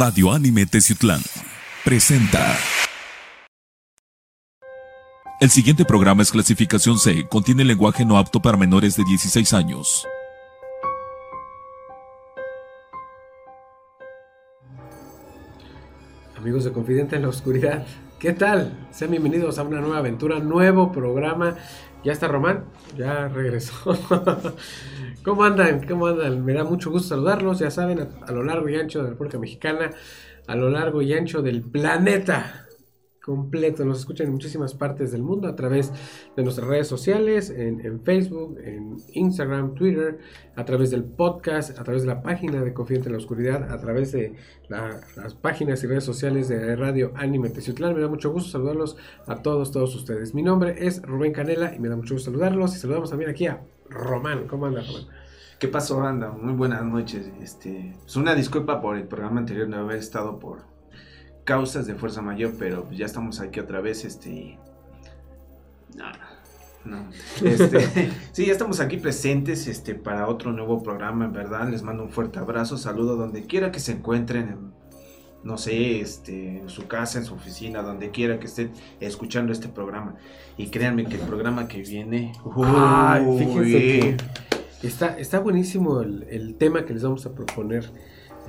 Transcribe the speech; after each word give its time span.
Radio 0.00 0.32
Anime 0.32 0.64
Teciutlán 0.64 1.20
presenta. 1.84 2.56
El 5.42 5.50
siguiente 5.50 5.84
programa 5.84 6.22
es 6.22 6.30
clasificación 6.30 6.98
C, 6.98 7.28
contiene 7.28 7.64
lenguaje 7.64 8.06
no 8.06 8.16
apto 8.16 8.40
para 8.40 8.56
menores 8.56 8.96
de 8.96 9.04
16 9.04 9.52
años. 9.52 10.06
Amigos 16.38 16.64
de 16.64 16.72
Confidente 16.72 17.16
en 17.16 17.22
la 17.22 17.28
Oscuridad, 17.28 17.84
¿qué 18.18 18.32
tal? 18.32 18.88
Sean 18.90 19.10
bienvenidos 19.10 19.58
a 19.58 19.64
una 19.64 19.82
nueva 19.82 19.98
aventura, 19.98 20.38
nuevo 20.38 20.92
programa. 20.92 21.56
Ya 22.02 22.12
está 22.12 22.28
Román, 22.28 22.64
ya 22.96 23.28
regresó. 23.28 23.74
¿Cómo 25.24 25.44
andan? 25.44 25.86
¿Cómo 25.86 26.06
andan? 26.06 26.44
Me 26.44 26.54
da 26.54 26.64
mucho 26.64 26.90
gusto 26.90 27.08
saludarlos, 27.08 27.58
ya 27.58 27.70
saben, 27.70 28.08
a, 28.26 28.32
lo 28.32 28.42
largo 28.42 28.68
y 28.70 28.76
ancho 28.76 29.00
de 29.00 29.04
la 29.04 29.10
República 29.10 29.38
Mexicana, 29.38 29.90
a 30.46 30.56
lo 30.56 30.70
largo 30.70 31.02
y 31.02 31.12
ancho 31.12 31.42
del 31.42 31.60
planeta 31.62 32.69
completo. 33.30 33.84
Nos 33.84 34.00
escuchan 34.00 34.26
en 34.26 34.32
muchísimas 34.32 34.74
partes 34.74 35.12
del 35.12 35.22
mundo 35.22 35.46
a 35.46 35.54
través 35.54 35.92
de 36.36 36.42
nuestras 36.42 36.66
redes 36.66 36.88
sociales, 36.88 37.50
en, 37.50 38.00
Facebook, 38.02 38.58
en 38.64 38.96
Instagram, 39.12 39.74
Twitter, 39.74 40.18
a 40.56 40.64
través 40.64 40.90
del 40.90 41.04
podcast, 41.04 41.78
a 41.78 41.84
través 41.84 42.02
de 42.02 42.08
la 42.08 42.22
página 42.22 42.60
de 42.62 42.72
Confidente 42.72 43.08
en 43.08 43.12
la 43.12 43.18
Oscuridad, 43.18 43.70
a 43.70 43.78
través 43.80 44.10
de 44.12 44.34
la- 44.68 45.00
las 45.16 45.34
páginas 45.34 45.82
y 45.84 45.86
redes 45.86 46.04
sociales 46.04 46.48
de 46.48 46.74
Radio 46.74 47.12
Anime 47.14 47.50
Teciutlán. 47.50 47.94
Me 47.94 48.00
da 48.00 48.08
mucho 48.08 48.32
gusto 48.32 48.50
saludarlos 48.50 48.96
a 49.26 49.36
todos, 49.42 49.70
todos 49.70 49.94
ustedes. 49.94 50.34
Mi 50.34 50.42
nombre 50.42 50.74
es 50.86 51.00
Rubén 51.02 51.32
Canela 51.32 51.72
y 51.74 51.78
me 51.78 51.88
da 51.88 51.96
mucho 51.96 52.14
gusto 52.14 52.30
saludarlos. 52.30 52.74
Y 52.74 52.78
saludamos 52.80 53.10
también 53.10 53.30
aquí 53.30 53.46
a 53.46 53.62
Román. 53.88 54.48
¿Cómo 54.48 54.66
anda, 54.66 54.82
Román? 54.82 55.04
¿Qué 55.60 55.68
pasó, 55.68 55.98
banda? 55.98 56.30
Muy 56.32 56.54
buenas 56.54 56.82
noches. 56.84 57.30
Este, 57.42 57.94
es 58.06 58.16
una 58.16 58.34
disculpa 58.34 58.80
por 58.80 58.96
el 58.96 59.06
programa 59.06 59.40
anterior 59.40 59.68
no 59.68 59.76
haber 59.76 59.98
estado 59.98 60.38
por 60.38 60.69
causas 61.44 61.86
de 61.86 61.94
fuerza 61.94 62.22
mayor, 62.22 62.54
pero 62.58 62.90
ya 62.90 63.06
estamos 63.06 63.40
aquí 63.40 63.60
otra 63.60 63.80
vez, 63.80 64.04
este. 64.04 64.58
No, 65.96 66.06
no. 66.84 67.08
Este, 67.44 68.10
sí, 68.32 68.46
ya 68.46 68.52
estamos 68.52 68.80
aquí 68.80 68.96
presentes, 68.96 69.66
este, 69.66 69.94
para 69.94 70.28
otro 70.28 70.52
nuevo 70.52 70.82
programa, 70.82 71.24
en 71.24 71.32
verdad. 71.32 71.68
Les 71.68 71.82
mando 71.82 72.04
un 72.04 72.10
fuerte 72.10 72.38
abrazo, 72.38 72.78
saludo 72.78 73.16
donde 73.16 73.46
quiera 73.46 73.72
que 73.72 73.80
se 73.80 73.92
encuentren, 73.92 74.48
en, 74.48 74.72
no 75.42 75.58
sé, 75.58 76.00
este, 76.00 76.58
en 76.60 76.68
su 76.68 76.86
casa, 76.86 77.18
en 77.18 77.24
su 77.24 77.34
oficina, 77.34 77.82
donde 77.82 78.10
quiera 78.10 78.38
que 78.38 78.46
estén 78.46 78.72
escuchando 79.00 79.52
este 79.52 79.68
programa. 79.68 80.16
Y 80.56 80.68
créanme 80.68 81.06
que 81.06 81.16
el 81.16 81.22
programa 81.22 81.68
que 81.68 81.82
viene. 81.82 82.32
Ay, 82.64 83.26
fíjense 83.38 84.16
que 84.80 84.86
está, 84.86 85.18
está 85.18 85.38
buenísimo 85.40 86.00
el, 86.00 86.26
el 86.30 86.54
tema 86.54 86.84
que 86.84 86.94
les 86.94 87.02
vamos 87.02 87.26
a 87.26 87.34
proponer 87.34 87.90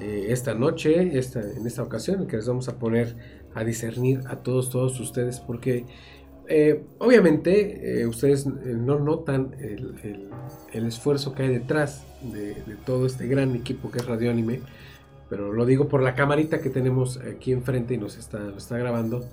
eh, 0.01 0.27
esta 0.29 0.53
noche, 0.53 1.17
esta, 1.17 1.39
en 1.41 1.65
esta 1.67 1.83
ocasión, 1.83 2.27
que 2.27 2.37
les 2.37 2.47
vamos 2.47 2.67
a 2.67 2.77
poner 2.79 3.15
a 3.53 3.63
discernir 3.63 4.21
a 4.27 4.37
todos, 4.37 4.69
todos 4.69 4.99
ustedes, 4.99 5.39
porque 5.39 5.85
eh, 6.47 6.83
obviamente 6.97 8.01
eh, 8.01 8.07
ustedes 8.07 8.45
no 8.45 8.99
notan 8.99 9.55
el, 9.59 10.29
el- 10.73 10.85
esfuerzo 10.87 11.33
que 11.33 11.43
hay 11.43 11.49
detrás 11.49 12.05
de, 12.33 12.55
todo 12.85 13.05
este 13.05 13.27
gran 13.27 13.55
equipo 13.55 13.91
que 13.91 13.99
es 13.99 14.05
Radio 14.05 14.31
Anime, 14.31 14.61
pero 15.29 15.53
lo 15.53 15.65
digo 15.65 15.87
por 15.87 16.01
la 16.01 16.13
camarita 16.15 16.59
que 16.61 16.69
tenemos 16.69 17.17
aquí 17.17 17.51
enfrente 17.51 17.93
y 17.93 17.97
nos 17.97 18.17
está, 18.17 18.39
está 18.57 18.77
grabando. 18.77 19.23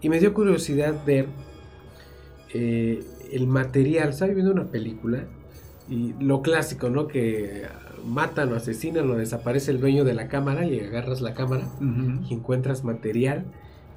Y 0.00 0.08
me 0.08 0.18
dio 0.20 0.32
curiosidad 0.32 0.94
ver 1.04 1.26
el 2.54 3.46
material. 3.46 4.10
Estaba 4.10 4.32
viendo 4.32 4.52
una 4.52 4.70
película 4.70 5.24
y 5.88 6.14
lo 6.20 6.42
clásico, 6.42 6.90
¿no? 6.90 7.06
Que 7.06 7.66
matan 8.04 8.52
o 8.52 8.56
asesinan 8.56 9.10
o 9.10 9.14
desaparece 9.14 9.70
el 9.70 9.80
dueño 9.80 10.04
de 10.04 10.14
la 10.14 10.28
cámara 10.28 10.64
y 10.66 10.80
agarras 10.80 11.20
la 11.20 11.34
cámara 11.34 11.66
y 12.28 12.34
encuentras 12.34 12.84
material 12.84 13.44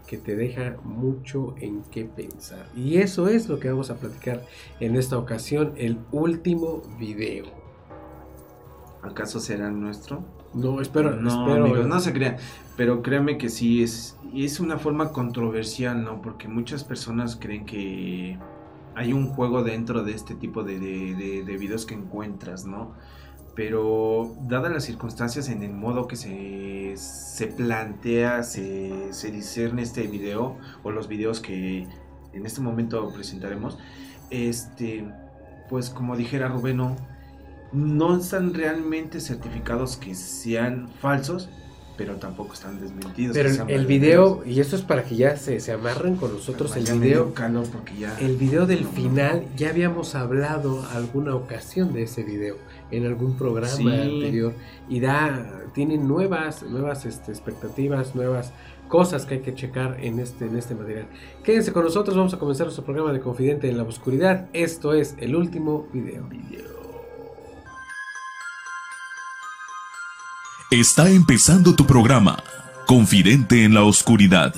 que 0.08 0.18
te 0.18 0.36
deja 0.36 0.76
mucho 0.84 1.54
en 1.60 1.84
qué 1.92 2.04
pensar. 2.06 2.68
Y 2.76 2.98
eso 2.98 3.28
es 3.28 3.48
lo 3.48 3.60
que 3.60 3.70
vamos 3.70 3.92
a 3.92 3.98
platicar 3.98 4.44
en 4.80 4.96
esta 4.96 5.18
ocasión, 5.18 5.74
el 5.78 6.00
último 6.12 6.82
video. 6.98 7.46
¿Acaso 9.04 9.40
será 9.40 9.70
nuestro? 9.70 10.24
No, 10.56 10.82
espero, 10.82 11.16
no, 11.16 11.30
espero. 11.30 11.66
amigos, 11.66 11.88
no 11.88 12.00
se 12.00 12.12
crean. 12.12 12.38
Pero 12.76 13.04
créanme 13.04 13.38
que 13.38 13.50
sí, 13.50 13.84
es, 13.84 14.18
y 14.34 14.46
es 14.46 14.60
una 14.60 14.80
forma 14.80 15.12
controversial, 15.12 16.04
¿no? 16.04 16.22
Porque 16.22 16.48
muchas 16.48 16.84
personas 16.84 17.36
creen 17.36 17.66
que 17.66 18.40
hay 19.00 19.14
un 19.14 19.28
juego 19.30 19.64
dentro 19.64 20.04
de 20.04 20.12
este 20.14 20.36
tipo 20.36 20.64
de, 20.64 20.78
de- 20.80 21.16
de- 21.16 21.44
de 21.44 21.58
videos 21.58 21.86
que 21.86 21.96
encuentras, 21.96 22.66
¿no? 22.66 22.94
Pero 23.56 24.36
dadas 24.48 24.72
las 24.72 24.84
circunstancias 24.84 25.50
en 25.50 25.64
el 25.64 25.74
modo 25.74 26.08
que 26.08 26.16
se, 26.16 26.94
se 26.98 27.48
plantea, 27.48 28.44
se, 28.44 29.12
se 29.14 29.32
discerne 29.32 29.82
este 29.84 30.08
video, 30.08 30.58
o 30.84 30.92
los 30.92 31.08
videos 31.08 31.40
que 31.40 31.88
en 32.34 32.46
este 32.46 32.62
momento 32.62 33.12
presentaremos, 33.14 33.78
este, 34.30 35.06
pues 35.70 35.90
como 35.90 36.16
dijera 36.16 36.48
Rubén, 36.50 36.78
no, 36.78 36.96
no 37.74 38.18
están 38.18 38.54
realmente 38.54 39.20
certificados 39.20 39.98
que 39.98 40.14
sean 40.16 40.90
falsos, 41.02 41.50
pero 42.00 42.16
tampoco 42.16 42.54
están 42.54 42.80
desmentidos. 42.80 43.36
Pero 43.36 43.50
el, 43.68 43.86
video, 43.86 44.42
y 44.46 44.62
esto 44.62 44.78
es 44.78 44.84
para 44.84 45.04
que 45.04 45.18
ya 45.18 45.36
se, 45.36 45.60
se 45.60 45.74
amarren 45.74 46.16
con 46.16 46.32
nosotros, 46.32 46.74
el 46.78 46.86
video 46.98 47.34
ya... 48.00 48.18
El 48.20 48.38
video 48.38 48.66
del 48.66 48.86
final, 48.86 49.44
ya 49.58 49.70
habíamos 49.70 50.16
hablado 50.16 50.88
alguna 50.94 51.36
ocasión 51.36 51.92
de 51.92 52.04
ese 52.04 52.24
video 52.24 52.56
en 52.90 53.06
algún 53.06 53.36
programa 53.36 53.68
Sí. 53.68 53.86
anterior 53.86 54.54
y 54.88 55.02
da 55.02 55.66
tiene 55.74 55.98
nuevas 55.98 56.64
nuevas 56.64 57.06
este, 57.06 57.34
expectativas, 57.34 58.16
nuevas 58.16 58.54
cosas 58.88 59.26
que 59.26 59.36
hay 59.36 59.42
que 59.42 59.54
checar 59.54 59.98
en 60.02 60.20
este 60.20 60.46
en 60.46 60.58
este 60.58 60.74
material. 60.76 61.08
Quédense 61.44 61.74
con 61.74 61.84
nosotros, 61.84 62.16
vamos 62.16 62.34
a 62.34 62.40
comenzar 62.40 62.66
nuestro 62.66 62.86
programa 62.86 63.12
de 63.12 63.20
Confidente 63.20 63.70
en 63.70 63.78
la 63.78 63.84
Oscuridad. 63.84 64.48
Esto 64.54 64.94
es 64.94 65.16
el 65.20 65.36
último 65.36 65.86
video. 65.92 66.79
Está 70.72 71.10
empezando 71.10 71.76
tu 71.76 71.88
programa, 71.88 72.44
Confidente 72.86 73.64
en 73.64 73.74
la 73.74 73.84
Oscuridad. 73.84 74.54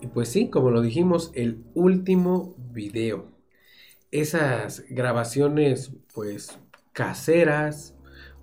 Y 0.00 0.06
pues 0.06 0.30
sí, 0.30 0.48
como 0.48 0.70
lo 0.70 0.80
dijimos, 0.80 1.30
el 1.34 1.62
último 1.74 2.54
video. 2.72 3.26
Esas 4.10 4.84
grabaciones, 4.88 5.92
pues, 6.14 6.58
caseras 6.94 7.94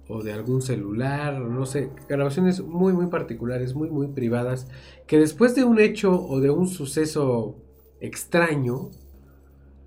o 0.07 0.21
de 0.21 0.33
algún 0.33 0.61
celular, 0.61 1.39
no 1.39 1.65
sé, 1.65 1.89
grabaciones 2.07 2.61
muy, 2.61 2.93
muy 2.93 3.07
particulares, 3.07 3.73
muy, 3.73 3.89
muy 3.89 4.09
privadas, 4.09 4.67
que 5.07 5.17
después 5.17 5.55
de 5.55 5.63
un 5.63 5.79
hecho 5.79 6.11
o 6.11 6.39
de 6.41 6.51
un 6.51 6.67
suceso 6.67 7.55
extraño, 8.01 8.91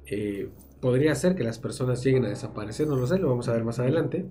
eh, 0.06 0.50
podría 0.80 1.14
ser 1.14 1.34
que 1.34 1.44
las 1.44 1.58
personas 1.58 2.02
lleguen 2.04 2.24
a 2.24 2.28
desaparecer, 2.28 2.86
no 2.86 2.96
lo 2.96 3.06
sé, 3.06 3.18
lo 3.18 3.28
vamos 3.28 3.48
a 3.48 3.52
ver 3.52 3.64
más 3.64 3.78
adelante, 3.78 4.26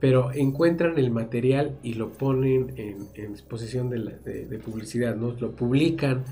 pero 0.00 0.32
encuentran 0.32 0.98
el 0.98 1.10
material 1.10 1.78
y 1.82 1.94
lo 1.94 2.12
ponen 2.12 2.72
en, 2.76 3.08
en 3.14 3.32
disposición 3.32 3.90
de, 3.90 4.60
publicidad, 4.64 5.16
¿no? 5.16 5.32
Lo 5.32 5.52
publican 5.52 6.24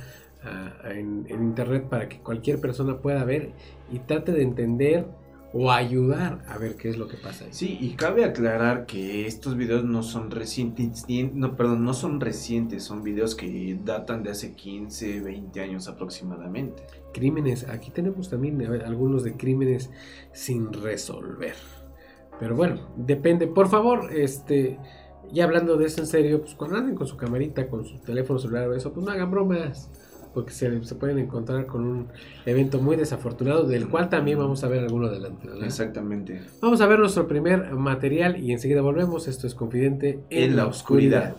ah, 0.44 0.72
en, 0.84 1.26
internet 1.28 1.88
para 1.88 2.08
que 2.08 2.18
cualquier 2.18 2.60
persona 2.60 2.98
pueda 2.98 3.24
ver 3.24 3.50
y 3.90 3.98
trate 4.00 4.32
de 4.32 4.42
entender 4.42 5.06
o 5.52 5.72
ayudar 5.72 6.44
a 6.48 6.58
ver 6.58 6.76
qué 6.76 6.90
es 6.90 6.99
lo 6.99 7.08
que 7.08 7.16
pasa 7.16 7.44
ahí. 7.44 7.50
Sí, 7.52 7.78
y 7.81 7.90
cabe 7.90 8.25
aclarar 8.25 8.84
que 8.84 9.26
estos 9.26 9.56
videos 9.56 9.84
no 9.84 10.02
son 10.02 10.31
recientes, 10.31 11.06
no, 11.32 11.56
perdón, 11.56 11.84
no 11.84 11.94
son 11.94 12.20
recientes, 12.20 12.84
son 12.84 13.02
videos 13.02 13.34
que 13.34 13.78
datan 13.84 14.22
de 14.22 14.31
hace 14.31 14.52
15, 14.52 15.20
20 15.22 15.60
años 15.60 15.88
aproximadamente. 15.88 16.82
Crímenes, 17.16 17.66
aquí 17.70 17.90
tenemos 17.90 18.28
también 18.28 18.60
algunos 18.84 19.24
de 19.24 19.38
crímenes 19.38 19.88
sin 20.32 20.70
resolver. 20.70 21.54
Pero 22.38 22.54
bueno, 22.54 22.80
depende. 22.94 23.46
Por 23.46 23.68
favor, 23.68 24.10
este, 24.12 24.78
ya 25.32 25.44
hablando 25.44 25.78
de 25.78 25.86
eso 25.86 26.02
en 26.02 26.06
serio, 26.06 26.42
pues 26.42 26.54
cuando 26.54 26.76
anden 26.76 26.94
con 26.94 27.06
su 27.06 27.16
camarita, 27.16 27.68
con 27.68 27.86
su 27.86 27.96
teléfono 28.00 28.38
celular 28.38 28.68
o 28.68 28.74
eso, 28.74 28.92
pues 28.92 29.06
no 29.06 29.12
hagan 29.12 29.30
bromas. 29.30 29.90
Porque 30.34 30.52
se, 30.52 30.84
se 30.84 30.94
pueden 30.96 31.18
encontrar 31.18 31.64
con 31.64 31.86
un 31.86 32.08
evento 32.44 32.82
muy 32.82 32.96
desafortunado, 32.96 33.66
del 33.66 33.88
cual 33.88 34.10
también 34.10 34.38
vamos 34.38 34.62
a 34.62 34.68
ver 34.68 34.80
alguno 34.80 35.06
adelante. 35.06 35.48
¿verdad? 35.48 35.64
Exactamente. 35.64 36.42
Vamos 36.60 36.82
a 36.82 36.86
ver 36.86 36.98
nuestro 36.98 37.26
primer 37.26 37.72
material 37.72 38.36
y 38.38 38.52
enseguida 38.52 38.82
volvemos. 38.82 39.26
Esto 39.26 39.46
es 39.46 39.54
Confidente 39.54 40.20
en, 40.28 40.54
la 40.54 40.66
oscuridad. 40.66 41.36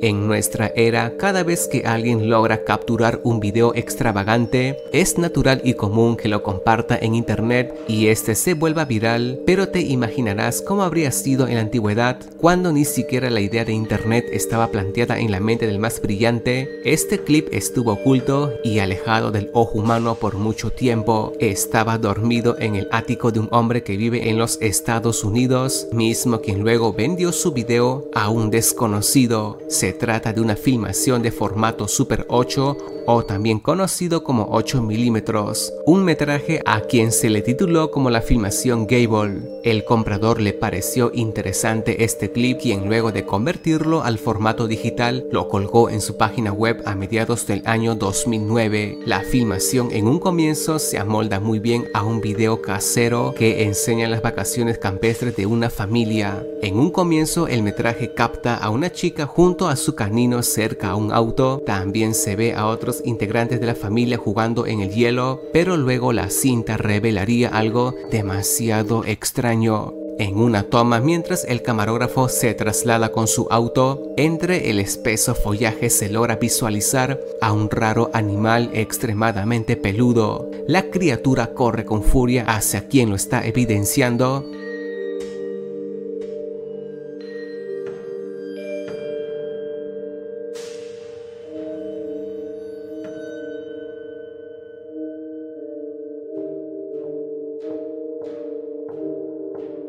En 0.00 0.28
nuestra 0.28 0.72
era, 0.76 1.16
cada 1.16 1.42
vez 1.42 1.66
que 1.66 1.82
alguien 1.84 2.30
logra 2.30 2.62
capturar 2.62 3.20
un 3.24 3.40
video 3.40 3.74
extravagante, 3.74 4.76
es 4.92 5.18
natural 5.18 5.60
y 5.64 5.74
común 5.74 6.16
que 6.16 6.28
lo 6.28 6.44
comparta 6.44 6.96
en 6.96 7.16
internet 7.16 7.74
y 7.88 8.06
este 8.06 8.36
se 8.36 8.54
vuelva 8.54 8.84
viral, 8.84 9.40
pero 9.44 9.68
te 9.68 9.80
imaginarás 9.80 10.62
cómo 10.62 10.84
habría 10.84 11.10
sido 11.10 11.48
en 11.48 11.56
la 11.56 11.62
antigüedad, 11.62 12.20
cuando 12.36 12.70
ni 12.70 12.84
siquiera 12.84 13.28
la 13.28 13.40
idea 13.40 13.64
de 13.64 13.72
internet 13.72 14.26
estaba 14.30 14.68
planteada 14.68 15.18
en 15.18 15.32
la 15.32 15.40
mente 15.40 15.66
del 15.66 15.80
más 15.80 16.00
brillante. 16.00 16.80
Este 16.84 17.18
clip 17.24 17.48
estuvo 17.50 17.94
oculto 17.94 18.52
y 18.62 18.78
alejado 18.78 19.32
del 19.32 19.50
ojo 19.52 19.78
humano 19.78 20.14
por 20.14 20.36
mucho 20.36 20.70
tiempo. 20.70 21.32
Estaba 21.40 21.98
dormido 21.98 22.56
en 22.60 22.76
el 22.76 22.88
ático 22.92 23.32
de 23.32 23.40
un 23.40 23.48
hombre 23.50 23.82
que 23.82 23.96
vive 23.96 24.28
en 24.28 24.38
los 24.38 24.58
Estados 24.60 25.24
Unidos, 25.24 25.88
mismo 25.92 26.40
quien 26.40 26.60
luego 26.60 26.92
vendió 26.92 27.32
su 27.32 27.52
video 27.52 28.08
a 28.14 28.30
un 28.30 28.50
desconocido. 28.50 29.58
Trata 29.92 30.32
de 30.32 30.40
una 30.40 30.56
filmación 30.56 31.22
de 31.22 31.30
formato 31.30 31.88
Super 31.88 32.26
8 32.28 32.97
o 33.10 33.24
también 33.24 33.58
conocido 33.58 34.22
como 34.22 34.48
8 34.50 34.82
milímetros, 34.82 35.72
un 35.86 36.04
metraje 36.04 36.60
a 36.66 36.82
quien 36.82 37.10
se 37.10 37.30
le 37.30 37.40
tituló 37.40 37.90
como 37.90 38.10
la 38.10 38.20
filmación 38.20 38.86
Gable. 38.86 39.60
El 39.64 39.86
comprador 39.86 40.42
le 40.42 40.52
pareció 40.52 41.10
interesante 41.14 42.04
este 42.04 42.30
clip 42.30 42.58
quien 42.60 42.86
luego 42.86 43.10
de 43.10 43.24
convertirlo 43.24 44.02
al 44.02 44.18
formato 44.18 44.68
digital 44.68 45.24
lo 45.32 45.48
colgó 45.48 45.88
en 45.88 46.02
su 46.02 46.18
página 46.18 46.52
web 46.52 46.82
a 46.84 46.94
mediados 46.94 47.46
del 47.46 47.62
año 47.64 47.94
2009. 47.94 48.98
La 49.06 49.20
filmación 49.20 49.88
en 49.92 50.06
un 50.06 50.18
comienzo 50.18 50.78
se 50.78 50.98
amolda 50.98 51.40
muy 51.40 51.60
bien 51.60 51.86
a 51.94 52.04
un 52.04 52.20
video 52.20 52.60
casero 52.60 53.34
que 53.34 53.62
enseña 53.62 54.06
las 54.08 54.20
vacaciones 54.20 54.76
campestres 54.76 55.34
de 55.34 55.46
una 55.46 55.70
familia. 55.70 56.44
En 56.60 56.78
un 56.78 56.90
comienzo 56.90 57.48
el 57.48 57.62
metraje 57.62 58.12
capta 58.12 58.56
a 58.56 58.68
una 58.68 58.92
chica 58.92 59.24
junto 59.24 59.68
a 59.68 59.76
su 59.76 59.94
canino 59.94 60.42
cerca 60.42 60.90
a 60.90 60.96
un 60.96 61.10
auto, 61.10 61.62
también 61.64 62.12
se 62.14 62.36
ve 62.36 62.52
a 62.52 62.66
otros 62.66 62.97
integrantes 63.04 63.60
de 63.60 63.66
la 63.66 63.74
familia 63.74 64.16
jugando 64.18 64.66
en 64.66 64.80
el 64.80 64.90
hielo, 64.90 65.42
pero 65.52 65.76
luego 65.76 66.12
la 66.12 66.30
cinta 66.30 66.76
revelaría 66.76 67.48
algo 67.48 67.94
demasiado 68.10 69.04
extraño. 69.04 69.94
En 70.18 70.36
una 70.36 70.64
toma, 70.64 70.98
mientras 70.98 71.44
el 71.44 71.62
camarógrafo 71.62 72.28
se 72.28 72.52
traslada 72.52 73.12
con 73.12 73.28
su 73.28 73.46
auto, 73.50 74.02
entre 74.16 74.68
el 74.68 74.80
espeso 74.80 75.36
follaje 75.36 75.90
se 75.90 76.08
logra 76.08 76.34
visualizar 76.34 77.20
a 77.40 77.52
un 77.52 77.70
raro 77.70 78.10
animal 78.12 78.70
extremadamente 78.72 79.76
peludo. 79.76 80.50
La 80.66 80.90
criatura 80.90 81.54
corre 81.54 81.84
con 81.84 82.02
furia 82.02 82.44
hacia 82.48 82.88
quien 82.88 83.10
lo 83.10 83.14
está 83.14 83.46
evidenciando, 83.46 84.44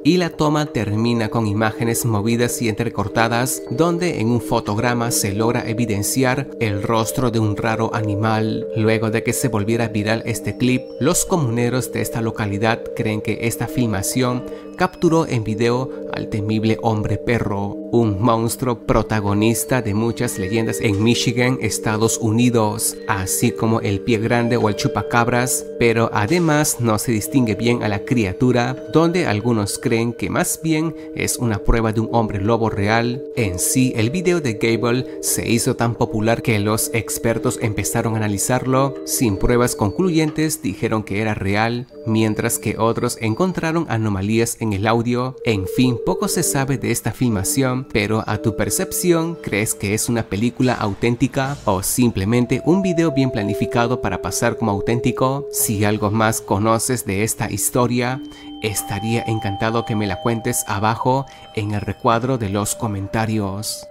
y 0.09 0.17
la 0.17 0.31
toma 0.31 0.65
termina 0.65 1.29
con 1.29 1.45
imágenes 1.45 2.03
movidas 2.03 2.63
y 2.63 2.67
entrecortadas 2.67 3.61
donde 3.69 4.19
en 4.19 4.29
un 4.29 4.41
fotograma 4.41 5.11
se 5.11 5.33
logra 5.33 5.69
evidenciar 5.69 6.47
el 6.59 6.81
rostro 6.81 7.29
de 7.29 7.37
un 7.37 7.55
raro 7.55 7.93
animal. 7.93 8.65
Luego 8.75 9.11
de 9.11 9.21
que 9.21 9.33
se 9.33 9.49
volviera 9.49 9.87
viral 9.89 10.23
este 10.25 10.57
clip, 10.57 10.81
los 10.99 11.25
comuneros 11.25 11.91
de 11.91 12.01
esta 12.01 12.23
localidad 12.23 12.81
creen 12.95 13.21
que 13.21 13.37
esta 13.43 13.67
filmación 13.67 14.45
capturó 14.79 15.27
en 15.27 15.43
video 15.43 15.91
al 16.13 16.29
temible 16.29 16.77
hombre 16.81 17.17
perro, 17.17 17.75
un 17.91 18.21
monstruo 18.21 18.85
protagonista 18.85 19.81
de 19.81 19.93
muchas 19.93 20.39
leyendas 20.39 20.79
en 20.79 21.03
Michigan, 21.03 21.57
Estados 21.61 22.17
Unidos, 22.17 22.95
así 23.07 23.51
como 23.51 23.81
el 23.81 23.99
pie 23.99 24.19
grande 24.19 24.55
o 24.55 24.69
el 24.69 24.77
chupacabras, 24.77 25.65
pero 25.79 26.09
además 26.13 26.77
no 26.79 26.97
se 26.97 27.11
distingue 27.11 27.55
bien 27.55 27.83
a 27.83 27.89
la 27.89 28.05
criatura, 28.05 28.75
donde 28.93 29.25
algunos 29.25 29.79
creen 29.79 30.13
que 30.13 30.29
más 30.29 30.61
bien 30.63 30.95
es 31.13 31.37
una 31.37 31.59
prueba 31.59 31.91
de 31.91 31.99
un 31.99 32.09
hombre 32.13 32.39
lobo 32.39 32.69
real. 32.69 33.21
En 33.35 33.59
sí, 33.59 33.91
el 33.97 34.09
video 34.11 34.39
de 34.39 34.53
Gable 34.53 35.19
se 35.21 35.49
hizo 35.49 35.75
tan 35.75 35.95
popular 35.95 36.41
que 36.41 36.57
los 36.59 36.89
expertos 36.93 37.59
empezaron 37.61 38.13
a 38.13 38.17
analizarlo, 38.17 38.95
sin 39.05 39.35
pruebas 39.35 39.75
concluyentes 39.75 40.61
dijeron 40.61 41.03
que 41.03 41.19
era 41.19 41.33
real, 41.33 41.87
mientras 42.05 42.59
que 42.59 42.77
otros 42.77 43.17
encontraron 43.19 43.85
anomalías 43.89 44.57
en 44.61 44.68
el 44.73 44.87
audio. 44.87 45.35
En 45.45 45.67
fin, 45.67 45.97
poco 46.05 46.27
se 46.27 46.43
sabe 46.43 46.77
de 46.77 46.91
esta 46.91 47.11
filmación, 47.11 47.87
pero 47.91 48.23
a 48.27 48.37
tu 48.37 48.55
percepción, 48.55 49.35
¿crees 49.35 49.73
que 49.73 49.93
es 49.93 50.09
una 50.09 50.23
película 50.23 50.73
auténtica 50.73 51.57
o 51.65 51.83
simplemente 51.83 52.61
un 52.65 52.81
video 52.81 53.11
bien 53.11 53.31
planificado 53.31 54.01
para 54.01 54.21
pasar 54.21 54.57
como 54.57 54.71
auténtico? 54.71 55.47
Si 55.51 55.83
algo 55.85 56.11
más 56.11 56.41
conoces 56.41 57.05
de 57.05 57.23
esta 57.23 57.51
historia, 57.51 58.21
estaría 58.61 59.23
encantado 59.23 59.85
que 59.85 59.95
me 59.95 60.07
la 60.07 60.21
cuentes 60.21 60.63
abajo 60.67 61.25
en 61.55 61.73
el 61.73 61.81
recuadro 61.81 62.37
de 62.37 62.49
los 62.49 62.75
comentarios. 62.75 63.85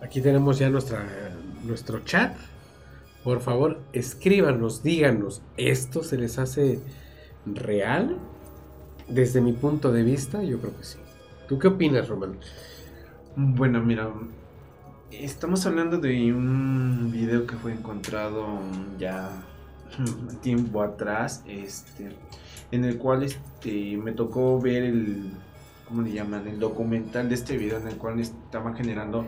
Aquí 0.00 0.22
tenemos 0.22 0.58
ya 0.58 0.70
nuestra, 0.70 1.06
nuestro 1.64 2.00
chat. 2.00 2.34
Por 3.28 3.40
favor, 3.40 3.78
escríbanos, 3.92 4.82
díganos, 4.82 5.42
¿esto 5.58 6.02
se 6.02 6.16
les 6.16 6.38
hace 6.38 6.78
real? 7.44 8.16
Desde 9.06 9.42
mi 9.42 9.52
punto 9.52 9.92
de 9.92 10.02
vista, 10.02 10.42
yo 10.42 10.58
creo 10.58 10.74
que 10.74 10.82
sí. 10.82 10.98
¿Tú 11.46 11.58
qué 11.58 11.68
opinas, 11.68 12.08
Román? 12.08 12.38
Bueno, 13.36 13.82
mira, 13.82 14.08
estamos 15.10 15.66
hablando 15.66 15.98
de 15.98 16.32
un 16.32 17.10
video 17.12 17.46
que 17.46 17.54
fue 17.56 17.74
encontrado 17.74 18.60
ya 18.98 19.28
tiempo 20.40 20.80
atrás, 20.80 21.44
este, 21.46 22.16
en 22.70 22.86
el 22.86 22.96
cual 22.96 23.24
este, 23.24 23.98
me 23.98 24.12
tocó 24.12 24.58
ver 24.58 24.84
el, 24.84 25.32
¿cómo 25.86 26.00
le 26.00 26.12
llaman? 26.12 26.48
El 26.48 26.58
documental 26.58 27.28
de 27.28 27.34
este 27.34 27.58
video 27.58 27.76
en 27.76 27.88
el 27.88 27.98
cual 27.98 28.20
estaban 28.20 28.74
generando 28.74 29.26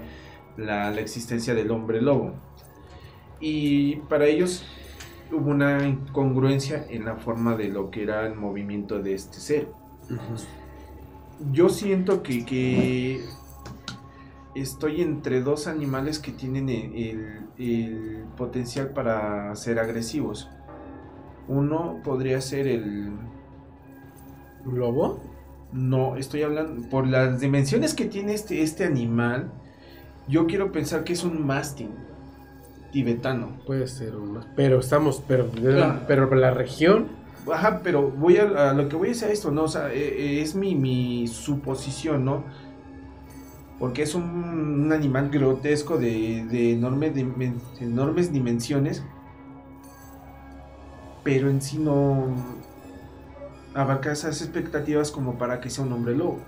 la, 0.56 0.90
la 0.90 1.02
existencia 1.02 1.52
del 1.52 1.70
hombre 1.70 2.00
lobo. 2.00 2.32
Y 3.40 3.96
para 4.08 4.26
ellos 4.26 4.64
hubo 5.32 5.50
una 5.50 5.86
incongruencia 5.86 6.86
en 6.88 7.04
la 7.04 7.16
forma 7.16 7.56
de 7.56 7.68
lo 7.68 7.90
que 7.90 8.02
era 8.02 8.26
el 8.26 8.34
movimiento 8.34 9.00
de 9.00 9.14
este 9.14 9.38
ser. 9.38 9.68
Yo 11.52 11.68
siento 11.70 12.22
que, 12.22 12.44
que, 12.44 13.24
estoy 14.54 15.00
entre 15.00 15.40
dos 15.40 15.66
animales 15.66 16.18
que 16.18 16.32
tienen 16.32 16.68
el, 16.68 17.46
el, 17.58 18.24
potencial 18.36 18.90
para 18.90 19.54
ser 19.56 19.78
agresivos. 19.78 20.50
Uno 21.48 22.00
podría 22.04 22.40
ser 22.40 22.66
el... 22.66 23.10
¿Lobo? 24.66 25.20
No, 25.72 26.16
estoy 26.16 26.42
hablando... 26.42 26.88
Por 26.90 27.06
las 27.06 27.40
dimensiones 27.40 27.94
que 27.94 28.04
tiene 28.04 28.34
este, 28.34 28.62
este 28.62 28.84
animal, 28.84 29.50
yo 30.28 30.46
quiero 30.46 30.72
pensar 30.72 31.04
que 31.04 31.14
es 31.14 31.24
un 31.24 31.46
mastín 31.46 32.09
tibetano. 32.90 33.52
Puede 33.66 33.86
ser 33.86 34.14
pero 34.56 34.80
estamos, 34.80 35.22
pero, 35.26 35.48
claro. 35.50 36.00
pero 36.06 36.34
la 36.34 36.50
región. 36.50 37.08
Ajá, 37.50 37.80
pero 37.82 38.10
voy 38.10 38.36
a, 38.36 38.70
a, 38.70 38.72
lo 38.74 38.88
que 38.88 38.96
voy 38.96 39.08
a 39.08 39.10
decir 39.12 39.28
esto, 39.28 39.50
¿no? 39.50 39.64
O 39.64 39.68
sea, 39.68 39.92
eh, 39.92 40.40
es 40.40 40.54
mi, 40.54 40.74
mi 40.74 41.26
suposición, 41.26 42.24
¿no? 42.24 42.44
Porque 43.78 44.02
es 44.02 44.14
un, 44.14 44.24
un 44.24 44.92
animal 44.92 45.30
grotesco 45.30 45.96
de, 45.96 46.44
de 46.50 46.72
enorme, 46.72 47.10
de, 47.10 47.52
enormes 47.80 48.30
dimensiones, 48.30 49.02
pero 51.24 51.48
en 51.48 51.62
sí 51.62 51.78
no 51.78 52.26
abarca 53.74 54.12
esas 54.12 54.42
expectativas 54.42 55.10
como 55.10 55.38
para 55.38 55.60
que 55.60 55.70
sea 55.70 55.84
un 55.84 55.92
hombre 55.92 56.14
lobo. 56.14 56.40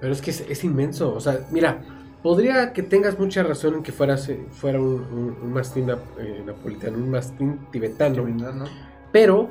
Pero 0.00 0.12
es 0.12 0.20
que 0.20 0.32
es, 0.32 0.40
es 0.48 0.64
inmenso, 0.64 1.14
o 1.14 1.20
sea, 1.20 1.46
mira, 1.52 1.82
Podría 2.22 2.72
que 2.72 2.82
tengas 2.82 3.18
mucha 3.18 3.42
razón 3.42 3.74
en 3.74 3.82
que 3.82 3.90
fueras, 3.90 4.30
fuera 4.52 4.80
un, 4.80 5.02
un, 5.12 5.36
un 5.42 5.52
mastín 5.52 5.90
eh, 5.90 6.42
napolitano, 6.46 6.96
un 6.98 7.10
mastín 7.10 7.66
tibetano. 7.72 8.24
¿no? 8.24 8.64
Pero 9.10 9.50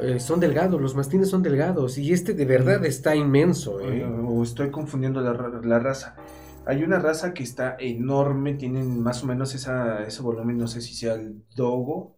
eh, 0.00 0.20
son 0.20 0.40
delgados, 0.40 0.80
los 0.80 0.94
mastines 0.94 1.28
son 1.28 1.42
delgados. 1.42 1.96
Y 1.98 2.12
este 2.12 2.34
de 2.34 2.44
verdad 2.44 2.84
está 2.84 3.14
inmenso. 3.14 3.80
¿eh? 3.80 4.04
O 4.04 4.42
estoy 4.42 4.70
confundiendo 4.70 5.20
la, 5.20 5.32
la, 5.32 5.78
raza. 5.78 6.16
Hay 6.66 6.82
una 6.82 6.98
raza 6.98 7.32
que 7.32 7.42
está 7.42 7.76
enorme, 7.78 8.54
tienen 8.54 9.00
más 9.00 9.22
o 9.22 9.26
menos 9.26 9.54
esa, 9.54 10.04
ese 10.04 10.22
volumen, 10.22 10.58
no 10.58 10.68
sé 10.68 10.80
si 10.80 10.94
sea 10.94 11.14
el 11.14 11.42
dogo. 11.54 12.16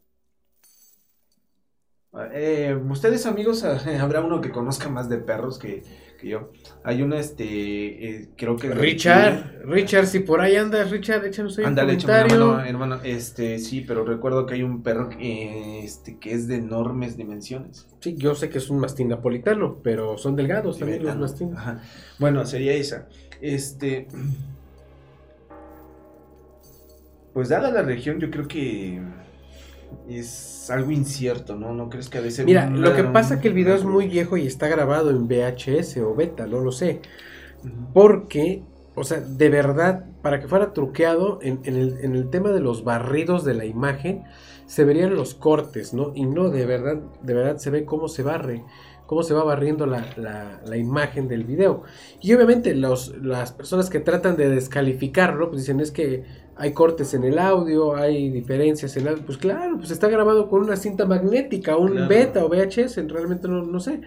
Eh, 2.33 2.75
ustedes 2.89 3.27
amigos, 3.27 3.65
habrá 4.01 4.21
uno 4.23 4.41
que 4.41 4.51
conozca 4.51 4.89
más 4.89 5.09
de 5.09 5.19
perros 5.19 5.59
que, 5.59 5.85
que 6.21 6.29
yo. 6.29 6.51
Hay 6.85 7.03
una, 7.03 7.19
este, 7.19 7.45
eh, 7.45 8.29
creo 8.37 8.57
que... 8.57 8.71
Richard, 8.71 9.63
Richard, 9.65 10.07
si 10.07 10.21
por 10.21 10.41
ahí 10.41 10.57
andas, 10.57 10.91
Richard, 10.91 11.25
échanos 11.25 11.59
ahí 11.59 11.65
Ándale, 11.65 11.93
un 11.93 11.99
échame 11.99 12.13
comentario. 12.15 12.45
una 12.45 12.57
mano, 12.57 12.69
hermano. 12.69 13.01
Este, 13.03 13.59
sí, 13.59 13.81
pero 13.87 14.05
recuerdo 14.05 14.47
que 14.47 14.55
hay 14.55 14.63
un 14.63 14.83
perro 14.83 15.09
que, 15.09 15.85
este, 15.85 16.19
que 16.19 16.33
es 16.33 16.47
de 16.47 16.57
enormes 16.57 17.17
dimensiones. 17.17 17.87
Sí, 18.01 18.15
yo 18.17 18.35
sé 18.35 18.51
que 18.51 18.59
es 18.59 18.71
un 18.71 18.79
mastín 18.79 19.09
napolitano, 19.09 19.79
pero 19.83 20.19
son 20.19 20.37
delgados 20.37 20.79
también 20.79 21.05
los 21.05 21.17
mastines. 21.17 21.57
Ajá. 21.57 21.83
Bueno, 22.19 22.45
sería 22.47 22.75
esa. 22.75 23.09
Este. 23.41 24.09
Pues 27.33 27.49
dada 27.49 27.71
la 27.71 27.83
región, 27.83 28.19
yo 28.19 28.31
creo 28.31 28.49
que 28.49 29.01
es 30.09 30.71
algo 30.71 30.91
incierto, 30.91 31.57
¿no? 31.57 31.73
¿No 31.75 31.89
crees 31.89 32.09
que 32.09 32.19
a 32.19 32.21
veces... 32.21 32.45
Mira, 32.45 32.69
lo 32.71 32.95
que 32.95 33.05
pasa 33.13 33.35
es 33.35 33.41
que 33.41 33.49
el 33.49 33.55
video 33.55 33.75
es 33.75 33.85
muy 33.85 34.09
viejo 34.09 34.37
y 34.37 34.47
está 34.47 34.69
grabado 34.69 35.11
en 35.11 35.27
VHS 35.29 35.99
o 35.99 36.15
beta, 36.15 36.47
no 36.47 36.61
lo 36.61 36.73
sé. 36.73 37.01
Porque, 37.93 38.63
o 38.95 39.05
sea, 39.05 39.21
de 39.21 39.49
verdad, 39.49 40.05
para 40.23 40.41
que 40.41 40.49
fuera 40.49 40.73
truqueado, 40.73 41.39
en, 41.43 41.61
en 41.65 41.77
el, 41.77 41.99
en 42.03 42.15
el 42.15 42.31
tema 42.31 42.51
de 42.51 42.61
los 42.61 42.85
barridos 42.85 43.45
de 43.45 43.55
la 43.55 43.65
imagen, 43.65 44.25
se 44.67 44.85
verían 44.85 45.15
los 45.15 45.35
cortes, 45.35 45.93
¿no? 45.95 46.13
Y 46.15 46.25
no, 46.27 46.49
de 46.51 46.65
verdad, 46.67 46.99
de 47.23 47.35
verdad 47.35 47.57
se 47.59 47.71
ve 47.71 47.85
cómo 47.85 48.09
se 48.09 48.23
barre, 48.23 48.63
cómo 49.07 49.25
se 49.25 49.35
va 49.35 49.43
barriendo 49.43 49.87
la, 49.87 50.07
la- 50.17 50.61
la 50.65 50.77
imagen 50.77 51.27
del 51.27 51.45
video. 51.45 51.83
Y 52.21 52.33
obviamente 52.35 52.75
los, 52.77 53.17
las 53.21 53.53
personas 53.53 53.91
que 53.91 53.99
tratan 54.01 54.37
de 54.37 54.49
descalificarlo, 54.49 55.51
pues 55.51 55.63
dicen 55.63 55.81
es 55.81 55.91
que 55.91 56.25
hay 56.61 56.73
cortes 56.75 57.15
en 57.15 57.25
el 57.25 57.39
audio, 57.39 57.97
hay 57.97 58.29
diferencias 58.29 58.95
en 58.97 59.03
el 59.05 59.09
audio. 59.15 59.25
Pues 59.25 59.39
claro, 59.39 59.79
pues 59.79 59.91
está 59.91 60.09
grabado 60.09 60.49
con 60.49 60.61
una 60.63 60.77
cinta 60.77 61.07
magnética, 61.07 61.77
un 61.79 61.93
Claro. 61.93 62.09
beta 62.09 62.45
o 62.45 62.49
VHS, 62.51 63.09
realmente 63.09 63.49
no, 63.49 63.63
no 63.65 63.81
sé. 63.81 64.03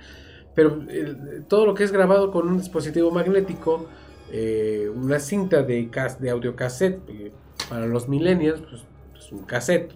Pero 0.53 0.81
el- 0.88 1.45
todo 1.48 1.65
lo 1.65 1.74
que 1.74 1.83
es 1.83 1.91
grabado 1.91 2.29
con 2.31 2.48
un 2.48 2.57
dispositivo 2.60 3.10
magnético, 3.10 3.88
eh, 4.31 4.88
una 4.95 5.19
cinta 5.19 5.63
de, 5.63 5.89
cas- 5.89 6.19
de 6.22 6.29
audio 6.29 6.55
cassette, 6.55 7.00
eh, 7.10 7.31
para 7.69 7.88
los 7.88 8.07
millennials, 8.07 8.62
pues 8.69 8.83
es 9.17 9.31
un 9.31 9.43
cassette, 9.45 9.91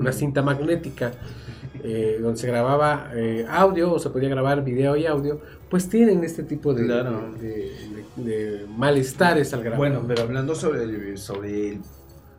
una 0.00 0.12
cinta 0.12 0.42
magnética, 0.42 1.12
eh, 1.84 2.18
donde 2.20 2.38
se 2.40 2.46
grababa 2.48 3.10
eh, 3.14 3.46
audio 3.48 3.92
o 3.92 3.98
se 3.98 4.10
podía 4.10 4.28
grabar 4.30 4.64
video 4.64 4.96
y 4.96 5.06
audio, 5.06 5.40
pues 5.68 5.88
tienen 5.88 6.24
este 6.24 6.42
tipo 6.42 6.74
de, 6.74 6.84
Claro. 6.86 7.32
de, 7.40 7.50
de- 7.50 8.00
de 8.16 8.66
malestares 8.76 9.52
al 9.54 9.60
grabar. 9.60 9.78
Bueno, 9.78 10.02
pero 10.08 10.22
hablando 10.22 10.54
sobre 10.54 10.82
el, 10.82 11.16
sobre 11.18 11.68
el, 11.70 11.80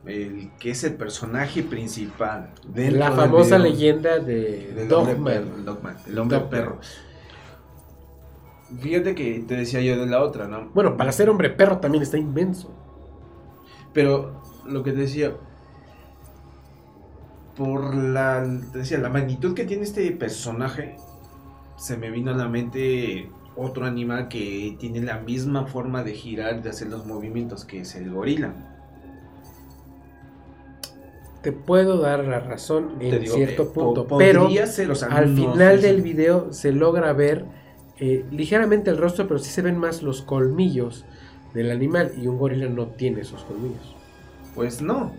el 0.06 0.51
que 0.60 0.72
es 0.72 0.84
el 0.84 0.96
personaje 0.96 1.63
principal. 1.63 2.51
dentro 2.68 3.00
la 3.00 3.12
famosa 3.12 3.58
video, 3.58 3.72
leyenda 3.72 4.20
de 4.20 4.86
Dogman. 4.88 5.34
el 5.38 5.60
el 5.63 5.70
hombre 6.20 6.38
Dogman. 6.38 6.50
perro. 6.50 6.80
Fíjate 8.80 9.15
que 9.15 9.44
te 9.48 9.56
decía 9.56 9.82
yo 9.82 9.98
de 9.98 10.06
la 10.06 10.22
otra, 10.24 10.48
¿no? 10.48 10.70
Bueno, 10.74 10.96
para 10.98 11.12
ser 11.12 11.30
hombre 11.30 11.50
perro 11.50 11.80
también 11.80 12.01
está 12.03 12.18
inmenso. 12.18 12.72
Pero 13.94 14.41
lo 14.65 14.82
que 14.84 14.91
te 14.94 15.00
decía, 15.00 15.34
por 17.63 17.94
la, 17.96 18.41
decía, 18.74 18.98
la 18.98 19.10
magnitud 19.10 19.53
que 19.53 19.65
tiene 19.65 19.84
este 19.84 20.10
personaje, 20.13 20.98
se 21.77 21.96
me 21.96 22.10
vino 22.10 22.32
a 22.32 22.34
la 22.34 22.48
mente 22.48 23.30
otro 23.56 23.86
animal 23.86 24.30
que 24.30 24.75
tiene 24.80 25.01
la 25.01 25.20
misma 25.20 25.68
forma 25.68 26.03
de 26.03 26.13
girar, 26.13 26.63
de 26.63 26.70
hacer 26.72 26.88
los 26.89 27.06
movimientos, 27.06 27.63
que 27.65 27.82
es 27.82 27.94
el 27.94 28.10
gorila. 28.12 28.53
Te 31.44 31.51
puedo 31.51 32.00
dar 32.00 32.25
la 32.25 32.39
razón 32.39 32.94
en 33.00 33.20
digo 33.22 33.36
cierto 33.36 33.74
po- 33.74 33.94
punto, 33.94 34.08
pero 34.18 34.44
podría 34.44 34.65
ser, 34.65 34.89
o 34.89 34.96
sea, 34.96 35.10
al 35.10 35.36
no 35.36 35.53
final 35.53 35.82
del 35.82 36.01
video 36.01 36.51
se 36.53 36.72
logra 36.72 37.13
ver 37.13 37.46
eh, 38.00 38.25
ligeramente 38.32 38.89
el 38.89 38.98
rostro, 38.98 39.27
pero 39.27 39.39
sí 39.39 39.51
se 39.51 39.62
ven 39.62 39.77
más 39.77 40.01
los 40.01 40.24
colmillos 40.24 41.06
del 41.53 41.70
animal 41.70 42.12
y 42.18 42.25
un 42.27 42.39
gorila 42.39 42.70
no 42.70 42.88
tiene 42.88 43.22
esos 43.22 43.44
colmillos. 43.44 43.96
Pues 44.56 44.82
no. 44.82 45.13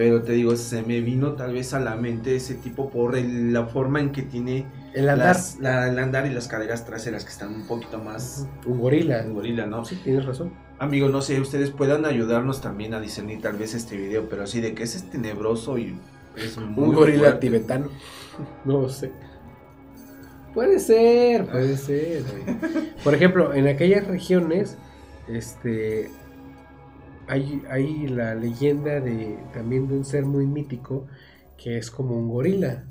Pero 0.00 0.22
te 0.22 0.32
digo, 0.32 0.56
se 0.56 0.80
me 0.82 1.02
vino 1.02 1.32
tal 1.34 1.52
vez 1.52 1.74
a 1.74 1.78
la 1.78 1.94
mente 1.94 2.34
ese 2.34 2.54
tipo 2.54 2.88
por 2.88 3.16
el- 3.18 3.52
la 3.52 3.66
forma 3.66 4.00
en 4.00 4.12
que 4.12 4.22
tiene 4.22 4.64
El 4.94 5.10
andar, 5.10 5.26
las- 5.36 5.58
la- 5.60 5.88
el 5.90 5.98
andar 5.98 6.24
y 6.24 6.30
las 6.30 6.48
caderas 6.48 6.86
traseras 6.86 7.22
que 7.26 7.30
están 7.30 7.52
un 7.54 7.66
poquito 7.66 7.98
más 7.98 8.46
un 8.64 8.78
gorila. 8.80 9.22
un 9.26 9.34
gorila, 9.34 9.66
¿no? 9.66 9.84
Sí, 9.84 9.96
tienes 10.02 10.24
razón. 10.24 10.54
Amigo, 10.78 11.10
no 11.10 11.20
sé, 11.20 11.38
ustedes 11.38 11.68
puedan 11.68 12.06
ayudarnos 12.06 12.62
también 12.62 12.94
a 12.94 13.00
discernir 13.00 13.42
tal 13.42 13.58
vez 13.58 13.74
este 13.74 13.98
video, 13.98 14.26
pero 14.30 14.44
así 14.44 14.62
de 14.62 14.72
que 14.74 14.84
ese 14.84 14.96
es 14.96 15.10
tenebroso 15.10 15.76
y 15.76 15.98
es 16.34 16.56
muy 16.56 16.88
Un 16.88 16.94
gorila 16.94 17.18
fuerte. 17.20 17.40
tibetano. 17.40 17.88
No 18.64 18.80
lo 18.80 18.88
sé. 18.88 19.12
Puede 20.54 20.78
ser, 20.80 21.44
puede 21.44 21.76
ser. 21.76 22.22
Por 23.04 23.14
ejemplo, 23.14 23.52
en 23.52 23.68
aquellas 23.68 24.06
regiones, 24.06 24.78
este, 25.28 26.10
hay, 27.30 27.62
hay 27.70 28.08
la 28.08 28.34
leyenda 28.34 29.00
de 29.00 29.38
también 29.54 29.86
de 29.86 29.96
un 29.96 30.04
ser 30.04 30.24
muy 30.24 30.46
mítico 30.46 31.06
que 31.56 31.78
es 31.78 31.90
como 31.90 32.16
un 32.16 32.28
gorila. 32.28 32.86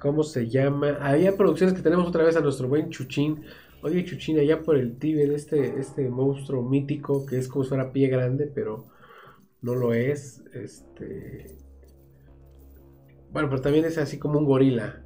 ¿Cómo 0.00 0.24
se 0.24 0.48
llama? 0.48 0.98
Había 1.00 1.36
producciones 1.36 1.74
que 1.74 1.82
tenemos 1.82 2.08
otra 2.08 2.24
vez 2.24 2.36
a 2.36 2.40
nuestro 2.40 2.66
buen 2.66 2.90
Chuchín. 2.90 3.44
Oye, 3.82 4.04
Chuchín, 4.04 4.40
allá 4.40 4.62
por 4.62 4.76
el 4.76 4.98
Tíbet, 4.98 5.30
este, 5.30 5.78
este 5.78 6.08
monstruo 6.08 6.62
mítico 6.62 7.24
que 7.26 7.38
es 7.38 7.46
como 7.46 7.62
si 7.62 7.68
fuera 7.68 7.92
pie 7.92 8.08
grande, 8.08 8.50
pero 8.52 8.86
no 9.62 9.76
lo 9.76 9.94
es. 9.94 10.42
Este. 10.52 11.56
Bueno, 13.30 13.48
pero 13.50 13.60
también 13.60 13.84
es 13.84 13.98
así 13.98 14.18
como 14.18 14.40
un 14.40 14.46
gorila. 14.46 15.03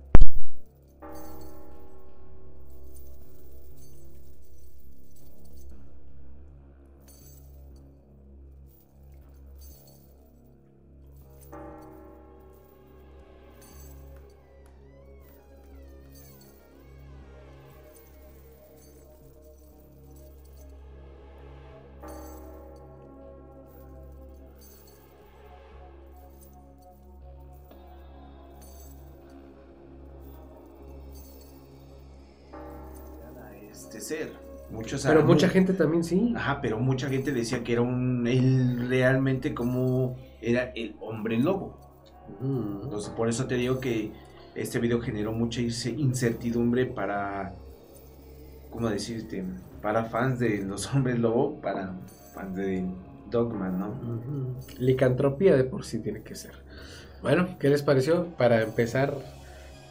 Pero 35.06 35.24
mucha 35.24 35.46
mu- 35.46 35.52
gente 35.52 35.72
también 35.74 36.04
sí. 36.04 36.32
Ajá, 36.36 36.60
pero 36.60 36.78
mucha 36.78 37.08
gente 37.08 37.32
decía 37.32 37.62
que 37.62 37.72
era 37.74 37.82
un 37.82 38.26
él 38.26 38.88
realmente 38.88 39.54
como 39.54 40.16
era 40.40 40.64
el 40.74 40.96
hombre 41.00 41.38
lobo. 41.38 41.78
Mm. 42.40 42.82
Entonces, 42.84 43.10
por 43.10 43.28
eso 43.28 43.46
te 43.46 43.54
digo 43.56 43.80
que 43.80 44.12
este 44.54 44.78
video 44.78 45.00
generó 45.00 45.32
mucha 45.32 45.60
ince- 45.60 45.96
incertidumbre 45.98 46.86
para 46.86 47.54
¿cómo 48.70 48.88
decirte? 48.88 49.44
Para 49.82 50.04
fans 50.04 50.38
de 50.38 50.62
los 50.64 50.92
hombres 50.94 51.18
lobo, 51.18 51.60
para 51.60 51.94
fans 52.34 52.56
de 52.56 52.84
Dogman, 53.30 53.78
¿no? 53.78 53.94
Licantropía 54.78 55.56
de 55.56 55.64
por 55.64 55.84
sí 55.84 55.98
tiene 56.00 56.22
que 56.22 56.34
ser. 56.34 56.52
Bueno, 57.22 57.56
¿qué 57.58 57.68
les 57.68 57.82
pareció? 57.82 58.26
Para 58.36 58.62
empezar, 58.62 59.14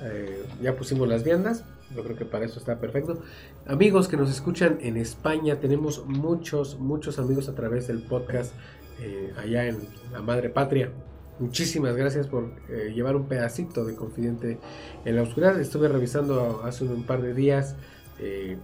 eh, 0.02 0.44
ya 0.62 0.76
pusimos 0.76 1.08
las 1.08 1.24
viandas. 1.24 1.64
Yo 1.96 2.04
creo 2.04 2.18
que 2.18 2.26
para 2.26 2.46
eso 2.46 2.60
está 2.60 2.80
perfecto. 2.80 3.22
Amigos 3.66 4.08
que 4.08 4.18
nos 4.18 4.30
escuchan 4.30 4.78
en 4.82 4.98
España, 4.98 5.60
tenemos 5.60 6.06
muchos, 6.06 6.80
muchos 6.80 7.18
amigos 7.18 7.48
a 7.48 7.56
través 7.56 7.88
del 7.88 8.02
podcast 8.02 8.54
eh, 9.00 9.34
allá 9.38 9.68
en 9.68 9.78
la 10.12 10.22
madre 10.22 10.50
patria. 10.50 10.92
Muchísimas 11.40 11.96
gracias 11.96 12.28
por 12.28 12.52
eh, 12.68 12.92
llevar 12.96 13.16
un 13.16 13.28
pedacito 13.28 13.86
de 13.86 13.96
Confidente 13.96 14.58
en 15.06 15.16
la 15.16 15.22
Oscuridad. 15.22 15.60
Estuve 15.62 15.88
revisando 15.88 16.62
hace 16.64 16.84
un 16.84 17.04
par 17.04 17.22
de 17.22 17.34
días 17.34 17.76
eh, 18.20 18.58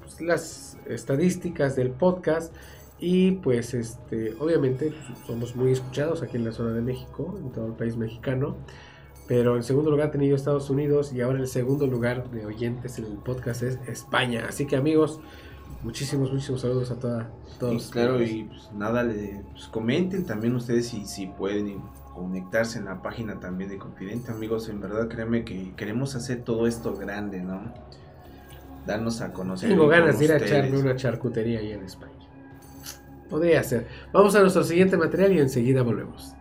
pues, 0.00 0.20
las 0.20 0.78
estadísticas 0.86 1.74
del 1.74 1.90
podcast 1.90 2.54
y 3.00 3.32
pues 3.32 3.74
este 3.74 4.34
obviamente 4.38 4.92
pues, 4.92 5.18
somos 5.26 5.56
muy 5.56 5.72
escuchados 5.72 6.22
aquí 6.22 6.36
en 6.36 6.44
la 6.44 6.52
zona 6.52 6.72
de 6.72 6.82
México, 6.82 7.34
en 7.36 7.50
todo 7.50 7.66
el 7.66 7.72
país 7.72 7.96
mexicano. 7.96 8.56
Pero 9.26 9.56
en 9.56 9.62
segundo 9.62 9.90
lugar 9.90 10.08
ha 10.08 10.10
tenido 10.10 10.36
Estados 10.36 10.68
Unidos 10.68 11.12
y 11.12 11.20
ahora 11.20 11.38
el 11.38 11.46
segundo 11.46 11.86
lugar 11.86 12.30
de 12.30 12.44
oyentes 12.44 12.98
en 12.98 13.06
el 13.06 13.18
podcast 13.18 13.62
es 13.62 13.78
España. 13.86 14.46
Así 14.48 14.66
que 14.66 14.76
amigos, 14.76 15.20
muchísimos, 15.82 16.30
muchísimos 16.32 16.60
saludos 16.60 16.90
a 16.90 16.96
toda, 16.96 17.30
todos. 17.58 17.74
Los 17.74 17.90
claro, 17.90 18.16
amigos. 18.16 18.32
y 18.32 18.44
pues, 18.44 18.72
nada, 18.72 19.02
le, 19.04 19.42
pues, 19.52 19.66
comenten 19.68 20.24
también 20.26 20.54
ustedes 20.56 20.88
si, 20.88 21.06
si 21.06 21.26
pueden 21.26 21.80
conectarse 22.14 22.78
en 22.78 22.86
la 22.86 23.00
página 23.00 23.40
también 23.40 23.70
de 23.70 23.78
Confidente, 23.78 24.32
amigos. 24.32 24.68
En 24.68 24.80
verdad, 24.80 25.08
créanme 25.08 25.44
que 25.44 25.72
queremos 25.76 26.14
hacer 26.14 26.42
todo 26.42 26.66
esto 26.66 26.94
grande, 26.96 27.40
¿no? 27.40 27.72
Darnos 28.86 29.20
a 29.20 29.32
conocer. 29.32 29.70
Tengo 29.70 29.86
ganas 29.86 30.18
de 30.18 30.24
ir 30.24 30.32
a 30.32 30.38
echarme 30.38 30.78
una 30.78 30.96
charcutería 30.96 31.60
ahí 31.60 31.72
en 31.72 31.84
España. 31.84 32.12
Podría 33.30 33.62
ser. 33.62 33.86
Vamos 34.12 34.34
a 34.34 34.40
nuestro 34.40 34.62
siguiente 34.64 34.96
material 34.96 35.32
y 35.32 35.38
enseguida 35.38 35.82
volvemos. 35.82 36.34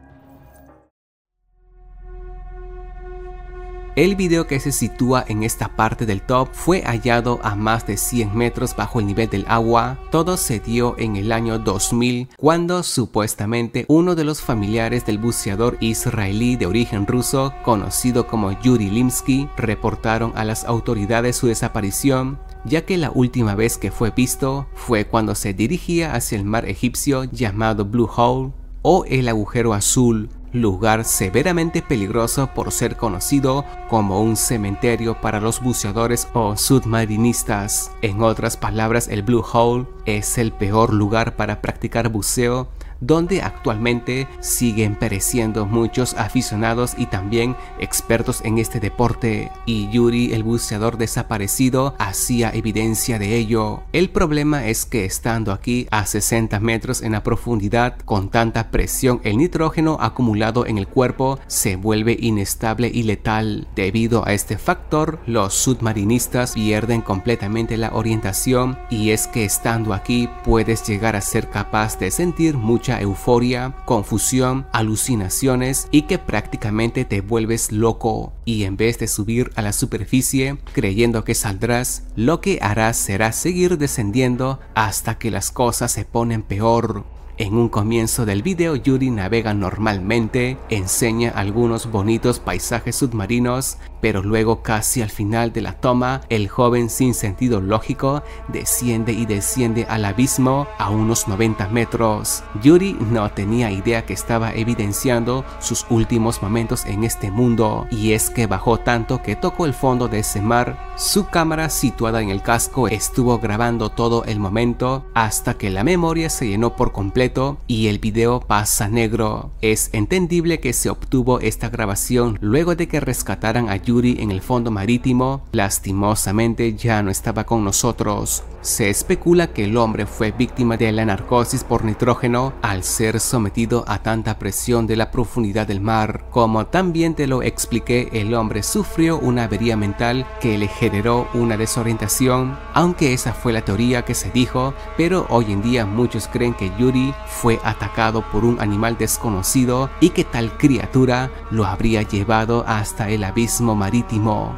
El 3.97 4.15
video 4.15 4.47
que 4.47 4.61
se 4.61 4.71
sitúa 4.71 5.25
en 5.27 5.43
esta 5.43 5.75
parte 5.75 6.05
del 6.05 6.21
top 6.21 6.47
fue 6.53 6.81
hallado 6.83 7.41
a 7.43 7.55
más 7.55 7.85
de 7.85 7.97
100 7.97 8.33
metros 8.33 8.73
bajo 8.73 9.01
el 9.01 9.05
nivel 9.05 9.29
del 9.29 9.43
agua. 9.49 9.99
Todo 10.11 10.37
se 10.37 10.61
dio 10.61 10.95
en 10.97 11.17
el 11.17 11.33
año 11.33 11.59
2000 11.59 12.29
cuando 12.37 12.83
supuestamente 12.83 13.83
uno 13.89 14.15
de 14.15 14.23
los 14.23 14.41
familiares 14.41 15.05
del 15.05 15.17
buceador 15.17 15.77
israelí 15.81 16.55
de 16.55 16.67
origen 16.67 17.05
ruso, 17.05 17.53
conocido 17.63 18.27
como 18.27 18.57
Yuri 18.61 18.89
Limsky, 18.89 19.49
reportaron 19.57 20.31
a 20.35 20.45
las 20.45 20.63
autoridades 20.63 21.35
su 21.35 21.47
desaparición 21.47 22.39
ya 22.63 22.85
que 22.85 22.97
la 22.97 23.11
última 23.11 23.55
vez 23.55 23.77
que 23.77 23.91
fue 23.91 24.11
visto 24.11 24.67
fue 24.73 25.05
cuando 25.05 25.35
se 25.35 25.53
dirigía 25.53 26.13
hacia 26.13 26.37
el 26.37 26.45
mar 26.45 26.65
egipcio 26.69 27.25
llamado 27.25 27.85
Blue 27.85 28.09
Hole 28.15 28.53
o 28.83 29.03
el 29.05 29.27
agujero 29.27 29.73
azul, 29.73 30.29
lugar 30.53 31.05
severamente 31.05 31.81
peligroso 31.81 32.49
por 32.53 32.71
ser 32.71 32.97
conocido 32.97 33.65
como 33.89 34.21
un 34.21 34.35
cementerio 34.35 35.19
para 35.19 35.39
los 35.39 35.61
buceadores 35.61 36.27
o 36.33 36.57
submarinistas. 36.57 37.91
En 38.01 38.21
otras 38.21 38.57
palabras, 38.57 39.07
el 39.07 39.23
Blue 39.23 39.45
Hole 39.53 39.87
es 40.05 40.37
el 40.37 40.51
peor 40.51 40.93
lugar 40.93 41.35
para 41.35 41.61
practicar 41.61 42.09
buceo 42.09 42.67
donde 43.01 43.41
actualmente 43.41 44.27
siguen 44.39 44.95
pereciendo 44.95 45.65
muchos 45.65 46.13
aficionados 46.13 46.93
y 46.97 47.07
también 47.07 47.55
expertos 47.79 48.41
en 48.45 48.59
este 48.59 48.79
deporte, 48.79 49.51
y 49.65 49.89
Yuri 49.89 50.33
el 50.33 50.43
buceador 50.43 50.97
desaparecido 50.97 51.95
hacía 51.99 52.51
evidencia 52.51 53.19
de 53.19 53.35
ello. 53.35 53.83
El 53.91 54.09
problema 54.09 54.67
es 54.67 54.85
que 54.85 55.03
estando 55.03 55.51
aquí 55.51 55.87
a 55.91 56.05
60 56.05 56.59
metros 56.59 57.01
en 57.01 57.11
la 57.11 57.23
profundidad, 57.23 57.97
con 58.05 58.29
tanta 58.29 58.69
presión, 58.71 59.19
el 59.23 59.37
nitrógeno 59.37 59.97
acumulado 59.99 60.65
en 60.65 60.77
el 60.77 60.87
cuerpo 60.87 61.39
se 61.47 61.75
vuelve 61.75 62.15
inestable 62.19 62.89
y 62.93 63.03
letal. 63.03 63.67
Debido 63.75 64.25
a 64.27 64.33
este 64.33 64.57
factor, 64.57 65.19
los 65.25 65.53
submarinistas 65.53 66.53
pierden 66.53 67.01
completamente 67.01 67.77
la 67.77 67.89
orientación 67.93 68.77
y 68.89 69.09
es 69.09 69.27
que 69.27 69.45
estando 69.45 69.93
aquí 69.93 70.29
puedes 70.43 70.87
llegar 70.87 71.15
a 71.15 71.21
ser 71.21 71.49
capaz 71.49 71.97
de 71.97 72.11
sentir 72.11 72.55
mucha 72.57 72.90
euforia, 72.99 73.75
confusión, 73.85 74.67
alucinaciones 74.73 75.87
y 75.91 76.03
que 76.03 76.17
prácticamente 76.17 77.05
te 77.05 77.21
vuelves 77.21 77.71
loco 77.71 78.33
y 78.43 78.63
en 78.63 78.75
vez 78.75 78.99
de 78.99 79.07
subir 79.07 79.51
a 79.55 79.61
la 79.61 79.71
superficie 79.71 80.57
creyendo 80.73 81.23
que 81.23 81.35
saldrás, 81.35 82.03
lo 82.15 82.41
que 82.41 82.59
harás 82.61 82.97
será 82.97 83.31
seguir 83.31 83.77
descendiendo 83.77 84.59
hasta 84.75 85.17
que 85.17 85.31
las 85.31 85.51
cosas 85.51 85.91
se 85.91 86.05
ponen 86.05 86.41
peor. 86.41 87.05
En 87.41 87.55
un 87.55 87.69
comienzo 87.69 88.27
del 88.27 88.43
video 88.43 88.75
Yuri 88.75 89.09
navega 89.09 89.55
normalmente, 89.55 90.59
enseña 90.69 91.31
algunos 91.31 91.89
bonitos 91.89 92.39
paisajes 92.39 92.97
submarinos, 92.97 93.79
pero 93.99 94.21
luego 94.21 94.61
casi 94.61 95.01
al 95.01 95.09
final 95.09 95.51
de 95.51 95.61
la 95.61 95.73
toma, 95.73 96.21
el 96.29 96.47
joven 96.49 96.91
sin 96.91 97.15
sentido 97.15 97.59
lógico 97.59 98.21
desciende 98.47 99.13
y 99.13 99.25
desciende 99.25 99.87
al 99.89 100.05
abismo 100.05 100.67
a 100.77 100.91
unos 100.91 101.27
90 101.27 101.67
metros. 101.69 102.43
Yuri 102.61 102.95
no 103.09 103.31
tenía 103.31 103.71
idea 103.71 104.05
que 104.05 104.13
estaba 104.13 104.53
evidenciando 104.53 105.43
sus 105.59 105.87
últimos 105.89 106.43
momentos 106.43 106.85
en 106.85 107.03
este 107.03 107.31
mundo, 107.31 107.87
y 107.89 108.11
es 108.11 108.29
que 108.29 108.45
bajó 108.45 108.77
tanto 108.77 109.23
que 109.23 109.35
tocó 109.35 109.65
el 109.65 109.73
fondo 109.73 110.07
de 110.07 110.19
ese 110.19 110.43
mar. 110.43 110.91
Su 110.95 111.25
cámara 111.25 111.71
situada 111.71 112.21
en 112.21 112.29
el 112.29 112.43
casco 112.43 112.87
estuvo 112.87 113.39
grabando 113.39 113.89
todo 113.89 114.25
el 114.25 114.39
momento 114.39 115.05
hasta 115.15 115.55
que 115.55 115.71
la 115.71 115.83
memoria 115.83 116.29
se 116.29 116.47
llenó 116.47 116.75
por 116.75 116.91
completo 116.91 117.30
y 117.67 117.87
el 117.87 117.99
video 117.99 118.41
pasa 118.41 118.89
negro. 118.89 119.51
Es 119.61 119.89
entendible 119.93 120.59
que 120.59 120.73
se 120.73 120.89
obtuvo 120.89 121.39
esta 121.39 121.69
grabación 121.69 122.37
luego 122.41 122.75
de 122.75 122.89
que 122.89 122.99
rescataran 122.99 123.69
a 123.69 123.77
Yuri 123.77 124.17
en 124.19 124.31
el 124.31 124.41
fondo 124.41 124.69
marítimo, 124.69 125.41
lastimosamente 125.53 126.73
ya 126.73 127.01
no 127.03 127.09
estaba 127.09 127.45
con 127.45 127.63
nosotros. 127.63 128.43
Se 128.61 128.91
especula 128.91 129.47
que 129.47 129.63
el 129.63 129.75
hombre 129.75 130.05
fue 130.05 130.31
víctima 130.31 130.77
de 130.77 130.91
la 130.91 131.03
narcosis 131.03 131.63
por 131.63 131.83
nitrógeno 131.83 132.53
al 132.61 132.83
ser 132.83 133.19
sometido 133.19 133.83
a 133.87 134.03
tanta 134.03 134.37
presión 134.37 134.85
de 134.85 134.95
la 134.95 135.09
profundidad 135.09 135.65
del 135.65 135.81
mar. 135.81 136.25
Como 136.29 136.67
también 136.67 137.15
te 137.15 137.25
lo 137.25 137.41
expliqué, 137.41 138.09
el 138.11 138.35
hombre 138.35 138.61
sufrió 138.61 139.17
una 139.17 139.45
avería 139.45 139.77
mental 139.77 140.27
que 140.41 140.59
le 140.59 140.67
generó 140.67 141.27
una 141.33 141.57
desorientación, 141.57 142.55
aunque 142.75 143.13
esa 143.13 143.33
fue 143.33 143.51
la 143.51 143.65
teoría 143.65 144.03
que 144.03 144.13
se 144.13 144.29
dijo, 144.29 144.75
pero 144.95 145.25
hoy 145.29 145.51
en 145.51 145.63
día 145.63 145.87
muchos 145.87 146.27
creen 146.27 146.53
que 146.53 146.71
Yuri 146.77 147.15
fue 147.27 147.59
atacado 147.63 148.21
por 148.31 148.45
un 148.45 148.59
animal 148.59 148.97
desconocido 148.97 149.89
y 149.99 150.09
que 150.09 150.23
tal 150.23 150.57
criatura 150.57 151.31
lo 151.49 151.65
habría 151.65 152.01
llevado 152.01 152.63
hasta 152.67 153.09
el 153.09 153.23
abismo 153.23 153.75
marítimo. 153.75 154.55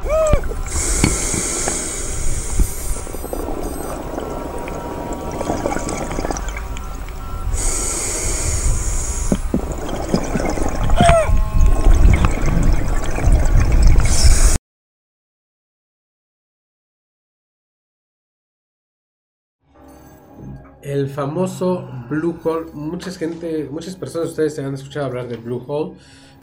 El 20.84 21.08
famoso 21.08 21.88
Blue 22.10 22.38
Hole, 22.44 22.66
muchas 22.74 23.16
gente, 23.16 23.66
muchas 23.70 23.96
personas 23.96 24.28
de 24.28 24.30
ustedes 24.32 24.54
se 24.54 24.62
han 24.62 24.74
escuchado 24.74 25.06
hablar 25.06 25.28
del 25.28 25.38
Blue 25.38 25.64
Hole, 25.66 25.96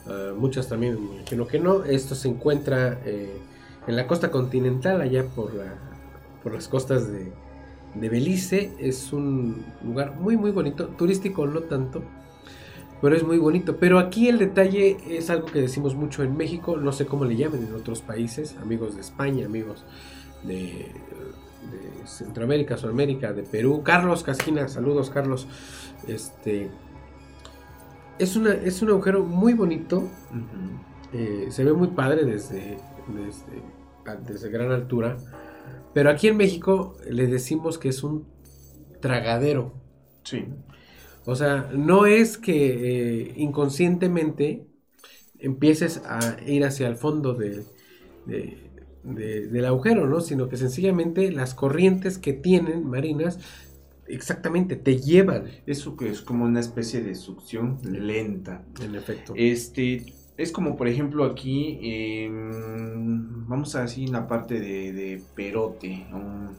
uh, 0.08 0.36
muchas 0.36 0.68
también 0.68 0.98
imagino 0.98 1.46
que 1.46 1.60
no. 1.60 1.84
Esto 1.84 2.16
se 2.16 2.28
encuentra 2.28 3.00
eh, 3.06 3.38
en 3.86 3.96
la 3.96 4.08
costa 4.08 4.32
continental, 4.32 5.00
allá 5.00 5.26
por 5.26 5.54
las 6.52 6.68
costas 6.68 7.08
de, 7.12 7.32
de, 7.94 8.10
Belice. 8.10 8.72
Es 8.80 9.14
un 9.14 9.64
lugar 9.86 10.16
muy 10.20 10.38
muy 10.38 10.50
bonito, 10.50 10.88
turístico 10.88 11.46
no 11.46 11.60
tanto, 11.60 12.02
pero 13.00 13.16
es 13.16 13.22
muy 13.22 13.38
bonito. 13.38 13.78
Pero 13.78 14.00
aquí 14.00 14.28
el 14.28 14.40
detalle 14.40 14.98
es 15.08 15.30
algo 15.30 15.46
que 15.46 15.62
decimos 15.62 15.94
mucho 15.94 16.24
en 16.24 16.36
México, 16.36 16.78
no 16.78 16.92
sé 16.92 17.06
cómo 17.06 17.26
le 17.26 17.36
llamen 17.36 17.68
en 17.68 17.76
otros 17.76 18.02
países, 18.02 18.56
amigos 18.60 18.96
de 18.96 19.02
España, 19.02 19.46
amigos 19.46 19.86
de 20.42 20.92
de 21.70 22.08
Centroamérica, 22.08 22.78
Sudamérica, 22.78 23.34
de 23.34 23.44
Perú. 23.44 23.84
Carlos 23.84 24.24
Casquina, 24.24 24.68
saludos 24.68 25.10
Carlos. 25.10 25.48
Este 26.08 26.70
es 28.20 28.36
una 28.36 28.54
es 28.54 28.82
un 28.82 28.90
agujero 28.90 29.24
muy 29.24 29.54
bonito. 29.54 30.08
eh, 31.14 31.48
se 31.50 31.64
ve 31.64 31.74
muy 31.74 31.90
padre 31.90 32.26
desde, 32.26 32.78
desde, 33.08 34.24
desde 34.28 34.50
gran 34.50 34.72
altura. 34.72 35.18
Pero 35.94 36.10
aquí 36.10 36.28
en 36.30 36.38
México 36.38 36.96
le 37.10 37.28
decimos 37.28 37.78
que 37.78 37.90
es 37.90 38.04
un 38.04 38.26
tragadero. 39.02 39.74
Sí. 40.24 40.46
O 41.26 41.36
sea, 41.36 41.70
no 41.74 42.06
es 42.06 42.38
que 42.38 43.24
eh, 43.24 43.34
inconscientemente 43.38 44.66
empieces 45.40 46.02
a 46.06 46.38
ir 46.46 46.64
hacia 46.66 46.88
el 46.88 46.96
fondo 46.96 47.34
de, 47.34 47.64
de, 48.26 48.71
de, 49.04 49.48
del 49.48 49.66
agujero, 49.66 50.08
¿no? 50.08 50.22
Sino 50.22 50.50
que 50.50 50.58
sencillamente 50.58 51.32
las 51.32 51.54
corrientes 51.54 52.18
que 52.18 52.34
tienen 52.34 52.88
marinas 52.88 53.40
exactamente 54.08 54.76
te 54.76 54.98
llevan. 54.98 55.46
Eso 55.66 55.96
que 55.96 56.10
es 56.10 56.22
como 56.22 56.46
una 56.46 56.60
especie 56.60 57.02
de 57.02 57.16
succión 57.16 57.80
lenta. 57.84 58.64
En 58.84 58.96
efecto. 58.96 59.34
Este, 59.36 60.14
es 60.38 60.52
como 60.52 60.76
por 60.76 60.88
ejemplo 60.88 61.24
aquí, 61.26 61.80
eh, 61.82 62.30
vamos 62.32 63.76
a 63.76 63.84
decir 63.84 64.10
la 64.10 64.28
parte 64.28 64.60
de, 64.60 64.92
de 64.94 65.22
Perote. 65.36 66.06
Um, 66.14 66.50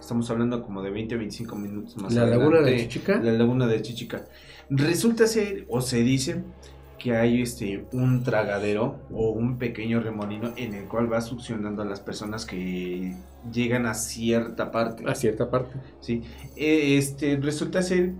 estamos 0.00 0.30
hablando 0.30 0.62
como 0.62 0.82
de 0.82 0.90
20 0.90 1.14
a 1.14 1.18
25 1.18 1.56
minutos 1.56 1.96
más 1.96 2.14
La 2.14 2.22
adelante. 2.22 2.44
laguna 2.44 2.66
de 2.70 2.76
Chichica. 2.76 3.22
La 3.22 3.32
laguna 3.32 3.66
de 3.66 3.82
Chichica. 3.82 4.26
Resulta 4.70 5.26
ser, 5.26 5.66
o 5.68 5.80
se 5.80 6.02
dice, 6.02 6.42
que 6.98 7.16
hay 7.16 7.42
este 7.42 7.84
un 7.92 8.22
tragadero 8.22 9.00
o 9.12 9.30
un 9.30 9.58
pequeño 9.58 10.00
remolino 10.00 10.52
en 10.56 10.74
el 10.74 10.84
cual 10.88 11.12
va 11.12 11.20
succionando 11.20 11.82
a 11.82 11.84
las 11.84 12.00
personas 12.00 12.46
que 12.46 13.14
llegan 13.52 13.86
a 13.86 13.94
cierta 13.94 14.70
parte. 14.70 15.04
A 15.06 15.14
cierta 15.14 15.50
parte. 15.50 15.74
Sí. 16.00 16.22
Eh, 16.56 16.96
Este 16.98 17.36
resulta 17.36 17.82
ser 17.82 18.12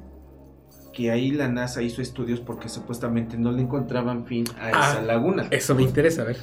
que 0.93 1.11
ahí 1.11 1.31
la 1.33 1.49
NASA 1.49 1.83
hizo 1.83 2.03
estudios 2.03 2.41
porque 2.41 2.69
supuestamente 2.69 3.37
no 3.37 3.51
le 3.53 3.63
encontraban 3.63 4.27
fin 4.27 4.45
a 4.61 4.71
esa 4.71 4.99
Ah, 4.99 5.03
laguna. 5.03 5.47
Eso 5.51 5.75
me 5.75 5.83
interesa, 5.83 6.23
a 6.23 6.27
ver. 6.27 6.37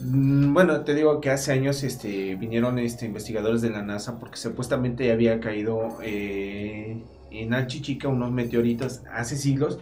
Mm, 0.00 0.52
Bueno, 0.54 0.82
te 0.82 0.94
digo 0.94 1.20
que 1.20 1.30
hace 1.30 1.52
años 1.52 1.82
este, 1.82 2.36
vinieron 2.36 2.78
este, 2.78 3.06
investigadores 3.06 3.62
de 3.62 3.70
la 3.70 3.82
NASA 3.82 4.18
porque 4.18 4.36
supuestamente 4.36 5.10
había 5.10 5.40
caído 5.40 5.98
eh, 6.02 7.02
en 7.30 7.54
Achichica 7.54 8.08
unos 8.08 8.30
meteoritos 8.30 9.02
hace 9.12 9.36
siglos 9.36 9.78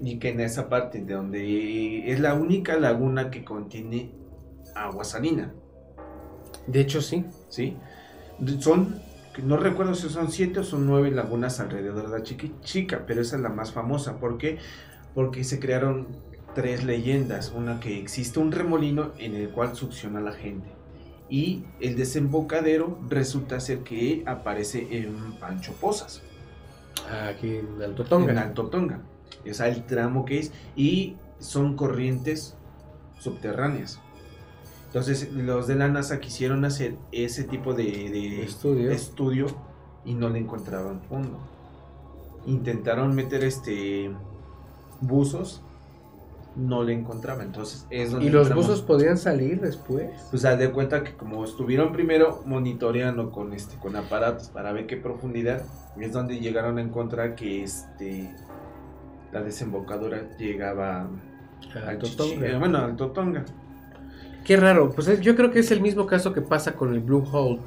y 0.00 0.18
que 0.18 0.30
en 0.30 0.40
esa 0.40 0.68
parte 0.68 1.00
de 1.02 1.14
donde 1.14 2.10
es 2.10 2.20
la 2.20 2.34
única 2.34 2.76
laguna 2.78 3.30
que 3.30 3.44
contiene 3.44 4.12
agua 4.74 5.04
salina, 5.04 5.52
De 6.66 6.80
hecho, 6.80 7.00
sí. 7.02 7.24
¿sí? 7.48 7.76
Son, 8.58 9.00
no 9.42 9.56
recuerdo 9.58 9.94
si 9.94 10.08
son 10.08 10.30
siete 10.32 10.60
o 10.60 10.64
son 10.64 10.86
nueve 10.86 11.10
lagunas 11.10 11.60
alrededor 11.60 12.10
de 12.10 12.18
la 12.18 12.24
Chiqui- 12.24 12.58
Chica, 12.62 13.04
pero 13.06 13.20
esa 13.20 13.36
es 13.36 13.42
la 13.42 13.50
más 13.50 13.72
famosa. 13.72 14.18
¿Por 14.18 14.38
qué? 14.38 14.58
Porque 15.14 15.44
se 15.44 15.60
crearon 15.60 16.06
tres 16.54 16.84
leyendas. 16.84 17.52
Una 17.54 17.80
que 17.80 17.98
existe 18.00 18.38
un 18.40 18.50
remolino 18.50 19.12
en 19.18 19.34
el 19.36 19.50
cual 19.50 19.76
succiona 19.76 20.20
a 20.20 20.22
la 20.22 20.32
gente. 20.32 20.68
Y 21.28 21.64
el 21.80 21.96
desembocadero 21.96 22.98
resulta 23.08 23.60
ser 23.60 23.80
que 23.80 24.22
aparece 24.26 24.86
en 24.90 25.34
Pancho 25.38 25.72
Pozas. 25.74 26.22
Aquí 27.28 27.56
en 27.56 27.82
Alto 27.82 28.04
Tonga. 28.04 28.32
En 28.32 28.38
Alto 28.38 28.66
Tonga. 28.68 29.00
O 29.50 29.54
sea, 29.54 29.68
el 29.68 29.84
tramo 29.84 30.24
que 30.24 30.38
es. 30.38 30.52
Y 30.76 31.16
son 31.38 31.76
corrientes 31.76 32.56
subterráneas. 33.18 34.00
Entonces, 34.86 35.32
los 35.32 35.66
de 35.66 35.74
la 35.74 35.88
NASA 35.88 36.20
quisieron 36.20 36.64
hacer 36.64 36.94
ese 37.10 37.44
tipo 37.44 37.74
de, 37.74 37.84
de 37.84 38.44
Estudio. 38.44 38.90
estudio 38.90 39.46
y 40.04 40.14
no 40.14 40.28
le 40.28 40.38
encontraban 40.38 41.00
fondo. 41.02 41.38
Intentaron 42.46 43.14
meter 43.14 43.42
este 43.42 44.10
buzos, 45.00 45.62
no 46.54 46.84
le 46.84 46.92
encontraban. 46.92 47.46
Entonces, 47.46 47.86
es 47.90 48.12
donde 48.12 48.26
¿Y 48.26 48.30
los 48.30 48.42
entramos. 48.42 48.68
buzos 48.68 48.82
podían 48.82 49.18
salir 49.18 49.60
después? 49.60 50.10
Pues 50.30 50.44
haz 50.44 50.58
de 50.58 50.70
cuenta 50.70 51.02
que 51.02 51.14
como 51.16 51.44
estuvieron 51.44 51.92
primero 51.92 52.42
monitoreando 52.46 53.32
con 53.32 53.52
este 53.52 53.76
con 53.78 53.96
aparatos 53.96 54.48
para 54.50 54.72
ver 54.72 54.86
qué 54.86 54.96
profundidad, 54.96 55.62
es 55.98 56.12
donde 56.12 56.38
llegaron 56.38 56.78
a 56.78 56.82
encontrar 56.82 57.34
que 57.34 57.64
este 57.64 58.32
la 59.34 59.42
desembocadura 59.42 60.22
llegaba 60.38 61.08
al 61.74 61.88
Alto 61.88 62.06
Chichi- 62.06 62.16
Tonga. 62.16 62.46
eh, 62.46 62.56
bueno, 62.56 62.78
al 62.78 62.96
Totonga. 62.96 63.44
Qué 64.44 64.56
raro, 64.56 64.90
pues 64.92 65.08
es- 65.08 65.20
yo 65.20 65.34
creo 65.36 65.50
que 65.50 65.58
es 65.58 65.70
el 65.72 65.80
mismo 65.80 66.06
caso 66.06 66.32
que 66.32 66.40
pasa 66.40 66.72
con 66.74 66.92
el 66.94 67.00
Blue 67.00 67.24
Hole, 67.32 67.58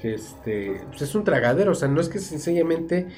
que 0.00 0.14
este, 0.14 0.80
pues 0.90 1.02
es 1.02 1.14
un 1.14 1.24
tragadero, 1.24 1.72
o 1.72 1.74
sea, 1.74 1.88
no 1.88 2.00
es 2.00 2.08
que 2.08 2.18
sencillamente 2.20 3.08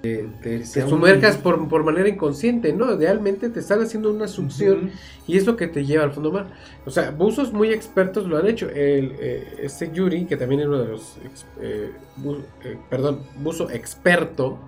te, 0.00 0.28
te- 0.42 0.58
un- 0.84 0.88
sumerjas 0.88 1.36
por, 1.36 1.68
por 1.68 1.82
manera 1.84 2.08
inconsciente, 2.08 2.72
no, 2.72 2.96
realmente 2.96 3.48
te 3.50 3.60
están 3.60 3.80
haciendo 3.82 4.10
una 4.12 4.28
succión 4.28 4.90
y 5.26 5.36
es 5.36 5.44
lo 5.46 5.56
que 5.56 5.66
te 5.66 5.84
lleva 5.84 6.04
al 6.04 6.12
fondo 6.12 6.30
mar. 6.32 6.46
O 6.86 6.90
sea, 6.90 7.10
buzos 7.10 7.52
muy 7.52 7.72
expertos 7.72 8.26
lo 8.26 8.38
han 8.38 8.46
hecho. 8.46 8.68
El, 8.70 9.14
eh, 9.20 9.56
este 9.62 9.90
Yuri, 9.92 10.26
que 10.26 10.36
también 10.36 10.60
es 10.62 10.66
uno 10.68 10.78
de 10.78 10.88
los, 10.88 11.16
eh, 11.60 11.90
bu- 12.22 12.42
eh, 12.64 12.78
perdón, 12.88 13.20
buzo 13.42 13.68
experto, 13.70 14.58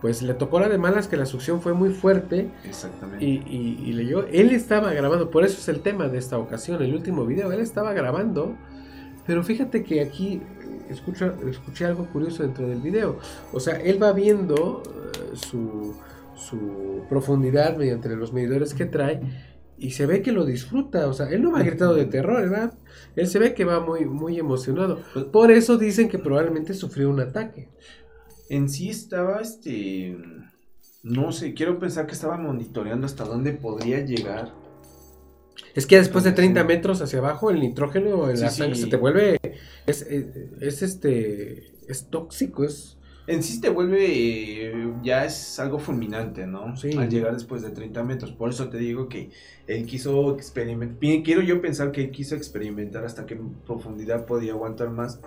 pues 0.00 0.22
le 0.22 0.34
tocó 0.34 0.60
la 0.60 0.68
de 0.68 0.78
malas 0.78 1.08
que 1.08 1.16
la 1.16 1.26
succión 1.26 1.60
fue 1.60 1.72
muy 1.72 1.90
fuerte 1.90 2.50
Exactamente. 2.64 3.24
y, 3.24 3.42
y, 3.46 3.82
y 3.86 3.92
leyó, 3.92 4.26
él 4.26 4.50
estaba 4.50 4.92
grabando, 4.92 5.30
por 5.30 5.44
eso 5.44 5.58
es 5.58 5.68
el 5.68 5.80
tema 5.80 6.08
de 6.08 6.18
esta 6.18 6.38
ocasión, 6.38 6.82
el 6.82 6.94
último 6.94 7.24
video, 7.24 7.50
él 7.52 7.60
estaba 7.60 7.92
grabando, 7.92 8.54
pero 9.26 9.42
fíjate 9.42 9.82
que 9.82 10.00
aquí 10.00 10.34
eh, 10.34 10.86
escucho, 10.90 11.34
escuché 11.48 11.86
algo 11.86 12.06
curioso 12.06 12.42
dentro 12.42 12.68
del 12.68 12.80
video, 12.80 13.18
o 13.52 13.60
sea, 13.60 13.76
él 13.80 14.02
va 14.02 14.12
viendo 14.12 14.82
eh, 14.84 15.36
su, 15.36 15.96
su 16.34 17.02
profundidad 17.08 17.76
mediante 17.76 18.14
los 18.16 18.32
medidores 18.32 18.74
que 18.74 18.86
trae 18.86 19.20
y 19.78 19.90
se 19.90 20.06
ve 20.06 20.22
que 20.22 20.32
lo 20.32 20.44
disfruta, 20.46 21.06
o 21.06 21.12
sea, 21.12 21.28
él 21.28 21.42
no 21.42 21.52
va 21.52 21.62
gritado 21.62 21.94
de 21.94 22.06
terror, 22.06 22.40
¿verdad? 22.48 22.74
Él 23.14 23.26
se 23.26 23.38
ve 23.38 23.54
que 23.54 23.64
va 23.64 23.80
muy, 23.80 24.06
muy 24.06 24.38
emocionado, 24.38 25.00
por 25.32 25.50
eso 25.50 25.76
dicen 25.76 26.08
que 26.08 26.18
probablemente 26.18 26.74
sufrió 26.74 27.10
un 27.10 27.20
ataque. 27.20 27.68
En 28.48 28.68
sí 28.68 28.90
estaba 28.90 29.40
este 29.40 30.16
no 31.06 31.30
sé, 31.30 31.54
quiero 31.54 31.78
pensar 31.78 32.06
que 32.06 32.14
estaba 32.14 32.36
monitoreando 32.36 33.06
hasta 33.06 33.24
dónde 33.24 33.52
podría 33.52 34.00
llegar. 34.04 34.52
Es 35.74 35.86
que 35.86 35.96
después 35.98 36.24
de 36.24 36.32
30 36.32 36.64
metros 36.64 37.00
hacia 37.00 37.20
abajo, 37.20 37.50
el 37.50 37.60
nitrógeno 37.60 38.28
en 38.28 38.36
Sí, 38.36 38.42
la 38.42 38.50
sí. 38.50 38.58
sangre 38.58 38.76
se 38.76 38.86
te 38.88 38.96
vuelve. 38.96 39.38
Es, 39.86 40.02
es, 40.02 40.26
es, 40.60 40.82
este. 40.82 41.72
Es 41.86 42.08
tóxico, 42.10 42.64
es. 42.64 42.98
En 43.28 43.42
sí 43.42 43.60
te 43.60 43.68
vuelve 43.68 44.04
eh, 44.08 44.92
ya 45.02 45.24
es 45.24 45.58
algo 45.60 45.78
fulminante, 45.78 46.46
¿no? 46.46 46.76
Sí. 46.76 46.96
Al 46.96 47.08
llegar 47.08 47.34
después 47.34 47.62
de 47.62 47.70
30 47.70 48.02
metros. 48.02 48.32
Por 48.32 48.50
eso 48.50 48.68
te 48.68 48.78
digo 48.78 49.08
que 49.08 49.30
él 49.68 49.86
quiso 49.86 50.34
experimentar. 50.34 50.98
Quiero 51.22 51.40
yo 51.42 51.60
pensar 51.60 51.92
que 51.92 52.02
él 52.04 52.10
quiso 52.10 52.34
experimentar 52.34 53.04
hasta 53.04 53.26
qué 53.26 53.38
profundidad 53.64 54.26
podía 54.26 54.52
aguantar 54.52 54.90
más 54.90 55.20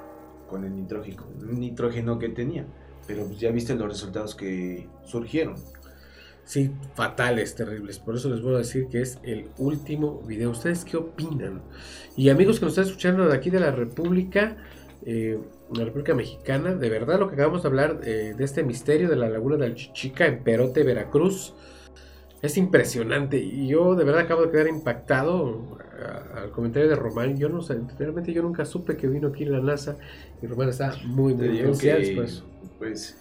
con 0.50 0.66
el 0.66 0.76
nitrógeno, 0.76 1.26
nitrógeno 1.46 2.20
que 2.20 2.30
tenía. 2.30 2.66
Pero 3.10 3.26
pues, 3.26 3.40
ya 3.40 3.50
viste 3.50 3.74
los 3.74 3.88
resultados 3.88 4.36
que 4.36 4.88
surgieron. 5.04 5.56
Sí, 6.46 6.70
fatales, 6.94 7.56
terribles. 7.56 7.98
Por 7.98 8.16
eso 8.16 8.30
les 8.30 8.44
voy 8.44 8.54
a 8.54 8.58
decir 8.60 8.88
que 8.88 9.02
es 9.02 9.18
el 9.24 9.48
último 9.58 10.22
video. 10.28 10.52
¿Ustedes 10.52 10.86
qué 10.86 10.98
opinan? 10.98 11.64
Y 12.16 12.30
amigos 12.30 12.60
que 12.60 12.66
nos 12.66 12.74
están 12.74 12.86
escuchando 12.86 13.28
de 13.28 13.36
aquí 13.36 13.50
de 13.50 13.62
la 13.62 13.72
República, 13.72 14.58
eh, 15.08 15.40
la 15.74 15.86
República 15.86 16.14
Mexicana, 16.14 16.76
de 16.76 16.88
verdad 16.88 17.20
lo 17.20 17.30
que 17.30 17.34
acabamos 17.34 17.64
de 17.64 17.70
hablar 17.70 18.00
eh, 18.04 18.36
de 18.38 18.44
este 18.44 18.62
misterio 18.62 19.10
de 19.10 19.16
la 19.16 19.28
laguna 19.28 19.58
del 19.58 19.74
Chichica 19.74 20.28
en 20.28 20.44
Perote, 20.44 20.84
Veracruz, 20.84 21.56
es 22.44 22.58
impresionante. 22.58 23.38
Y 23.40 23.70
yo 23.70 23.96
de 23.96 24.04
verdad 24.04 24.22
acabo 24.22 24.44
de 24.44 24.52
quedar 24.52 24.68
impactado 24.68 25.80
al 26.36 26.52
comentario 26.52 26.88
de 26.88 26.96
Román. 26.96 27.38
Yo 27.38 27.50
no 27.50 27.62
sé, 27.64 27.80
realmente 27.98 28.34
yo 28.34 28.44
nunca 28.44 28.66
supe 28.66 28.98
que 28.98 29.08
vino 29.08 29.30
aquí 29.30 29.46
la 29.46 29.62
NASA 29.62 29.98
y 30.42 30.48
Román 30.48 30.70
está 30.70 30.96
muy, 31.06 31.34
muy 31.34 31.48
que, 31.78 32.16
por 32.16 32.26
eso. 32.26 32.46
pues, 32.78 33.18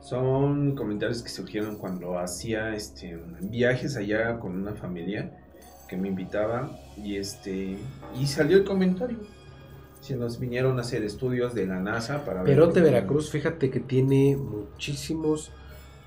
son 0.00 0.74
comentarios 0.74 1.22
que 1.22 1.28
surgieron 1.30 1.76
cuando 1.78 2.18
hacía 2.18 2.74
este 2.74 3.18
viajes 3.40 3.96
allá 3.96 4.38
con 4.38 4.52
una 4.60 4.74
familia 4.74 5.38
que 5.88 5.96
me 5.96 6.08
invitaba 6.08 6.70
y 6.96 7.16
este 7.16 7.78
y 8.18 8.26
salió 8.26 8.58
el 8.58 8.64
comentario. 8.64 9.18
Si 10.00 10.14
nos 10.14 10.38
vinieron 10.38 10.76
a 10.78 10.82
hacer 10.82 11.02
estudios 11.02 11.54
de 11.54 11.66
la 11.66 11.80
NASA 11.80 12.26
para 12.26 12.42
ver 12.42 12.54
Perote, 12.54 12.80
cómo- 12.80 12.84
Veracruz, 12.84 13.30
fíjate 13.30 13.70
que 13.70 13.80
tiene 13.80 14.36
muchísimos 14.36 15.50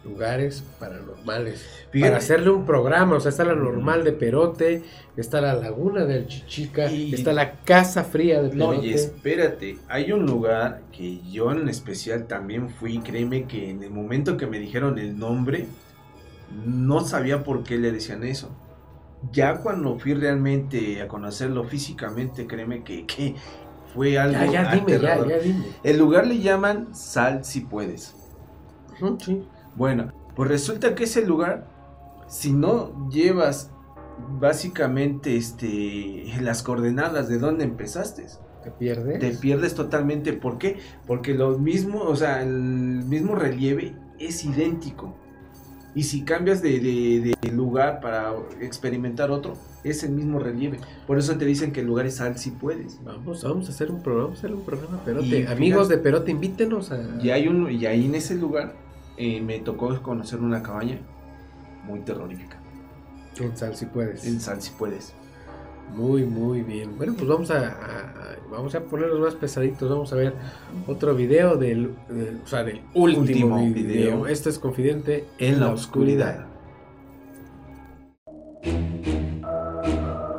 lugares 0.08 0.64
paranormales. 0.80 1.66
Fíjate. 1.92 2.10
Para 2.12 2.18
hacerle 2.18 2.50
un 2.50 2.66
programa, 2.66 3.16
o 3.16 3.20
sea, 3.20 3.30
está 3.30 3.44
la 3.44 3.56
normal 3.56 4.04
de 4.04 4.12
Perote, 4.14 4.84
está 5.16 5.42
la 5.42 5.54
laguna 5.54 6.06
del 6.06 6.28
Chichica, 6.28 6.92
Y- 6.92 7.14
está 7.14 7.34
la 7.34 7.54
casa 7.64 8.04
fría 8.04 8.42
de 8.42 8.56
No, 8.56 8.70
Perote. 8.70 8.88
y 8.88 8.94
espérate, 8.94 9.78
hay 9.90 10.12
un 10.12 10.26
lugar 10.26 10.82
que 10.92 11.20
yo 11.30 11.52
en 11.52 11.68
especial 11.70 12.26
también 12.28 12.70
fui, 12.70 13.00
créeme 13.00 13.46
que 13.46 13.70
en 13.70 13.84
el 13.84 13.90
momento 13.92 14.38
que 14.38 14.48
me 14.48 14.60
dijeron 14.60 14.98
el 14.98 15.18
nombre, 15.18 15.68
no 16.66 17.02
sabía 17.06 17.44
por 17.44 17.64
qué 17.64 17.78
le 17.78 17.92
decían 17.92 18.24
eso. 18.24 18.50
Ya 19.32 19.56
cuando 19.58 19.98
fui 20.00 20.14
realmente 20.14 21.02
a 21.02 21.08
conocerlo 21.08 21.64
físicamente, 21.64 22.46
créeme 22.48 22.84
que, 22.84 23.06
que 23.06 23.36
fue 23.94 24.18
algo 24.20 24.52
ya, 24.52 24.64
ya, 24.64 24.76
dime, 24.76 25.00
ya, 25.02 25.18
dime. 25.40 25.66
El 25.84 25.98
lugar 25.98 26.28
le 26.28 26.38
llaman 26.40 26.94
Sal 26.94 27.44
si 27.44 27.62
puedes. 27.62 28.14
Sí. 29.20 29.44
Bueno, 29.78 30.12
pues 30.36 30.50
resulta 30.50 30.96
que 30.96 31.04
ese 31.06 31.26
lugar, 31.26 31.68
si 32.28 32.52
no 32.52 33.10
llevas 33.10 33.72
básicamente 34.40 35.38
este, 35.38 36.24
las 36.42 36.64
coordenadas 36.64 37.30
de 37.30 37.38
dónde 37.40 37.64
empezaste, 37.64 38.26
¿Te 38.64 38.72
pierdes? 38.72 39.20
te 39.20 39.32
pierdes 39.32 39.76
totalmente. 39.76 40.34
¿Por 40.34 40.58
qué? 40.58 40.78
Porque 41.06 41.34
lo 41.34 41.58
mismo, 41.58 42.02
o 42.02 42.16
sea, 42.16 42.42
el 42.44 42.50
mismo 43.06 43.36
relieve 43.36 43.96
es 44.20 44.44
idéntico. 44.44 45.14
Y 45.96 46.04
si 46.04 46.24
cambias 46.24 46.62
de, 46.62 46.80
de- 46.80 47.36
de 47.42 47.52
lugar 47.52 48.02
para 48.02 48.34
experimentar 48.62 49.32
otro, 49.32 49.54
es 49.84 50.04
el 50.04 50.12
mismo 50.12 50.38
relieve. 50.38 50.80
Por 51.08 51.18
eso 51.18 51.36
te 51.38 51.46
dicen 51.46 51.72
que 51.72 51.80
el 51.80 51.88
lugar 51.88 52.06
es 52.06 52.16
sal 52.16 52.38
si 52.38 52.52
puedes. 52.52 53.00
Vamos, 53.04 53.44
vamos 53.44 53.68
a 53.68 53.72
hacer 53.72 53.90
un 53.90 54.02
programa, 54.04 54.26
vamos 54.28 54.38
a 54.38 54.46
hacer 54.46 54.54
un 54.56 54.62
programa 54.64 55.04
Perote. 55.04 55.26
Y 55.26 55.46
Amigos 55.46 55.88
fíjate- 55.88 55.96
de 55.96 56.04
Perote, 56.04 56.32
invítenos 56.32 56.92
a... 56.92 57.00
Y, 57.22 57.32
hay 57.32 57.48
un, 57.48 57.72
y 57.72 57.86
ahí 57.88 58.06
en 58.06 58.14
ese 58.16 58.36
lugar 58.36 58.76
eh, 59.18 59.42
me 59.42 59.60
tocó 59.60 60.02
conocer 60.02 60.40
una 60.40 60.62
cabaña 60.64 61.00
muy 61.86 62.00
terrorífica. 62.02 62.58
En 63.40 63.56
Sal, 63.56 63.76
si 63.76 63.86
puedes. 63.86 64.26
En 64.26 64.40
sal 64.42 64.62
si 64.62 64.72
puedes. 64.72 65.14
Muy, 65.96 66.24
muy 66.26 66.64
bien. 66.64 66.98
Bueno, 66.98 67.14
pues 67.16 67.28
vamos 67.30 67.50
a, 67.52 67.78
vamos 68.52 68.74
a 68.76 68.82
ponerlos 68.82 69.20
más 69.20 69.36
pesaditos. 69.36 69.90
Vamos 69.90 70.12
a 70.12 70.16
ver 70.18 70.34
otro 70.88 71.16
video 71.16 71.56
del, 71.56 71.96
del- 72.10 72.42
o 72.44 72.48
sea, 72.48 72.64
del 72.64 72.82
último, 72.94 73.20
Último 73.58 73.58
video. 73.58 73.84
video. 73.86 74.28
Este 74.28 74.50
es 74.50 74.60
confidente 74.60 75.26
En 75.38 75.60
la 75.60 75.72
oscuridad. 75.72 76.46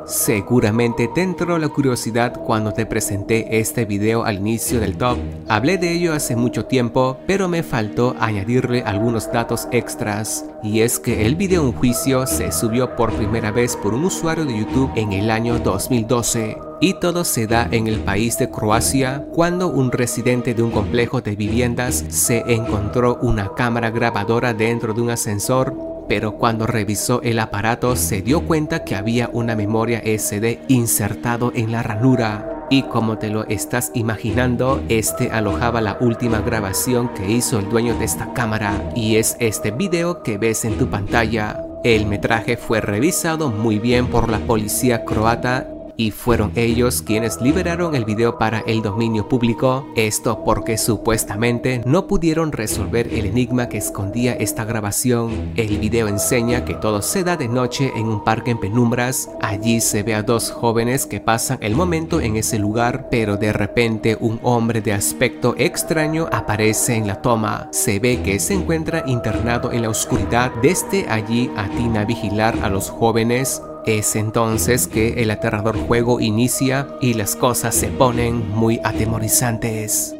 Seguramente 0.09 1.07
te 1.07 1.21
entró 1.21 1.59
la 1.59 1.69
curiosidad 1.69 2.33
cuando 2.33 2.73
te 2.73 2.87
presenté 2.87 3.59
este 3.59 3.85
video 3.85 4.23
al 4.23 4.37
inicio 4.37 4.79
del 4.79 4.97
top. 4.97 5.19
Hablé 5.47 5.77
de 5.77 5.93
ello 5.93 6.15
hace 6.15 6.35
mucho 6.35 6.65
tiempo, 6.65 7.19
pero 7.27 7.47
me 7.47 7.61
faltó 7.61 8.15
añadirle 8.19 8.81
algunos 8.81 9.31
datos 9.31 9.67
extras. 9.71 10.45
Y 10.63 10.81
es 10.81 10.97
que 10.97 11.27
el 11.27 11.35
video 11.35 11.63
en 11.63 11.73
juicio 11.73 12.25
se 12.25 12.51
subió 12.51 12.95
por 12.95 13.13
primera 13.13 13.51
vez 13.51 13.77
por 13.77 13.93
un 13.93 14.05
usuario 14.05 14.45
de 14.45 14.57
YouTube 14.57 14.91
en 14.95 15.13
el 15.13 15.29
año 15.29 15.59
2012. 15.59 16.57
Y 16.81 16.95
todo 16.95 17.23
se 17.23 17.45
da 17.45 17.67
en 17.69 17.85
el 17.85 17.99
país 17.99 18.39
de 18.39 18.49
Croacia 18.49 19.27
cuando 19.31 19.67
un 19.67 19.91
residente 19.91 20.55
de 20.55 20.63
un 20.63 20.71
complejo 20.71 21.21
de 21.21 21.35
viviendas 21.35 22.03
se 22.09 22.39
encontró 22.47 23.19
una 23.21 23.53
cámara 23.53 23.91
grabadora 23.91 24.55
dentro 24.55 24.91
de 24.95 25.01
un 25.01 25.11
ascensor 25.11 25.98
pero 26.09 26.33
cuando 26.33 26.65
revisó 26.67 27.21
el 27.21 27.39
aparato 27.39 27.95
se 27.95 28.21
dio 28.23 28.41
cuenta 28.41 28.83
que 28.83 28.95
había 28.95 29.29
una 29.31 29.55
memoria 29.55 30.01
SD 30.03 30.59
insertado 30.67 31.53
en 31.55 31.71
la 31.71 31.83
ranura. 31.83 32.65
Y 32.71 32.83
como 32.83 33.17
te 33.17 33.29
lo 33.29 33.45
estás 33.47 33.91
imaginando, 33.93 34.83
este 34.89 35.31
alojaba 35.31 35.81
la 35.81 35.97
última 36.01 36.41
grabación 36.41 37.13
que 37.13 37.31
hizo 37.31 37.59
el 37.59 37.69
dueño 37.69 37.97
de 37.97 38.05
esta 38.05 38.33
cámara. 38.33 38.91
Y 38.95 39.15
es 39.15 39.37
este 39.39 39.71
video 39.71 40.21
que 40.23 40.37
ves 40.37 40.65
en 40.65 40.77
tu 40.77 40.89
pantalla. 40.89 41.63
El 41.83 42.07
metraje 42.07 42.57
fue 42.57 42.81
revisado 42.81 43.49
muy 43.49 43.79
bien 43.79 44.07
por 44.07 44.29
la 44.29 44.39
policía 44.39 45.05
croata 45.05 45.67
y 45.99 46.11
fueron 46.11 46.53
ellos 46.55 47.01
quienes 47.01 47.41
liberaron 47.41 47.93
el 47.93 48.05
video 48.05 48.37
para 48.37 48.59
el 48.59 48.81
dominio 48.81 49.27
público, 49.27 49.85
esto 49.97 50.45
porque 50.45 50.77
supuestamente 50.77 51.81
no 51.85 52.07
pudieron 52.07 52.53
resolver 52.53 53.13
el 53.13 53.25
enigma 53.25 53.67
que 53.67 53.79
escondía 53.79 54.31
esta 54.31 54.63
grabación. 54.63 55.51
El 55.57 55.77
video 55.77 56.07
enseña 56.07 56.63
que 56.63 56.73
todo 56.73 57.01
se 57.01 57.25
da 57.25 57.35
de 57.35 57.49
noche 57.49 57.91
en 57.97 58.07
un 58.07 58.23
parque 58.23 58.51
en 58.51 58.61
penumbras, 58.61 59.29
allí 59.41 59.81
se 59.81 60.01
ve 60.03 60.15
a 60.15 60.23
dos 60.23 60.51
jóvenes 60.51 61.05
que 61.05 61.19
pasan 61.19 61.57
el 61.59 61.75
momento 61.75 62.21
en 62.21 62.37
ese 62.37 62.59
lugar, 62.59 63.09
pero 63.11 63.35
de 63.35 63.51
repente 63.51 64.17
un 64.21 64.39
hombre 64.41 64.79
de 64.79 64.93
aspecto 64.93 65.53
extraño 65.57 66.29
aparece 66.31 66.95
en 66.95 67.07
la 67.07 67.21
toma, 67.21 67.67
se 67.73 67.99
ve 67.99 68.21
que 68.23 68.39
se 68.39 68.53
encuentra 68.53 69.03
internado 69.05 69.73
en 69.73 69.81
la 69.81 69.89
oscuridad, 69.89 70.53
desde 70.61 71.09
allí 71.09 71.51
atina 71.57 72.01
a 72.01 72.05
vigilar 72.05 72.57
a 72.63 72.69
los 72.69 72.89
jóvenes 72.89 73.61
es 73.97 74.15
entonces 74.15 74.87
que 74.87 75.23
el 75.23 75.31
aterrador 75.31 75.77
juego 75.77 76.19
inicia 76.19 76.87
y 77.01 77.13
las 77.15 77.35
cosas 77.35 77.73
se 77.73 77.87
ponen 77.87 78.49
muy 78.49 78.79
atemorizantes. 78.83 80.15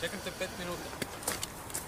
Čekam 0.00 0.20
te 0.24 0.30
pet 0.32 0.50
minuta. 0.58 0.82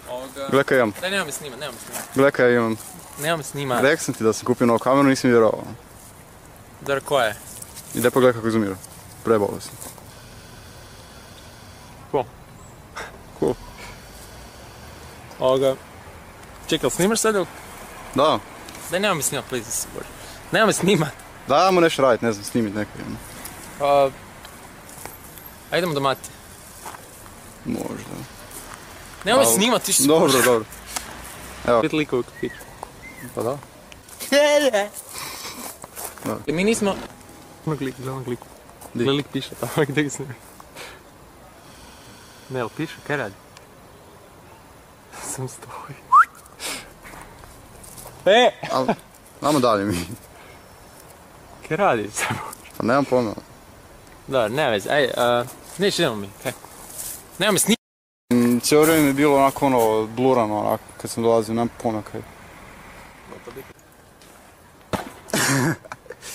Ovoga... 0.09 0.47
Gle 0.51 0.63
kaj 0.63 0.77
imam, 0.77 0.93
Daj, 1.01 1.11
nema 1.11 1.25
me 1.25 1.31
snima, 1.31 1.55
nema 1.55 1.71
me 1.71 1.79
snima. 1.79 2.01
gle 2.15 2.31
kaj 2.31 2.55
imam. 2.55 2.77
Nema 3.19 3.37
me 3.37 3.43
snima. 3.43 3.81
Rekao 3.81 4.03
sam 4.03 4.13
ti 4.13 4.23
da 4.23 4.33
sam 4.33 4.45
kupio 4.45 4.67
novu 4.67 4.79
kameru, 4.79 5.09
nisam 5.09 5.29
vjerovao. 5.29 5.63
Dobro, 6.81 7.01
ko 7.01 7.19
je? 7.19 7.35
Ide 7.95 8.09
pogledaj 8.11 8.33
kako 8.33 8.47
izumira. 8.47 8.75
Prebolo 9.23 9.59
sam. 9.59 9.71
Ko? 12.11 12.25
Ko? 13.39 13.53
Ovoga... 15.39 15.75
Čekaj, 16.67 16.89
snimaš 16.89 17.19
sad 17.19 17.35
ili? 17.35 17.45
Da, 18.15 18.39
Daj, 18.91 18.99
nema 18.99 19.13
me 19.13 19.21
snima, 19.21 19.43
please, 19.49 19.71
se 19.71 19.87
bože. 19.93 20.07
Nema 20.51 20.65
me 20.65 20.73
snima. 20.73 21.07
dajmo 21.47 21.81
nešto 21.81 22.01
radit, 22.01 22.21
ne 22.21 22.31
znam, 22.31 22.43
snimit 22.45 22.75
neko. 22.75 22.91
ono. 23.07 23.15
Pa... 23.79 24.09
A 25.71 25.77
idemo 25.77 25.93
do 25.93 25.99
Mati. 25.99 26.29
Možda. 27.65 28.15
Nema 29.25 29.39
me 29.39 29.45
Al- 29.45 29.55
snima, 29.55 29.79
ti 29.79 29.93
što... 29.93 30.03
Dobro, 30.03 30.41
dobro. 30.45 30.65
Evo, 31.67 31.79
u 31.79 32.23
kafiću. 32.23 32.70
Pa 33.35 33.43
da. 33.43 33.57
Mi 36.47 36.63
nismo... 36.63 36.95
Onog 37.65 37.81
lika, 37.81 38.03
za 38.03 38.11
onog 38.11 38.27
liku. 38.27 38.47
Di? 38.93 39.03
Gle 39.03 39.13
lik 39.13 39.25
piše 39.33 39.49
tamo, 39.59 39.85
gdje 39.87 40.03
ga 40.03 40.09
snima. 40.09 40.33
Ne, 42.49 42.59
jel 42.59 42.69
piše, 42.77 42.95
kaj 43.07 43.17
radi? 43.17 43.35
Sam 45.35 45.47
stoji. 45.47 45.95
E! 48.25 48.51
Al, 48.71 48.87
Vamo 49.41 49.59
dalje 49.59 49.85
mi. 49.85 49.97
Kaj 51.67 51.77
radi? 51.77 52.09
Pa 52.77 52.83
nemam 52.85 53.05
pojma. 53.05 53.31
Da, 54.27 54.47
nema 54.47 54.69
veze, 54.69 54.89
aj, 54.89 55.03
uh, 55.05 55.47
neće 55.77 56.01
idemo 56.01 56.15
mi, 56.15 56.29
kaj? 56.43 56.51
Nema 57.39 57.51
me 57.51 57.59
snima. 57.59 57.75
Mm, 58.33 58.59
Cijelo 58.59 58.83
vrijeme 58.83 59.01
mi 59.03 59.09
je 59.09 59.13
bilo 59.13 59.37
onako 59.37 59.65
ono, 59.65 60.07
blurano 60.07 60.59
onako, 60.59 60.83
kad 61.01 61.11
sam 61.11 61.23
dolazio, 61.23 61.53
nemam 61.53 61.69
pojma 61.83 62.01
kaj. 62.01 62.21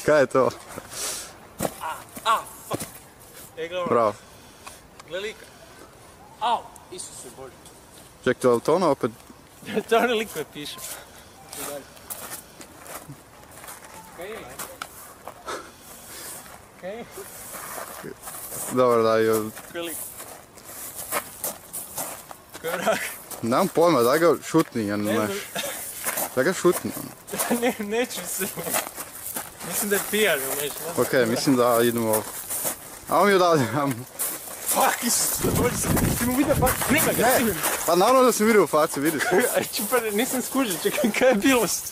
Kaj 0.07 0.20
je 0.20 0.26
to? 0.26 0.50
E, 3.57 3.68
gle, 3.68 3.85
Bravo. 3.88 4.14
gle 5.09 5.20
lika. 5.20 5.44
Au, 6.40 6.59
Isuse 6.92 7.29
Bože. 7.37 7.52
Ček, 8.24 8.38
to 8.38 8.48
je 8.48 8.55
li 8.55 8.61
to 8.66 8.74
ono 8.74 8.90
opet? 8.90 9.11
to 9.88 9.96
onaj 9.96 10.14
lik 10.14 10.29
koji 10.33 10.44
piše. 10.52 10.76
Kaj 14.16 14.26
je? 14.29 14.38
Kaj 16.81 16.90
je? 16.90 17.05
Dobro, 18.72 19.02
da, 19.02 19.16
jo, 19.16 19.50
Kaj 19.72 19.81
lik? 19.83 19.96
Kaj 22.62 22.70
je 22.70 22.76
vrak? 22.76 23.00
nemam 23.42 23.68
pojma, 23.68 24.02
daj 24.02 24.18
ga 24.18 24.35
šutni, 24.44 24.87
ja 24.87 24.96
Ne 24.96 25.12
znam. 25.14 25.29
Daj 26.35 26.44
ga 26.44 26.52
šutni. 26.52 26.90
ono. 26.96 27.11
ne, 27.61 27.74
neću 27.79 28.20
se. 28.26 28.46
Mislim 29.68 29.90
da 29.90 29.96
je 29.96 30.02
pijan 30.11 30.38
ili 30.38 30.62
nešto. 30.62 30.81
ne 30.87 30.94
znam. 30.94 31.22
Ok, 31.24 31.29
mislim 31.31 31.57
da 31.57 31.79
idemo... 31.83 32.22
Ajmo 33.09 33.24
mi 33.24 33.33
odavde, 33.33 33.64
ajmo. 33.81 33.92
Fuck, 34.68 35.05
Isuse 35.05 35.48
Bože, 35.57 35.76
ti 36.18 36.26
mu 36.26 36.37
vidio 36.37 36.55
fuck, 36.55 36.72
snima 36.88 37.12
ga, 37.16 37.44
ga. 37.44 37.55
Pa 37.87 37.96
naravno 37.96 38.22
da 38.22 38.33
sam 38.33 38.46
vidio 38.46 38.64
u 38.64 38.66
faci, 38.66 39.00
vidi 39.00 39.20
se. 39.20 39.26
Aj, 39.57 39.64
čupa, 39.76 39.96
nisam 40.12 40.42
skužio, 40.42 40.74
čekaj, 40.83 41.11
kaj 41.18 41.29
je 41.29 41.35
bilo 41.35 41.66
s 41.66 41.83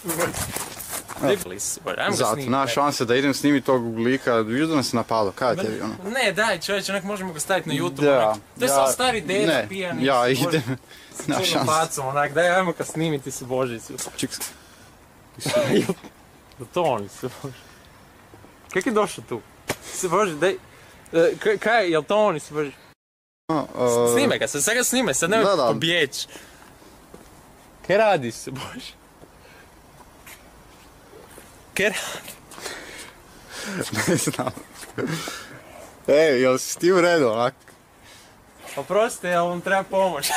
Ne 1.23 1.61
se, 1.61 1.81
ga 1.85 2.07
Zato, 2.11 2.37
nema 2.37 2.67
šanse 2.67 3.05
da 3.05 3.17
idem 3.17 3.35
snimiti 3.35 3.67
tog 3.67 3.99
lika, 3.99 4.37
vidiš 4.37 4.69
da 4.69 4.77
nas 4.77 4.93
je 4.93 4.97
napalo, 4.97 5.33
je 5.41 5.57
tebi 5.57 5.81
ono? 5.81 5.95
Ne, 6.11 6.33
daj 6.33 6.61
čovječe, 6.61 6.93
onak 6.93 7.05
možemo 7.05 7.33
ga 7.33 7.41
staviti 7.41 7.69
na 7.69 7.75
YouTube, 7.75 8.05
Da, 8.05 8.29
onak. 8.29 8.39
To 8.59 8.65
je 8.65 8.69
samo 8.69 8.87
stari 8.87 9.21
deda, 9.21 9.53
ne, 9.53 9.67
pijani. 9.69 10.05
ja 10.05 10.29
idem, 10.29 10.63
s 11.19 11.27
nema 11.29 11.41
crnom 11.41 11.45
šanse. 11.45 11.67
facom, 11.73 12.07
onak, 12.07 12.33
daj, 12.33 12.49
ajmo 12.49 12.73
ga 12.79 12.85
snimiti 12.85 13.31
se 13.31 13.45
Božicu. 13.45 13.93
Čik, 14.17 14.31
Da 16.59 16.65
to 16.65 16.83
oni 16.83 17.09
se 17.09 17.29
Bože. 17.43 17.55
Kako 18.73 18.89
je 18.89 18.93
došao 18.93 19.25
tu? 19.29 19.41
Se 19.95 20.09
Bože, 20.09 20.35
daj, 20.35 20.57
e, 21.13 21.59
kaj, 21.59 21.91
jel 21.91 22.03
to 22.03 22.27
oni 22.27 22.41
se 22.41 22.55
Bože? 22.55 22.73
a, 23.49 23.65
Snimaj 24.15 24.39
ga, 24.39 24.49
sad, 24.49 24.65
sad 24.65 24.75
ga 24.75 24.85
snimaj, 24.85 25.15
sad 25.15 25.31
nemoj 25.31 25.47
pobjeć. 25.57 26.29
Kaj 27.87 27.97
radi 27.97 28.33
se 28.33 28.51
Bože? 28.51 28.93
Kaj 31.75 31.87
radi? 31.87 32.35
Ne 34.09 34.17
znam. 34.17 34.53
Ej, 36.07 36.41
jel 36.43 36.59
si 36.59 36.79
ti 36.79 36.93
u 36.93 37.01
redu, 37.01 37.29
onak? 37.29 37.55
Oprosti, 38.77 39.29
ali 39.29 39.49
vam 39.49 39.61
treba 39.61 39.83
pomoć. 39.83 40.31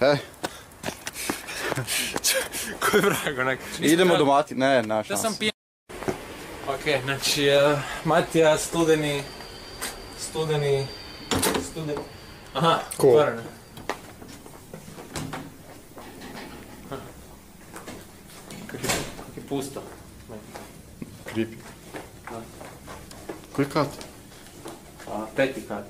E, 0.00 0.16
Koji 2.90 3.00
vrag, 3.02 3.38
onak. 3.38 3.58
idemo 3.80 4.16
do 4.16 4.24
Mati, 4.24 4.54
ne, 4.54 4.82
nema 4.82 5.02
Da 5.08 5.16
sam 5.16 5.34
pijan. 5.38 5.52
Ok, 6.68 7.02
znači, 7.04 7.48
uh, 7.72 7.78
Matija, 8.04 8.58
studeni, 8.58 9.22
studeni, 10.18 10.86
studeni. 11.70 11.98
Aha, 12.54 12.78
Ko? 12.96 13.08
otvoreno. 13.08 13.42
Aha. 16.90 17.00
Kak 18.66 18.80
je, 18.82 18.88
kak 18.88 19.36
je 19.36 19.42
pusto. 19.48 19.82
Creepy. 21.34 21.56
Koji 23.52 23.66
kat? 23.68 23.88
A, 25.08 25.26
peti 25.36 25.60
kat. 25.68 25.84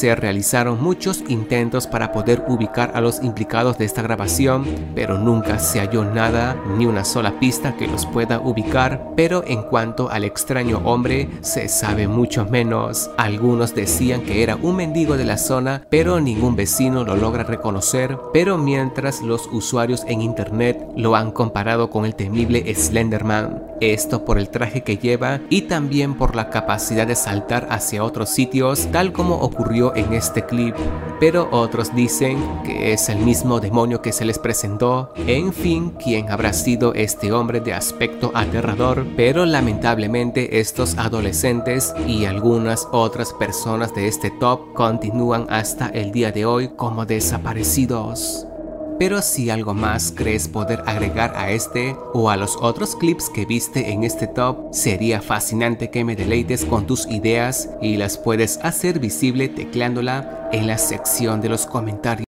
Se 0.00 0.14
realizaron 0.14 0.82
muchos 0.82 1.22
intentos 1.28 1.86
para 1.86 2.10
poder 2.10 2.42
ubicar 2.48 2.92
a 2.94 3.02
los 3.02 3.22
implicados 3.22 3.76
de 3.76 3.84
esta 3.84 4.00
grabación, 4.00 4.64
pero 4.94 5.18
nunca 5.18 5.58
se 5.58 5.78
halló 5.78 6.06
nada, 6.06 6.56
ni 6.78 6.86
una 6.86 7.04
sola 7.04 7.38
pista 7.38 7.76
que 7.76 7.86
los 7.86 8.06
pueda 8.06 8.40
ubicar, 8.40 9.10
pero 9.14 9.44
en 9.46 9.62
cuanto 9.62 10.08
al 10.08 10.24
extraño 10.24 10.80
hombre, 10.86 11.28
se 11.42 11.68
sabe 11.68 12.08
mucho 12.08 12.46
menos. 12.46 13.10
Algunos 13.18 13.74
decían 13.74 14.22
que 14.22 14.42
era 14.42 14.56
un 14.56 14.76
mendigo 14.76 15.18
de 15.18 15.26
la 15.26 15.36
zona, 15.36 15.82
pero 15.90 16.18
ningún 16.18 16.56
vecino 16.56 17.04
lo 17.04 17.14
logra 17.16 17.42
reconocer, 17.42 18.16
pero 18.32 18.56
mientras 18.56 19.20
los 19.20 19.48
usuarios 19.52 20.04
en 20.08 20.22
internet 20.22 20.82
lo 20.96 21.14
han 21.14 21.30
comparado 21.30 21.90
con 21.90 22.06
el 22.06 22.14
temible 22.14 22.74
Slenderman, 22.74 23.64
esto 23.80 24.24
por 24.24 24.38
el 24.38 24.50
traje 24.50 24.82
que 24.82 24.98
lleva 24.98 25.40
y 25.48 25.62
también 25.62 26.14
por 26.14 26.36
la 26.36 26.50
capacidad 26.50 27.06
de 27.06 27.16
saltar 27.16 27.66
hacia 27.70 28.04
otros 28.04 28.30
sitios, 28.30 28.88
tal 28.92 29.12
como 29.12 29.36
ocurrió 29.36 29.89
en 29.94 30.12
este 30.12 30.44
clip, 30.44 30.74
pero 31.18 31.48
otros 31.50 31.94
dicen 31.94 32.38
que 32.64 32.92
es 32.92 33.08
el 33.08 33.18
mismo 33.18 33.60
demonio 33.60 34.02
que 34.02 34.12
se 34.12 34.24
les 34.24 34.38
presentó. 34.38 35.12
En 35.26 35.52
fin, 35.52 35.90
quién 36.02 36.30
habrá 36.30 36.52
sido 36.52 36.94
este 36.94 37.32
hombre 37.32 37.60
de 37.60 37.74
aspecto 37.74 38.30
aterrador, 38.34 39.06
pero 39.16 39.46
lamentablemente 39.46 40.60
estos 40.60 40.98
adolescentes 40.98 41.94
y 42.06 42.24
algunas 42.24 42.88
otras 42.92 43.32
personas 43.32 43.94
de 43.94 44.08
este 44.08 44.30
top 44.30 44.72
continúan 44.74 45.46
hasta 45.48 45.88
el 45.88 46.12
día 46.12 46.32
de 46.32 46.44
hoy 46.44 46.70
como 46.76 47.06
desaparecidos. 47.06 48.46
Pero 49.00 49.22
si 49.22 49.48
algo 49.48 49.72
más 49.72 50.12
crees 50.14 50.46
poder 50.46 50.82
agregar 50.86 51.32
a 51.34 51.50
este 51.52 51.96
o 52.12 52.28
a 52.28 52.36
los 52.36 52.58
otros 52.60 52.94
clips 52.96 53.30
que 53.30 53.46
viste 53.46 53.92
en 53.92 54.04
este 54.04 54.26
top, 54.26 54.74
sería 54.74 55.22
fascinante 55.22 55.90
que 55.90 56.04
me 56.04 56.16
deleites 56.16 56.66
con 56.66 56.86
tus 56.86 57.06
ideas 57.06 57.70
y 57.80 57.96
las 57.96 58.18
puedes 58.18 58.58
hacer 58.58 58.98
visible 58.98 59.48
tecleándola 59.48 60.50
en 60.52 60.66
la 60.66 60.76
sección 60.76 61.40
de 61.40 61.48
los 61.48 61.64
comentarios. 61.66 62.26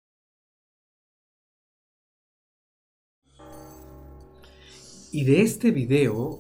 Y 5.12 5.24
de 5.24 5.42
este 5.42 5.72
video, 5.72 6.40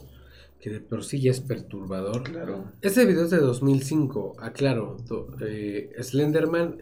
que 0.61 0.69
de 0.69 0.79
por 0.79 1.03
sí 1.03 1.19
ya 1.21 1.31
es 1.31 1.41
perturbador, 1.41 2.23
Claro. 2.23 2.71
Este 2.81 3.05
video 3.05 3.23
es 3.25 3.31
de 3.31 3.37
2005, 3.39 4.35
aclaro. 4.39 4.97
do- 5.07 5.35
eh, 5.41 5.91
Slenderman, 6.03 6.77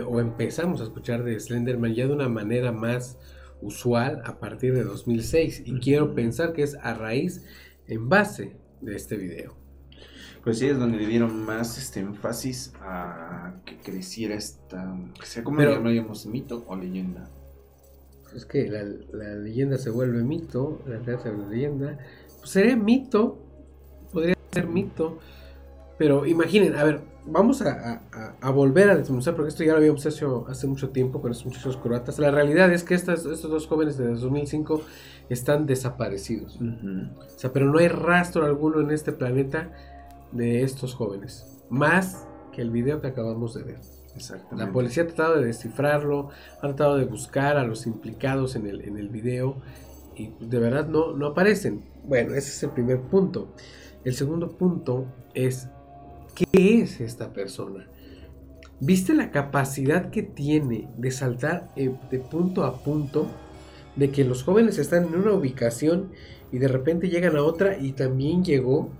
o 0.00 0.20
empezamos 0.20 0.80
a 0.80 0.84
escuchar 0.84 1.24
de 1.24 1.38
Slenderman 1.38 1.94
ya 1.94 2.06
de 2.06 2.12
una 2.12 2.28
manera 2.28 2.72
más 2.72 3.18
usual 3.60 4.22
a 4.24 4.38
partir 4.38 4.74
de 4.74 4.84
2006. 4.84 5.62
Y 5.66 5.78
quiero 5.80 6.14
pensar 6.14 6.52
que 6.52 6.62
es 6.62 6.76
a 6.82 6.94
raíz, 6.94 7.44
en 7.86 8.08
base 8.08 8.56
de 8.80 8.96
este 8.96 9.16
video. 9.16 9.54
Pues 10.42 10.58
sí, 10.58 10.66
es 10.66 10.78
donde 10.78 10.98
le 10.98 11.06
dieron 11.06 11.44
más 11.44 11.78
este 11.78 12.00
énfasis 12.00 12.72
a 12.80 13.54
que 13.64 13.76
creciera 13.76 14.34
esta. 14.34 14.96
Que 15.20 15.26
sea 15.26 15.44
como 15.44 15.58
Pero- 15.58 15.74
llamaríamos 15.74 16.26
mito 16.26 16.64
o 16.66 16.74
leyenda. 16.76 17.30
Es 18.34 18.44
que 18.46 18.66
la, 18.68 18.82
la 19.12 19.34
leyenda 19.34 19.76
se 19.78 19.90
vuelve 19.90 20.22
mito, 20.24 20.80
la 20.86 20.96
realidad 20.96 21.22
se 21.22 21.30
vuelve 21.30 21.54
leyenda. 21.56 21.98
Pues 22.38 22.50
sería 22.50 22.76
mito, 22.76 23.38
podría 24.12 24.36
ser 24.52 24.66
mito. 24.66 25.18
Pero 25.98 26.26
imaginen, 26.26 26.74
a 26.76 26.84
ver, 26.84 27.00
vamos 27.26 27.62
a, 27.62 27.70
a- 27.72 28.02
a- 28.12 28.34
a 28.40 28.50
volver 28.50 28.90
a 28.90 28.96
desmenuzar, 28.96 29.34
porque 29.36 29.50
esto 29.50 29.62
ya 29.62 29.72
lo 29.72 29.78
habíamos 29.78 30.04
hecho 30.06 30.46
hace 30.48 30.66
mucho 30.66 30.90
tiempo 30.90 31.20
con 31.20 31.30
estos 31.30 31.46
muchachos 31.46 31.76
croatas. 31.76 32.18
La 32.18 32.30
realidad 32.30 32.72
es 32.72 32.82
que 32.82 32.94
estas, 32.94 33.24
estos 33.26 33.50
dos 33.50 33.66
jóvenes 33.66 33.96
de 33.98 34.08
2005 34.08 34.82
están 35.28 35.66
desaparecidos. 35.66 36.58
O 36.60 37.38
sea, 37.38 37.52
pero 37.52 37.66
no 37.70 37.78
hay 37.78 37.88
rastro 37.88 38.44
alguno 38.44 38.80
en 38.80 38.90
este 38.90 39.12
planeta 39.12 39.70
de 40.32 40.62
estos 40.62 40.94
jóvenes. 40.94 41.46
Más 41.70 42.26
que 42.52 42.62
el 42.62 42.70
video 42.70 43.00
que 43.00 43.08
acabamos 43.08 43.54
de 43.54 43.62
ver. 43.62 43.80
Exactamente. 44.14 44.64
La 44.66 44.72
policía 44.72 45.04
ha 45.04 45.06
tratado 45.06 45.36
de 45.36 45.46
descifrarlo, 45.46 46.28
ha 46.58 46.60
tratado 46.60 46.96
de 46.96 47.04
buscar 47.06 47.56
a 47.56 47.64
los 47.64 47.86
implicados 47.86 48.56
en 48.56 48.66
el, 48.66 48.82
en 48.82 48.98
el 48.98 49.08
video 49.08 49.56
y 50.14 50.32
de 50.40 50.58
verdad 50.58 50.86
no, 50.88 51.14
no 51.14 51.28
aparecen. 51.28 51.82
Bueno, 52.04 52.32
ese 52.34 52.50
es 52.50 52.62
el 52.62 52.70
primer 52.70 53.00
punto. 53.00 53.54
El 54.04 54.14
segundo 54.14 54.50
punto 54.50 55.06
es, 55.32 55.68
¿qué 56.34 56.80
es 56.82 57.00
esta 57.00 57.32
persona? 57.32 57.86
¿Viste 58.80 59.14
la 59.14 59.30
capacidad 59.30 60.10
que 60.10 60.22
tiene 60.22 60.88
de 60.96 61.10
saltar 61.10 61.68
eh, 61.76 61.94
de 62.10 62.18
punto 62.18 62.64
a 62.64 62.82
punto? 62.82 63.26
De 63.94 64.10
que 64.10 64.24
los 64.24 64.42
jóvenes 64.42 64.78
están 64.78 65.04
en 65.04 65.14
una 65.16 65.32
ubicación 65.32 66.10
y 66.50 66.58
de 66.58 66.68
repente 66.68 67.08
llegan 67.08 67.36
a 67.36 67.42
otra 67.42 67.78
y 67.78 67.92
también 67.92 68.44
llegó. 68.44 68.90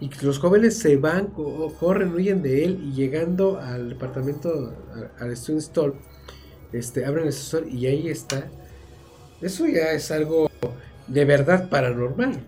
Y 0.00 0.10
los 0.22 0.38
jóvenes 0.40 0.78
se 0.78 0.96
van, 0.96 1.28
co- 1.28 1.72
corren, 1.78 2.12
huyen 2.14 2.42
de 2.42 2.64
él 2.64 2.80
y 2.82 2.92
llegando 2.92 3.58
al 3.60 3.90
departamento, 3.90 4.74
al 5.20 5.36
Student 5.36 5.62
Store, 5.62 5.92
este, 6.72 7.04
abren 7.04 7.24
el 7.24 7.28
ascensor 7.28 7.68
y 7.68 7.86
ahí 7.86 8.08
está. 8.08 8.50
Eso 9.40 9.66
ya 9.66 9.92
es 9.92 10.10
algo 10.10 10.50
de 11.06 11.24
verdad 11.24 11.68
paranormal. 11.68 12.40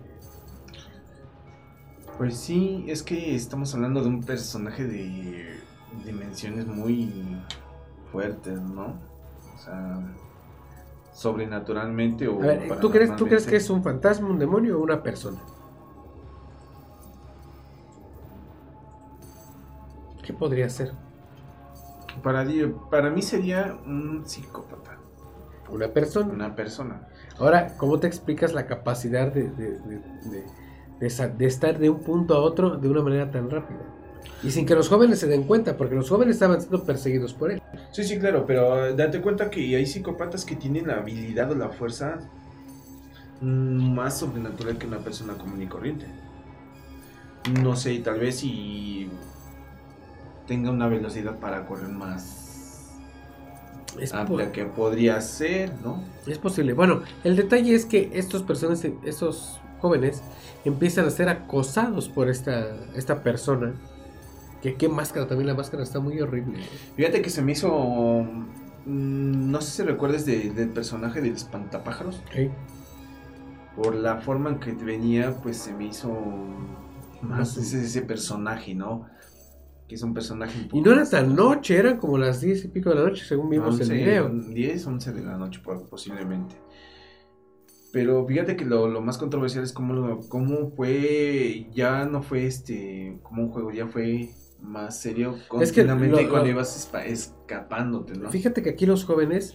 Pues 2.17 2.37
sí, 2.37 2.85
es 2.87 3.03
que 3.03 3.35
estamos 3.35 3.73
hablando 3.75 4.01
de 4.01 4.07
un 4.07 4.23
personaje 4.23 4.85
de 4.85 5.59
dimensiones 6.05 6.65
muy 6.65 7.41
fuertes, 8.11 8.59
¿no? 8.61 8.93
O 9.55 9.57
sea, 9.59 9.99
sobrenaturalmente 11.13 12.27
o 12.27 12.41
A 12.41 12.45
ver, 12.45 12.79
¿tú 12.79 12.89
crees, 12.89 13.15
¿tú 13.15 13.25
crees 13.27 13.45
que 13.45 13.57
es 13.57 13.69
un 13.69 13.83
fantasma, 13.83 14.29
un 14.29 14.39
demonio 14.39 14.79
o 14.79 14.83
una 14.83 15.03
persona? 15.03 15.39
¿Qué 20.23 20.33
podría 20.33 20.69
ser? 20.69 20.91
Para, 22.23 22.43
mí 23.11 23.21
sería 23.21 23.77
un 23.85 24.23
psicópata, 24.25 24.97
Una 25.69 25.89
persona. 25.89 26.33
una 26.33 26.55
persona. 26.55 27.07
Ahora, 27.37 27.75
¿cómo 27.77 27.99
te 27.99 28.07
explicas 28.07 28.53
la 28.53 28.65
capacidad 28.65 29.31
de, 29.31 29.49
de- 29.49 29.79
de- 29.79 29.99
de- 30.29 30.64
de 30.99 31.33
de 31.37 31.45
estar 31.45 31.77
de 31.77 31.89
un 31.89 31.99
punto 31.99 32.35
a 32.35 32.39
otro 32.39 32.77
de 32.77 32.87
una 32.89 33.01
manera 33.01 33.29
tan 33.31 33.49
rápida? 33.49 33.81
Y 34.43 34.51
sin 34.51 34.65
que 34.65 34.75
los 34.75 34.89
jóvenes 34.89 35.19
se 35.19 35.27
den 35.27 35.43
cuenta, 35.43 35.75
porque 35.77 35.95
los 35.95 36.09
jóvenes 36.09 36.35
estaban 36.35 36.59
siendo 36.59 36.83
perseguidos 36.83 37.33
por 37.33 37.51
él. 37.51 37.61
Sí, 37.91 38.03
sí, 38.03 38.19
claro, 38.19 38.45
pero 38.45 38.85
eh, 38.85 38.95
date 38.95 39.21
cuenta 39.21 39.49
que 39.49 39.75
hay 39.75 39.85
psicópatas 39.85 40.45
que 40.45 40.55
tienen 40.55 40.87
la 40.87 40.97
habilidad 40.97 41.51
o 41.51 41.55
la 41.55 41.69
fuerza 41.69 42.19
mm, 43.41 43.93
más 43.95 44.19
sobrenatural 44.19 44.77
que 44.77 44.87
una 44.87 44.99
persona 44.99 45.33
común 45.33 45.61
y 45.61 45.67
corriente. 45.67 46.05
No 47.61 47.75
sé, 47.75 47.97
tal 47.99 48.19
vez 48.19 48.37
si 48.37 49.09
tenga 50.47 50.71
una 50.71 50.87
velocidad 50.87 51.39
para 51.39 51.65
correr 51.65 51.89
más 51.89 52.91
Es, 53.99 54.13
amplia 54.13 54.51
que 54.51 54.65
podría 54.65 55.21
ser, 55.21 55.71
¿no? 55.83 56.03
es 56.27 56.37
posible. 56.37 56.73
Bueno, 56.73 57.01
el 57.23 57.35
detalle 57.35 57.73
es 57.73 57.85
que 57.85 58.11
estos 58.13 58.43
personas, 58.43 58.85
estos 59.05 59.59
jóvenes, 59.79 60.21
empiezan 60.65 61.05
a 61.05 61.09
ser 61.11 61.29
acosados 61.29 62.09
por 62.09 62.29
esta, 62.29 62.75
esta 62.95 63.21
persona. 63.23 63.73
Que 64.61 64.75
qué 64.75 64.89
máscara, 64.89 65.27
también 65.27 65.47
la 65.47 65.53
máscara 65.53 65.83
está 65.83 65.99
muy 65.99 66.19
horrible. 66.21 66.59
Fíjate 66.95 67.21
que 67.21 67.29
se 67.29 67.41
me 67.43 67.51
hizo... 67.51 67.69
mm, 68.85 69.51
No 69.51 69.61
sé 69.61 69.71
si 69.71 69.83
recuerdes 69.83 70.25
de- 70.25 70.49
del 70.51 70.69
personaje 70.69 71.21
del 71.21 71.33
espantapájaros. 71.33 72.21
por 73.75 73.93
la 73.93 74.17
forma 74.17 74.49
en 74.51 74.59
que 74.59 74.71
venía, 74.73 75.33
pues 75.43 75.57
se 75.57 75.73
me 75.73 75.85
hizo 75.87 76.09
más 77.21 77.57
ese, 77.57 77.83
ese 77.83 78.01
personaje, 78.03 78.73
¿no? 78.73 79.05
Que 79.87 79.95
es 79.95 80.01
un 80.01 80.13
personaje 80.13 80.67
Y 80.73 80.81
no 80.81 80.93
era 80.93 81.07
tan 81.07 81.35
noche, 81.35 81.77
eran 81.77 81.97
como 81.97 82.17
las 82.17 82.41
10 82.41 82.65
y 82.65 82.67
pico 82.69 82.89
de 82.89 82.95
la 82.95 83.01
noche, 83.03 83.23
según 83.25 83.49
vimos 83.49 83.79
11, 83.79 83.83
el 83.83 83.99
video. 83.99 84.29
10, 84.29 84.87
11 84.87 85.11
de 85.13 85.21
la 85.23 85.37
noche 85.37 85.59
po- 85.63 85.85
posiblemente. 85.87 86.55
Pero 87.95 88.27
fíjate 88.27 88.57
que 88.57 88.65
lo, 88.65 88.89
lo 88.89 88.99
más 88.99 89.17
controversial 89.17 89.63
es 89.63 89.71
cómo, 89.71 89.93
lo- 89.93 90.19
cómo 90.27 90.69
fue, 90.71 91.65
ya 91.73 92.03
no 92.03 92.21
fue 92.21 92.45
este, 92.45 93.17
como 93.23 93.43
un 93.43 93.49
juego, 93.51 93.71
ya 93.71 93.87
fue 93.87 94.31
más 94.61 94.99
serio 94.99 95.35
Es 95.61 95.71
que 95.71 95.85
lo- 95.85 96.29
cuando 96.29 96.49
ibas 96.49 96.91
escapándote, 97.05 98.15
¿no? 98.15 98.29
Fíjate 98.29 98.61
que 98.63 98.71
aquí 98.71 98.85
los 98.85 99.05
jóvenes, 99.05 99.53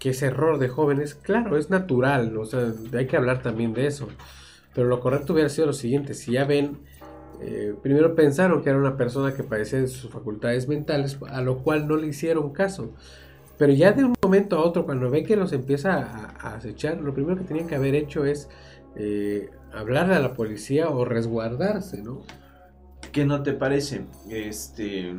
que 0.00 0.10
ese 0.10 0.26
error 0.26 0.58
de 0.58 0.66
jóvenes, 0.66 1.14
claro, 1.14 1.56
es 1.56 1.70
natural, 1.70 2.34
¿no? 2.34 2.40
o 2.40 2.44
sea, 2.44 2.72
hay 2.92 3.06
que 3.06 3.16
hablar 3.16 3.40
también 3.40 3.72
de 3.72 3.86
eso. 3.86 4.08
Pero 4.74 4.88
lo 4.88 4.98
correcto 4.98 5.32
hubiera 5.32 5.48
sido 5.48 5.68
lo 5.68 5.72
siguiente, 5.72 6.14
si 6.14 6.32
ya 6.32 6.44
ven, 6.44 6.78
eh, 7.40 7.72
primero 7.84 8.16
pensaron 8.16 8.64
que 8.64 8.70
era 8.70 8.80
una 8.80 8.96
persona 8.96 9.32
que 9.32 9.44
padecía 9.44 9.78
de 9.80 9.86
sus 9.86 10.10
facultades 10.10 10.66
mentales, 10.66 11.18
a 11.28 11.40
lo 11.40 11.58
cual 11.58 11.86
no 11.86 11.94
le 11.96 12.08
hicieron 12.08 12.52
caso. 12.52 12.94
Pero 13.58 13.72
ya 13.72 13.92
de 13.92 14.04
un 14.04 14.14
momento 14.22 14.56
a 14.56 14.64
otro, 14.64 14.84
cuando 14.84 15.10
ven 15.10 15.24
que 15.24 15.36
los 15.36 15.52
empieza 15.52 15.94
a, 15.94 16.34
a 16.40 16.54
acechar, 16.56 17.00
lo 17.00 17.14
primero 17.14 17.38
que 17.38 17.44
tenían 17.44 17.66
que 17.66 17.74
haber 17.74 17.94
hecho 17.94 18.24
es 18.24 18.48
eh, 18.96 19.50
hablarle 19.72 20.14
a 20.14 20.20
la 20.20 20.34
policía 20.34 20.88
o 20.88 21.04
resguardarse, 21.04 22.02
¿no? 22.02 22.22
¿Qué 23.12 23.24
no 23.24 23.42
te 23.42 23.52
parece? 23.52 24.04
Este 24.30 25.14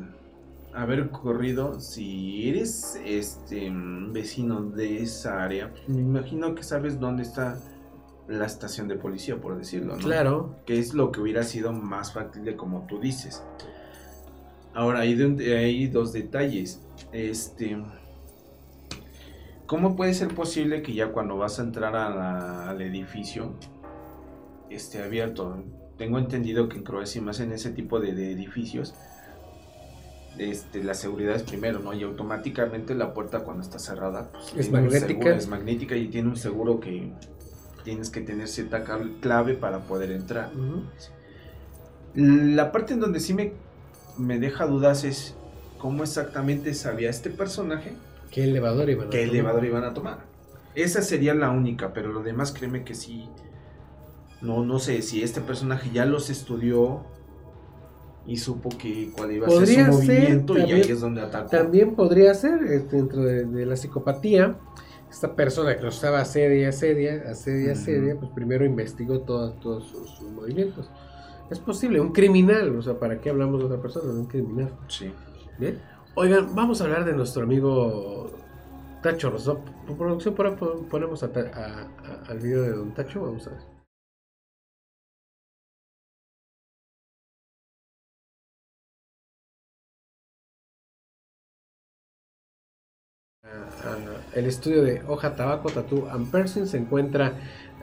haber 0.73 1.09
corrido, 1.09 1.79
si 1.79 2.49
eres 2.49 2.99
este 3.03 3.71
vecino 3.71 4.61
de 4.61 5.01
esa 5.01 5.43
área, 5.43 5.73
me 5.87 6.01
imagino 6.01 6.53
que 6.53 6.61
sabes 6.61 6.99
dónde 6.99 7.23
está 7.23 7.57
la 8.27 8.45
estación 8.45 8.87
de 8.87 8.95
policía, 8.95 9.37
por 9.37 9.57
decirlo, 9.57 9.95
¿no? 9.95 10.03
Claro, 10.03 10.55
Que 10.65 10.77
es 10.77 10.93
lo 10.93 11.11
que 11.11 11.21
hubiera 11.21 11.43
sido 11.43 11.71
más 11.71 12.13
factible 12.13 12.55
como 12.55 12.85
tú 12.85 12.99
dices. 12.99 13.43
Ahora, 14.73 14.99
hay, 14.99 15.15
de 15.15 15.57
hay 15.57 15.87
dos 15.87 16.13
detalles. 16.13 16.79
Este. 17.11 17.77
¿Cómo 19.67 19.95
puede 19.95 20.13
ser 20.13 20.33
posible 20.33 20.81
que 20.81 20.93
ya 20.93 21.11
cuando 21.11 21.37
vas 21.37 21.59
a 21.59 21.63
entrar 21.63 21.95
a 21.95 22.09
la- 22.09 22.69
al 22.69 22.81
edificio 22.81 23.53
esté 24.69 25.03
abierto? 25.03 25.63
Tengo 25.97 26.19
entendido 26.19 26.69
que 26.69 26.77
en 26.77 26.83
Croacia, 26.83 27.19
y 27.21 27.23
más 27.25 27.39
en 27.39 27.51
ese 27.51 27.71
tipo 27.71 27.99
de, 27.99 28.13
de 28.13 28.31
edificios, 28.31 28.93
este, 30.37 30.83
la 30.83 30.93
seguridad 30.93 31.35
es 31.35 31.43
primero, 31.43 31.79
¿no? 31.79 31.93
Y 31.93 32.03
automáticamente 32.03 32.93
la 32.95 33.13
puerta 33.13 33.39
cuando 33.39 33.63
está 33.63 33.79
cerrada 33.79 34.29
pues, 34.31 34.53
Es 34.55 34.71
magnética. 34.71 35.07
seguro, 35.07 35.31
es 35.33 35.47
magnética 35.47 35.95
y 35.95 36.07
tiene 36.09 36.29
un 36.29 36.37
seguro 36.37 36.79
que 36.79 37.11
tienes 37.83 38.09
que 38.09 38.21
tener 38.21 38.47
cierta 38.47 38.83
clave 39.21 39.55
para 39.55 39.79
poder 39.79 40.11
entrar. 40.11 40.51
La 42.13 42.71
parte 42.71 42.93
en 42.93 42.99
donde 42.99 43.19
sí 43.19 43.33
me, 43.33 43.53
me 44.17 44.39
deja 44.39 44.65
dudas 44.67 45.03
es 45.03 45.35
cómo 45.79 46.03
exactamente 46.03 46.73
sabía 46.73 47.09
este 47.09 47.29
personaje 47.31 47.93
¿Qué 48.31 48.43
elevador 48.43 48.89
iban 48.89 49.07
a 49.07 49.09
qué 49.09 49.19
tomar? 49.19 49.33
elevador 49.35 49.65
iban 49.65 49.83
a 49.83 49.93
tomar. 49.93 50.25
Esa 50.75 51.01
sería 51.01 51.33
la 51.33 51.49
única, 51.49 51.93
pero 51.93 52.11
lo 52.11 52.21
demás 52.21 52.51
créeme 52.51 52.83
que 52.83 52.93
sí. 52.93 53.29
No, 54.41 54.63
no 54.63 54.77
sé 54.79 55.01
si 55.01 55.23
este 55.23 55.41
personaje 55.41 55.89
ya 55.91 56.05
los 56.05 56.29
estudió 56.29 57.01
y 58.27 58.37
supo 58.37 58.69
que 58.77 59.11
cuál 59.15 59.31
iba 59.31 59.47
a 59.47 59.49
ser 59.49 59.59
su 59.67 59.73
ser, 59.73 59.87
movimiento 59.87 60.53
y 60.53 60.57
también- 60.59 60.83
ahí 60.83 60.91
es 60.91 61.01
donde 61.01 61.21
atacó. 61.21 61.49
También 61.49 61.95
podría 61.95 62.33
ser 62.33 62.61
eh, 62.63 62.79
dentro 62.91 63.23
de, 63.23 63.45
de 63.45 63.65
la 63.65 63.75
psicopatía. 63.75 64.55
Esta 65.09 65.33
persona 65.35 65.75
que 65.77 65.81
lo 65.83 65.87
estaba 65.89 66.19
asedia, 66.19 66.67
asedia, 66.69 67.23
asedia, 67.31 67.71
asedia, 67.71 68.19
pues 68.19 68.29
primero 68.33 68.65
investigó 68.65 69.21
todos, 69.21 69.57
todos 69.61 69.85
sus, 69.87 70.09
sus 70.17 70.29
movimientos. 70.31 70.89
Es 71.49 71.59
posible, 71.59 72.01
un 72.01 72.11
criminal, 72.11 72.75
o 72.77 72.81
sea, 72.81 72.99
¿para 72.99 73.21
qué 73.21 73.29
hablamos 73.29 73.59
de 73.61 73.65
otra 73.67 73.81
persona? 73.81 74.11
De 74.13 74.19
un 74.19 74.25
criminal. 74.25 74.69
Sí. 74.89 75.13
Bien. 75.57 75.81
Oigan, 76.19 76.55
vamos 76.55 76.81
a 76.81 76.85
hablar 76.85 77.05
de 77.05 77.13
nuestro 77.13 77.43
amigo 77.43 78.31
Tacho 79.03 79.29
Rosso. 79.29 79.59
Por 79.85 79.97
producción, 79.97 80.33
por 80.33 80.57
ponemos 80.89 81.21
al 81.21 82.39
video 82.39 82.63
de 82.63 82.71
Don 82.71 82.91
Tacho. 82.95 83.21
Vamos 83.21 83.45
a 83.45 83.51
ver. 83.51 83.59
El 94.33 94.47
estudio 94.47 94.81
de 94.81 95.03
Hoja 95.07 95.35
Tabaco, 95.35 95.69
Tattoo 95.69 96.09
and 96.09 96.31
Piercing 96.31 96.65
se 96.65 96.77
encuentra 96.77 97.33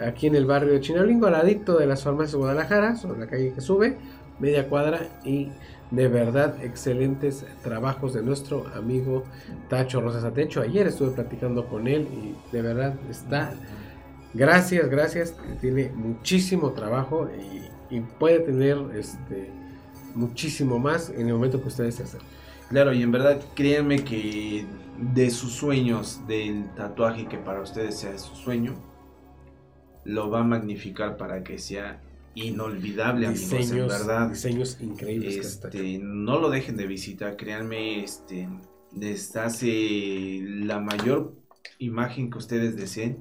aquí 0.00 0.26
en 0.26 0.34
el 0.34 0.44
barrio 0.44 0.72
de 0.72 0.80
Chinalingo, 0.80 1.28
al 1.28 1.34
ladito 1.34 1.78
de 1.78 1.86
las 1.86 2.02
farmacias 2.02 2.32
de 2.32 2.38
Guadalajara, 2.38 2.96
sobre 2.96 3.20
la 3.20 3.28
calle 3.28 3.52
que 3.54 3.60
sube, 3.60 3.96
media 4.40 4.68
cuadra 4.68 5.20
y 5.24 5.52
de 5.94 6.08
verdad 6.08 6.62
excelentes 6.62 7.44
trabajos 7.62 8.14
de 8.14 8.22
nuestro 8.22 8.66
amigo 8.74 9.24
Tacho 9.68 10.00
Rosas. 10.00 10.34
De 10.34 10.42
hecho, 10.42 10.60
ayer 10.60 10.86
estuve 10.86 11.10
platicando 11.10 11.66
con 11.68 11.86
él 11.86 12.08
y 12.12 12.34
de 12.52 12.62
verdad 12.62 12.94
está. 13.10 13.52
Gracias, 14.32 14.88
gracias. 14.88 15.36
Tiene 15.60 15.90
muchísimo 15.94 16.72
trabajo 16.72 17.28
y, 17.90 17.96
y 17.96 18.00
puede 18.00 18.40
tener 18.40 18.78
este 18.94 19.50
muchísimo 20.14 20.78
más 20.78 21.10
en 21.10 21.28
el 21.28 21.34
momento 21.34 21.60
que 21.60 21.68
ustedes 21.68 21.96
se 21.96 22.04
acerquen. 22.04 22.28
Claro, 22.68 22.92
y 22.92 23.02
en 23.02 23.12
verdad 23.12 23.40
créanme 23.54 24.02
que 24.04 24.64
de 24.98 25.30
sus 25.30 25.52
sueños, 25.52 26.20
del 26.26 26.68
tatuaje 26.74 27.26
que 27.26 27.36
para 27.36 27.60
ustedes 27.60 27.96
sea 27.98 28.16
su 28.18 28.34
sueño, 28.34 28.74
lo 30.04 30.30
va 30.30 30.40
a 30.40 30.44
magnificar 30.44 31.16
para 31.16 31.42
que 31.42 31.58
sea 31.58 32.00
inolvidable, 32.34 33.26
amigos, 33.26 33.52
en 33.52 33.58
Diseños, 33.58 33.88
verdad. 33.88 34.28
diseños 34.30 34.78
increíbles. 34.80 35.36
Este, 35.36 35.98
no 36.02 36.38
lo 36.40 36.50
dejen 36.50 36.76
de 36.76 36.86
visitar, 36.86 37.36
créanme, 37.36 38.02
este, 38.04 38.48
les 38.92 39.34
hace 39.36 40.40
la 40.42 40.80
mayor 40.80 41.34
imagen 41.78 42.30
que 42.30 42.38
ustedes 42.38 42.76
deseen 42.76 43.18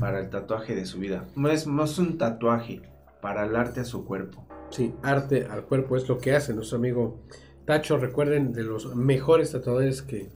para 0.00 0.20
el 0.20 0.30
tatuaje 0.30 0.74
de 0.74 0.86
su 0.86 0.98
vida. 0.98 1.26
No 1.36 1.50
es 1.50 1.66
más 1.66 1.98
un 1.98 2.18
tatuaje 2.18 2.82
para 3.20 3.44
el 3.46 3.56
arte 3.56 3.80
a 3.80 3.84
su 3.84 4.04
cuerpo. 4.04 4.46
Sí, 4.70 4.92
arte 5.02 5.46
al 5.50 5.64
cuerpo 5.64 5.96
es 5.96 6.08
lo 6.08 6.18
que 6.18 6.34
hace 6.36 6.52
nuestro 6.54 6.78
amigo 6.78 7.22
Tacho. 7.64 7.96
Recuerden 7.98 8.52
de 8.52 8.62
los 8.64 8.94
mejores 8.94 9.52
tatuadores 9.52 10.02
que, 10.02 10.28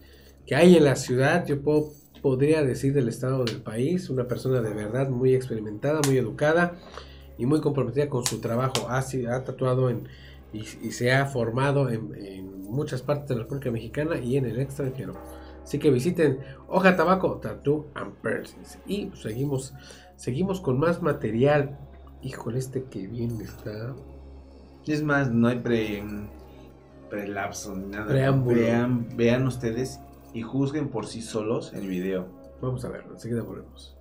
que 0.46 0.54
hay 0.56 0.76
en 0.76 0.84
la 0.84 0.96
ciudad. 0.96 1.46
Yo 1.46 1.60
puedo- 1.62 1.92
podría 2.22 2.62
decir 2.62 2.92
del 2.94 3.08
estado 3.08 3.44
del 3.44 3.62
país. 3.62 4.08
Una 4.10 4.26
persona 4.26 4.60
de 4.62 4.72
verdad 4.72 5.08
muy 5.10 5.34
experimentada, 5.34 6.00
muy 6.06 6.16
educada 6.18 6.78
y 7.42 7.46
muy 7.46 7.60
comprometida 7.60 8.08
con 8.08 8.24
su 8.24 8.40
trabajo. 8.40 8.86
Ha, 8.88 8.98
ha 8.98 9.44
tatuado 9.44 9.90
en, 9.90 10.06
y, 10.52 10.60
y 10.60 10.92
se 10.92 11.10
ha 11.10 11.26
formado 11.26 11.90
en, 11.90 12.14
en 12.14 12.70
muchas 12.70 13.02
partes 13.02 13.28
de 13.28 13.34
la 13.34 13.42
República 13.42 13.72
Mexicana 13.72 14.20
y 14.20 14.36
en 14.36 14.46
el 14.46 14.60
extranjero. 14.60 15.14
Así 15.64 15.80
que 15.80 15.90
visiten 15.90 16.38
Hoja 16.68 16.94
Tabaco, 16.94 17.38
Tattoo 17.38 17.86
and 17.94 18.14
Piercings. 18.22 18.78
Y 18.86 19.10
seguimos, 19.14 19.74
seguimos 20.14 20.60
con 20.60 20.78
más 20.78 21.02
material. 21.02 21.78
Híjole, 22.22 22.60
este 22.60 22.84
que 22.84 23.08
bien 23.08 23.40
está. 23.40 23.96
Es 24.86 25.02
más, 25.02 25.32
no 25.32 25.48
hay 25.48 25.58
pre, 25.58 26.04
prelapso 27.10 27.74
ni 27.74 27.86
nada. 27.86 28.06
Preámbulo. 28.06 28.56
Vean, 28.56 29.08
vean 29.16 29.48
ustedes 29.48 29.98
y 30.32 30.42
juzguen 30.42 30.90
por 30.90 31.08
sí 31.08 31.22
solos 31.22 31.72
el 31.74 31.88
video. 31.88 32.28
Vamos 32.60 32.84
a 32.84 32.88
verlo, 32.88 33.14
enseguida 33.14 33.42
volvemos. 33.42 33.96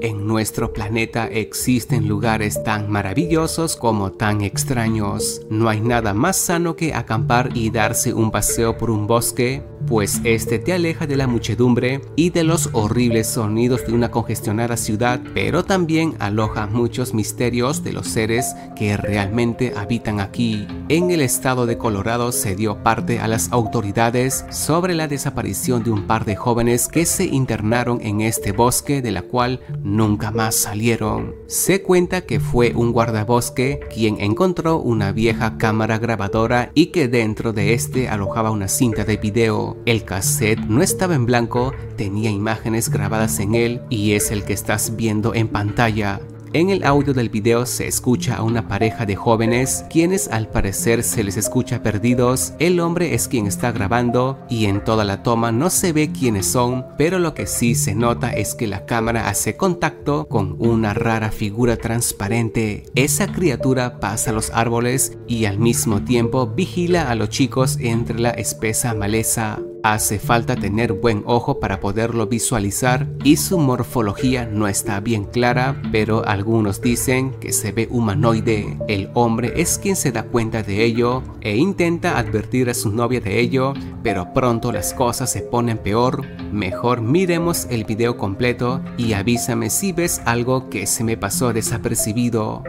En 0.00 0.28
nuestro 0.28 0.72
planeta 0.72 1.26
existen 1.26 2.06
lugares 2.06 2.62
tan 2.62 2.88
maravillosos 2.88 3.74
como 3.74 4.12
tan 4.12 4.42
extraños. 4.42 5.40
No 5.50 5.68
hay 5.68 5.80
nada 5.80 6.14
más 6.14 6.36
sano 6.36 6.76
que 6.76 6.94
acampar 6.94 7.50
y 7.54 7.70
darse 7.70 8.14
un 8.14 8.30
paseo 8.30 8.78
por 8.78 8.92
un 8.92 9.08
bosque, 9.08 9.64
pues 9.86 10.20
este 10.24 10.58
te 10.58 10.72
aleja 10.72 11.06
de 11.06 11.16
la 11.16 11.26
muchedumbre 11.26 12.00
y 12.16 12.30
de 12.30 12.44
los 12.44 12.70
horribles 12.72 13.26
sonidos 13.26 13.86
de 13.86 13.92
una 13.92 14.10
congestionada 14.10 14.76
ciudad, 14.76 15.20
pero 15.34 15.64
también 15.64 16.14
aloja 16.18 16.66
muchos 16.66 17.14
misterios 17.14 17.82
de 17.84 17.92
los 17.92 18.08
seres 18.08 18.54
que 18.76 18.96
realmente 18.96 19.72
habitan 19.76 20.20
aquí. 20.20 20.66
En 20.88 21.10
el 21.10 21.20
estado 21.20 21.66
de 21.66 21.78
Colorado 21.78 22.32
se 22.32 22.56
dio 22.56 22.82
parte 22.82 23.20
a 23.20 23.28
las 23.28 23.52
autoridades 23.52 24.44
sobre 24.50 24.94
la 24.94 25.08
desaparición 25.08 25.82
de 25.84 25.90
un 25.90 26.06
par 26.06 26.24
de 26.24 26.36
jóvenes 26.36 26.88
que 26.88 27.06
se 27.06 27.24
internaron 27.24 28.00
en 28.02 28.20
este 28.20 28.52
bosque 28.52 29.02
de 29.02 29.10
la 29.10 29.22
cual 29.22 29.60
nunca 29.82 30.30
más 30.30 30.54
salieron. 30.54 31.34
Se 31.46 31.82
cuenta 31.82 32.22
que 32.22 32.40
fue 32.40 32.72
un 32.74 32.92
guardabosque 32.92 33.80
quien 33.92 34.20
encontró 34.20 34.78
una 34.78 35.12
vieja 35.12 35.58
cámara 35.58 35.98
grabadora 35.98 36.70
y 36.74 36.86
que 36.86 37.08
dentro 37.08 37.52
de 37.52 37.74
este 37.74 38.08
alojaba 38.08 38.50
una 38.50 38.68
cinta 38.68 39.04
de 39.04 39.16
video. 39.16 39.67
El 39.86 40.04
cassette 40.04 40.60
no 40.60 40.82
estaba 40.82 41.14
en 41.14 41.26
blanco, 41.26 41.72
tenía 41.96 42.30
imágenes 42.30 42.88
grabadas 42.90 43.38
en 43.40 43.54
él 43.54 43.82
y 43.90 44.12
es 44.12 44.30
el 44.30 44.44
que 44.44 44.52
estás 44.52 44.96
viendo 44.96 45.34
en 45.34 45.48
pantalla. 45.48 46.20
En 46.54 46.70
el 46.70 46.82
audio 46.84 47.12
del 47.12 47.28
video 47.28 47.66
se 47.66 47.86
escucha 47.86 48.36
a 48.36 48.42
una 48.42 48.68
pareja 48.68 49.04
de 49.04 49.16
jóvenes 49.16 49.84
quienes 49.90 50.28
al 50.28 50.48
parecer 50.48 51.02
se 51.02 51.22
les 51.22 51.36
escucha 51.36 51.82
perdidos. 51.82 52.54
El 52.58 52.80
hombre 52.80 53.14
es 53.14 53.28
quien 53.28 53.46
está 53.46 53.70
grabando 53.70 54.38
y 54.48 54.64
en 54.64 54.82
toda 54.82 55.04
la 55.04 55.22
toma 55.22 55.52
no 55.52 55.68
se 55.68 55.92
ve 55.92 56.10
quiénes 56.10 56.46
son, 56.46 56.86
pero 56.96 57.18
lo 57.18 57.34
que 57.34 57.46
sí 57.46 57.74
se 57.74 57.94
nota 57.94 58.30
es 58.32 58.54
que 58.54 58.66
la 58.66 58.86
cámara 58.86 59.28
hace 59.28 59.58
contacto 59.58 60.26
con 60.26 60.56
una 60.58 60.94
rara 60.94 61.30
figura 61.30 61.76
transparente. 61.76 62.84
Esa 62.94 63.26
criatura 63.26 64.00
pasa 64.00 64.32
los 64.32 64.50
árboles 64.50 65.18
y 65.26 65.44
al 65.44 65.58
mismo 65.58 66.02
tiempo 66.02 66.46
vigila 66.46 67.10
a 67.10 67.14
los 67.14 67.28
chicos 67.28 67.76
entre 67.78 68.18
la 68.20 68.30
espesa 68.30 68.94
maleza. 68.94 69.60
Hace 69.82 70.18
falta 70.18 70.56
tener 70.56 70.92
buen 70.92 71.22
ojo 71.24 71.60
para 71.60 71.78
poderlo 71.78 72.26
visualizar 72.26 73.06
y 73.22 73.36
su 73.36 73.58
morfología 73.58 74.44
no 74.44 74.66
está 74.66 74.98
bien 75.00 75.24
clara, 75.24 75.80
pero 75.92 76.26
algunos 76.26 76.80
dicen 76.80 77.30
que 77.40 77.52
se 77.52 77.70
ve 77.70 77.86
humanoide. 77.90 78.76
El 78.88 79.10
hombre 79.14 79.52
es 79.56 79.78
quien 79.78 79.94
se 79.94 80.10
da 80.10 80.24
cuenta 80.24 80.62
de 80.62 80.84
ello 80.84 81.22
e 81.40 81.56
intenta 81.56 82.18
advertir 82.18 82.68
a 82.70 82.74
su 82.74 82.90
novia 82.90 83.20
de 83.20 83.38
ello, 83.38 83.72
pero 84.02 84.32
pronto 84.34 84.72
las 84.72 84.94
cosas 84.94 85.30
se 85.30 85.42
ponen 85.42 85.78
peor. 85.78 86.26
Mejor 86.52 87.00
miremos 87.00 87.66
el 87.70 87.84
video 87.84 88.16
completo 88.16 88.82
y 88.96 89.12
avísame 89.12 89.70
si 89.70 89.92
ves 89.92 90.20
algo 90.24 90.68
que 90.70 90.86
se 90.86 91.04
me 91.04 91.16
pasó 91.16 91.52
desapercibido. 91.52 92.64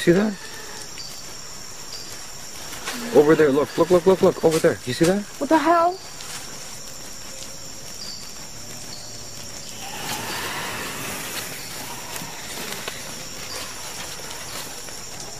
See 0.00 0.12
that? 0.12 0.32
Over 3.14 3.34
there, 3.34 3.50
look, 3.50 3.76
look, 3.76 3.90
look, 3.90 4.06
look, 4.06 4.22
look, 4.22 4.44
over 4.44 4.58
there. 4.58 4.78
You 4.86 4.94
see 4.94 5.04
that? 5.04 5.22
What 5.38 5.50
the 5.50 5.58
hell? 5.58 5.92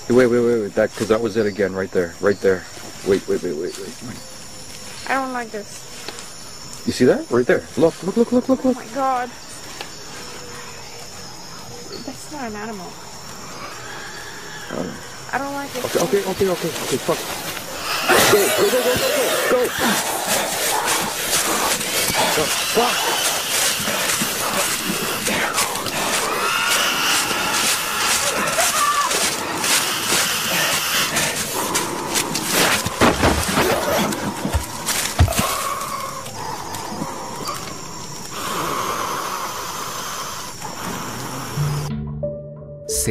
Hey, 0.06 0.14
Wait, 0.14 0.26
wait, 0.26 0.40
wait, 0.40 0.60
wait, 0.60 0.74
that, 0.74 0.90
because 0.90 1.08
that 1.08 1.20
was 1.20 1.38
it 1.38 1.46
again, 1.46 1.72
right 1.72 1.90
there, 1.90 2.14
right 2.20 2.38
there. 2.40 2.64
Wait, 3.06 3.26
wait, 3.26 3.42
wait, 3.42 3.56
wait, 3.56 3.78
wait. 3.78 4.02
wait. 4.02 4.20
I 5.08 5.14
don't 5.14 5.32
like 5.32 5.50
this. 5.50 5.86
You 6.84 6.92
see 6.92 7.06
that? 7.06 7.30
Right 7.30 7.46
there. 7.46 7.64
Look, 7.78 8.02
look, 8.02 8.16
look, 8.16 8.32
look, 8.32 8.48
look, 8.48 8.60
Oh 8.66 8.74
my 8.74 8.86
god. 8.94 9.30
That's 12.04 12.32
not 12.32 12.50
an 12.50 12.56
animal. 12.56 12.92
I 14.70 15.38
don't 15.38 15.52
like 15.52 15.74
it. 15.74 15.84
Okay, 15.84 15.98
okay, 16.00 16.22
okay, 16.30 16.48
okay, 16.48 16.68
okay, 16.68 16.96
fuck. 17.02 17.18
Go, 18.30 18.38
go, 18.38 18.70
go, 18.70 18.82
go, 18.82 18.94
go, 18.94 19.08
go, 19.50 19.66
go. 22.36 22.44
Fuck. 22.74 23.39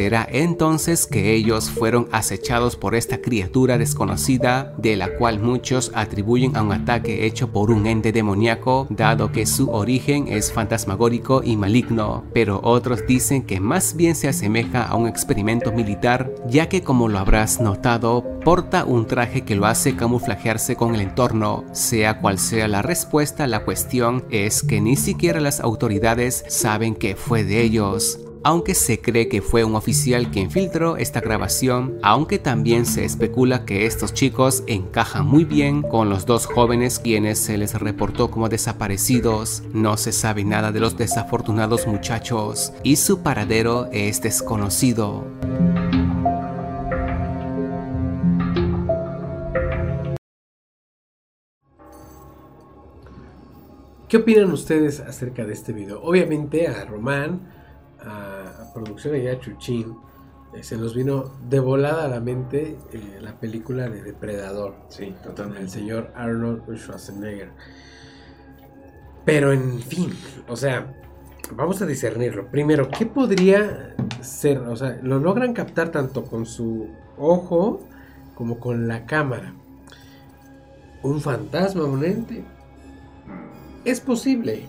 ¿Será 0.00 0.26
entonces 0.32 1.06
que 1.06 1.34
ellos 1.34 1.68
fueron 1.68 2.08
acechados 2.10 2.74
por 2.74 2.94
esta 2.94 3.20
criatura 3.20 3.76
desconocida 3.76 4.72
de 4.78 4.96
la 4.96 5.18
cual 5.18 5.40
muchos 5.40 5.92
atribuyen 5.94 6.56
a 6.56 6.62
un 6.62 6.72
ataque 6.72 7.26
hecho 7.26 7.52
por 7.52 7.70
un 7.70 7.86
ente 7.86 8.10
demoníaco 8.10 8.86
dado 8.88 9.30
que 9.30 9.44
su 9.44 9.68
origen 9.70 10.26
es 10.28 10.52
fantasmagórico 10.54 11.42
y 11.44 11.58
maligno? 11.58 12.24
Pero 12.32 12.62
otros 12.64 13.06
dicen 13.06 13.42
que 13.42 13.60
más 13.60 13.94
bien 13.94 14.14
se 14.14 14.28
asemeja 14.28 14.84
a 14.84 14.96
un 14.96 15.06
experimento 15.06 15.70
militar 15.70 16.32
ya 16.48 16.70
que 16.70 16.82
como 16.82 17.08
lo 17.08 17.18
habrás 17.18 17.60
notado 17.60 18.24
porta 18.42 18.86
un 18.86 19.06
traje 19.06 19.42
que 19.42 19.54
lo 19.54 19.66
hace 19.66 19.96
camuflajearse 19.96 20.76
con 20.76 20.94
el 20.94 21.02
entorno. 21.02 21.66
Sea 21.72 22.22
cual 22.22 22.38
sea 22.38 22.68
la 22.68 22.80
respuesta, 22.80 23.46
la 23.46 23.66
cuestión 23.66 24.24
es 24.30 24.62
que 24.62 24.80
ni 24.80 24.96
siquiera 24.96 25.40
las 25.40 25.60
autoridades 25.60 26.42
saben 26.48 26.94
que 26.94 27.16
fue 27.16 27.44
de 27.44 27.60
ellos 27.60 28.18
aunque 28.42 28.74
se 28.74 29.00
cree 29.00 29.28
que 29.28 29.42
fue 29.42 29.64
un 29.64 29.74
oficial 29.74 30.30
quien 30.30 30.50
filtró 30.50 30.96
esta 30.96 31.20
grabación, 31.20 31.98
aunque 32.02 32.38
también 32.38 32.86
se 32.86 33.04
especula 33.04 33.64
que 33.64 33.86
estos 33.86 34.14
chicos 34.14 34.62
encajan 34.66 35.26
muy 35.26 35.44
bien 35.44 35.82
con 35.82 36.08
los 36.08 36.26
dos 36.26 36.46
jóvenes 36.46 36.98
quienes 36.98 37.38
se 37.38 37.58
les 37.58 37.74
reportó 37.74 38.30
como 38.30 38.48
desaparecidos. 38.48 39.62
No 39.72 39.96
se 39.96 40.12
sabe 40.12 40.44
nada 40.44 40.72
de 40.72 40.80
los 40.80 40.96
desafortunados 40.96 41.86
muchachos 41.86 42.72
y 42.82 42.96
su 42.96 43.22
paradero 43.22 43.88
es 43.92 44.22
desconocido. 44.22 45.24
¿Qué 54.08 54.16
opinan 54.16 54.50
ustedes 54.50 54.98
acerca 54.98 55.44
de 55.44 55.52
este 55.52 55.72
video? 55.72 56.02
Obviamente 56.02 56.66
a 56.66 56.84
Román, 56.84 57.59
a, 58.04 58.62
a 58.62 58.72
producción 58.72 59.16
y 59.16 59.28
a 59.28 59.38
Chuchín, 59.38 59.96
eh, 60.52 60.64
se 60.64 60.76
nos 60.76 60.94
vino 60.94 61.32
de 61.48 61.60
volada 61.60 62.04
a 62.04 62.08
la 62.08 62.20
mente 62.20 62.76
eh, 62.92 63.18
la 63.20 63.38
película 63.38 63.88
de 63.88 64.02
Depredador. 64.02 64.74
Sí, 64.88 65.14
El 65.58 65.70
señor 65.70 66.10
Arnold 66.14 66.62
Schwarzenegger. 66.76 67.50
Pero 69.24 69.52
en 69.52 69.78
fin, 69.80 70.12
o 70.48 70.56
sea, 70.56 70.92
vamos 71.54 71.80
a 71.82 71.86
discernirlo. 71.86 72.48
Primero, 72.48 72.88
¿qué 72.88 73.06
podría 73.06 73.94
ser? 74.22 74.58
O 74.58 74.74
sea, 74.74 74.98
lo 75.02 75.20
logran 75.20 75.52
captar 75.52 75.90
tanto 75.90 76.24
con 76.24 76.46
su 76.46 76.88
ojo 77.16 77.80
como 78.34 78.58
con 78.58 78.88
la 78.88 79.06
cámara. 79.06 79.54
¿Un 81.02 81.20
fantasma, 81.20 81.84
un 81.84 82.04
ente? 82.04 82.44
Es 83.84 84.00
posible. 84.00 84.66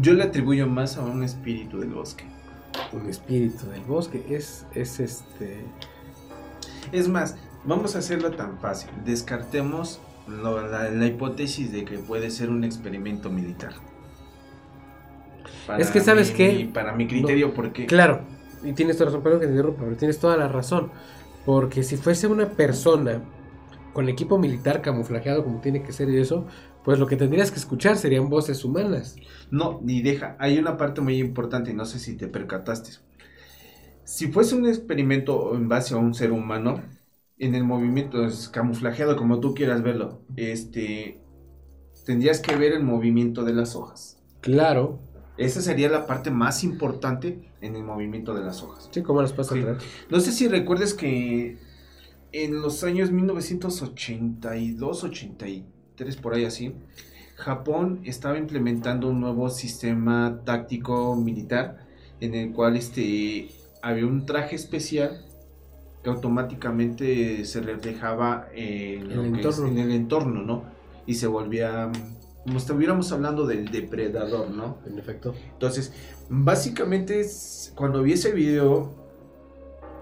Yo 0.00 0.12
le 0.14 0.22
atribuyo 0.24 0.66
más 0.66 0.96
a 0.96 1.02
un 1.02 1.22
espíritu 1.24 1.80
del 1.80 1.90
bosque. 1.90 2.24
Un 2.92 3.08
espíritu 3.08 3.66
del 3.66 3.80
bosque. 3.82 4.24
Es, 4.30 4.66
es 4.74 5.00
este. 5.00 5.64
Es 6.92 7.08
más, 7.08 7.36
vamos 7.64 7.96
a 7.96 7.98
hacerlo 7.98 8.30
tan 8.32 8.58
fácil. 8.58 8.90
Descartemos 9.04 10.00
lo- 10.28 10.66
la, 10.68 10.90
la 10.90 11.06
hipótesis 11.06 11.72
de 11.72 11.84
que 11.84 11.98
puede 11.98 12.30
ser 12.30 12.50
un 12.50 12.62
experimento 12.64 13.30
militar. 13.30 13.72
Para 15.66 15.80
Es 15.82 15.90
que, 15.90 16.00
¿sabes 16.00 16.36
mi- 16.38 16.64
para 16.64 16.92
mi 16.92 17.06
criterio, 17.06 17.52
porque 17.54 17.86
Claro, 17.86 18.20
y 18.62 18.72
tienes 18.72 18.96
toda 18.96 19.06
razón, 19.10 19.22
perdón 19.22 19.40
que 19.40 19.46
te 19.46 19.52
interrumpa, 19.52 19.82
pero 19.84 19.96
tienes 19.96 20.18
toda 20.18 20.36
la 20.36 20.48
razón. 20.48 20.90
Porque 21.44 21.82
si 21.82 21.96
fuese 21.96 22.26
una 22.26 22.46
persona 22.50 23.20
con 23.92 24.08
equipo 24.08 24.38
militar 24.38 24.82
camuflajeado 24.82 25.44
como 25.44 25.60
tiene 25.60 25.82
que 25.82 25.92
ser 25.92 26.08
y 26.10 26.18
eso, 26.18 26.46
pues 26.84 26.98
lo 26.98 27.06
que 27.06 27.16
tendrías 27.16 27.50
que 27.50 27.58
escuchar 27.58 27.96
serían 27.96 28.28
voces 28.28 28.64
humanas. 28.64 29.16
No, 29.50 29.80
ni 29.82 30.02
deja. 30.02 30.36
Hay 30.38 30.58
una 30.58 30.76
parte 30.76 31.00
muy 31.00 31.18
importante 31.18 31.70
y 31.70 31.74
no 31.74 31.84
sé 31.84 31.98
si 31.98 32.16
te 32.16 32.28
percataste. 32.28 32.90
Si 34.04 34.28
fuese 34.32 34.56
un 34.56 34.66
experimento 34.66 35.54
en 35.54 35.68
base 35.68 35.94
a 35.94 35.98
un 35.98 36.14
ser 36.14 36.32
humano, 36.32 36.82
en 37.38 37.54
el 37.54 37.64
movimiento 37.64 38.24
es 38.24 38.48
camuflajeado 38.48 39.16
como 39.16 39.40
tú 39.40 39.54
quieras 39.54 39.82
verlo, 39.82 40.20
este 40.36 41.20
tendrías 42.04 42.40
que 42.40 42.56
ver 42.56 42.72
el 42.72 42.82
movimiento 42.82 43.44
de 43.44 43.54
las 43.54 43.76
hojas. 43.76 44.18
Claro, 44.40 44.98
Esa 45.36 45.62
sería 45.62 45.88
la 45.88 46.06
parte 46.06 46.30
más 46.30 46.64
importante 46.64 47.50
en 47.62 47.74
el 47.76 47.82
movimiento 47.84 48.34
de 48.34 48.42
las 48.44 48.62
hojas. 48.62 48.88
sí, 48.92 49.02
¿cómo 49.02 49.22
las 49.22 49.32
Sí. 49.32 49.54
entrar? 49.58 49.78
No 50.10 50.20
sé 50.20 50.32
si 50.32 50.48
recuerdes 50.48 50.92
que 50.92 51.58
en 52.32 52.60
los 52.62 52.84
años 52.84 53.10
1982, 53.10 55.04
83, 55.04 56.16
por 56.16 56.34
ahí 56.34 56.44
así, 56.44 56.74
Japón 57.36 58.00
estaba 58.04 58.38
implementando 58.38 59.08
un 59.08 59.20
nuevo 59.20 59.48
sistema 59.50 60.40
táctico 60.44 61.16
militar 61.16 61.86
en 62.20 62.34
el 62.34 62.52
cual 62.52 62.76
este, 62.76 63.48
había 63.82 64.06
un 64.06 64.26
traje 64.26 64.56
especial 64.56 65.24
que 66.04 66.10
automáticamente 66.10 67.44
se 67.44 67.60
reflejaba 67.60 68.48
en, 68.54 69.10
El 69.10 69.20
es- 69.20 69.24
entorno. 69.46 69.68
en 69.68 69.78
el 69.78 69.90
entorno, 69.92 70.42
¿no? 70.42 70.64
Y 71.06 71.14
se 71.14 71.26
volvía 71.26 71.90
como 72.44 72.58
si 72.58 72.64
estuviéramos 72.66 73.10
hablando 73.12 73.46
del 73.46 73.70
depredador, 73.70 74.50
¿no? 74.50 74.78
En 74.86 74.98
efecto. 74.98 75.34
Entonces, 75.52 75.92
básicamente, 76.28 77.20
es- 77.20 77.72
cuando 77.76 78.02
vi 78.02 78.12
ese 78.12 78.32
video, 78.32 78.94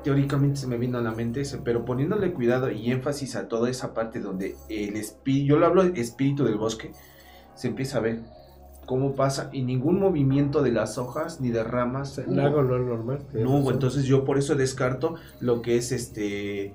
teóricamente 0.02 0.60
se 0.60 0.66
me 0.66 0.78
vino 0.78 0.98
a 0.98 1.02
la 1.02 1.12
mente 1.12 1.40
ese, 1.40 1.58
pero 1.58 1.84
poniéndole 1.84 2.32
cuidado 2.32 2.70
y 2.70 2.90
énfasis 2.90 3.36
a 3.36 3.48
toda 3.48 3.70
esa 3.70 3.94
parte 3.94 4.20
donde 4.20 4.56
el 4.68 4.96
espíritu, 4.96 5.46
yo 5.46 5.58
lo 5.58 5.66
hablo 5.66 5.84
de 5.84 6.00
espíritu 6.00 6.44
del 6.44 6.56
bosque, 6.56 6.92
se 7.54 7.68
empieza 7.68 7.98
a 7.98 8.02
ver 8.02 8.22
cómo 8.86 9.14
pasa 9.14 9.50
y 9.52 9.62
ningún 9.62 10.00
movimiento 10.00 10.62
de 10.62 10.72
las 10.72 10.96
hojas 10.96 11.40
ni 11.40 11.50
de 11.50 11.62
ramas. 11.62 12.12
O 12.12 12.14
sea, 12.14 12.24
hubo. 12.26 12.40
algo 12.40 12.62
no 12.62 12.76
es 12.76 12.82
normal. 12.82 13.18
No 13.34 13.58
hubo, 13.58 13.70
entonces 13.70 14.04
yo 14.04 14.24
por 14.24 14.38
eso 14.38 14.54
descarto 14.54 15.14
lo 15.40 15.60
que 15.62 15.76
es 15.76 15.92
este 15.92 16.74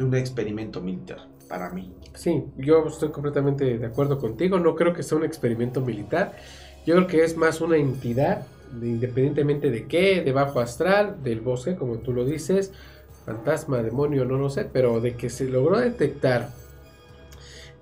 un 0.00 0.14
experimento 0.14 0.80
militar 0.80 1.18
para 1.48 1.70
mí. 1.70 1.92
Sí, 2.14 2.44
yo 2.56 2.86
estoy 2.86 3.10
completamente 3.10 3.78
de 3.78 3.86
acuerdo 3.86 4.18
contigo. 4.18 4.58
No 4.58 4.74
creo 4.74 4.92
que 4.92 5.02
sea 5.02 5.18
un 5.18 5.24
experimento 5.24 5.80
militar. 5.80 6.36
Yo 6.86 6.94
creo 6.94 7.06
que 7.06 7.24
es 7.24 7.36
más 7.36 7.60
una 7.60 7.76
entidad, 7.76 8.46
de- 8.72 8.88
independientemente 8.88 9.70
de 9.70 9.86
qué, 9.86 10.22
de 10.22 10.32
bajo 10.32 10.60
astral, 10.60 11.16
del 11.22 11.40
bosque, 11.40 11.76
como 11.76 11.98
tú 11.98 12.12
lo 12.12 12.24
dices, 12.24 12.72
fantasma, 13.26 13.82
demonio, 13.82 14.24
no 14.24 14.38
lo 14.38 14.50
sé, 14.50 14.64
pero 14.72 15.00
de 15.00 15.14
que 15.16 15.28
se 15.30 15.44
logró 15.48 15.78
detectar, 15.78 16.50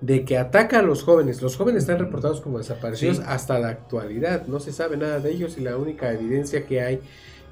de 0.00 0.24
que 0.24 0.36
ataca 0.38 0.80
a 0.80 0.82
los 0.82 1.02
jóvenes. 1.02 1.40
Los 1.42 1.56
jóvenes 1.56 1.82
están 1.84 1.98
reportados 1.98 2.40
como 2.40 2.58
desaparecidos 2.58 3.18
Sí. 3.18 3.22
hasta 3.26 3.58
la 3.58 3.68
actualidad. 3.68 4.46
No 4.46 4.60
se 4.60 4.72
sabe 4.72 4.96
nada 4.96 5.20
de 5.20 5.30
ellos 5.30 5.56
y 5.58 5.62
la 5.62 5.76
única 5.76 6.12
evidencia 6.12 6.66
que 6.66 6.82
hay 6.82 7.00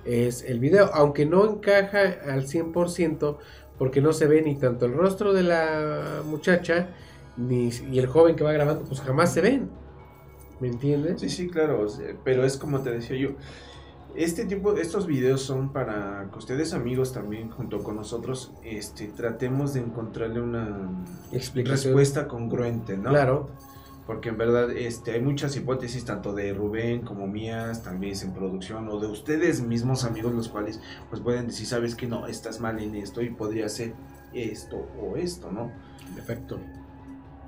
es 0.05 0.43
el 0.43 0.59
video, 0.61 0.91
aunque 0.93 1.24
no 1.24 1.49
encaja 1.51 2.01
al 2.28 2.47
100% 2.47 3.39
porque 3.78 4.01
no 4.03 4.12
se 4.12 4.26
ve 4.26 4.43
ni 4.43 4.57
tanto 4.57 4.85
el 4.87 4.93
rostro 4.93 5.32
de 5.32 5.43
la 5.43 6.22
muchacha 6.26 6.89
ni 7.37 7.70
y 7.91 7.99
el 7.99 8.07
joven 8.07 8.37
que 8.37 8.45
va 8.45 8.53
grabando, 8.53 8.85
pues 8.85 9.01
jamás 9.01 9.32
se 9.32 9.41
ven. 9.41 9.70
¿Me 10.65 10.71
entiendes? 10.71 11.21
Sí, 11.21 11.29
sí, 11.29 11.49
claro, 11.49 11.87
pero 12.25 12.43
es 12.43 12.57
como 12.57 12.81
te 12.81 12.91
decía 12.91 13.19
yo. 13.19 13.33
Este 14.17 14.47
tipo, 14.47 14.75
estos 14.79 15.07
videos 15.07 15.43
son 15.43 15.75
para 15.75 16.31
que 16.33 16.39
ustedes 16.39 16.73
amigos 16.73 17.12
también 17.12 17.51
junto 17.51 17.83
con 17.83 17.97
nosotros, 17.97 18.51
este, 18.65 19.09
tratemos 19.09 19.75
de 19.75 19.81
encontrarle 19.81 20.41
una 20.41 21.05
respuesta 21.31 22.27
congruente, 22.29 22.97
¿no? 22.97 23.11
Claro. 23.11 23.51
Porque 24.07 24.31
en 24.31 24.39
verdad, 24.39 24.71
este, 24.71 25.12
hay 25.12 25.21
muchas 25.21 25.55
hipótesis 25.55 26.07
tanto 26.07 26.33
de 26.33 26.55
Rubén 26.55 27.03
como 27.03 27.27
mías, 27.27 27.83
también 27.83 28.17
en 28.23 28.33
producción 28.33 28.89
o 28.89 28.99
de 28.99 29.09
ustedes 29.09 29.61
mismos 29.61 30.05
amigos, 30.05 30.33
los 30.33 30.49
cuales 30.49 30.81
pues 31.11 31.21
pueden 31.21 31.49
decir, 31.49 31.67
sabes 31.67 31.95
que 31.95 32.07
no, 32.07 32.27
estás 32.27 32.59
mal 32.59 32.81
en 32.81 32.95
esto 32.95 33.21
y 33.21 33.29
podría 33.29 33.69
ser 33.69 33.93
esto 34.33 34.89
o 34.99 35.17
esto, 35.17 35.53
¿no? 35.53 35.71
En 36.11 36.19
efecto. 36.19 36.59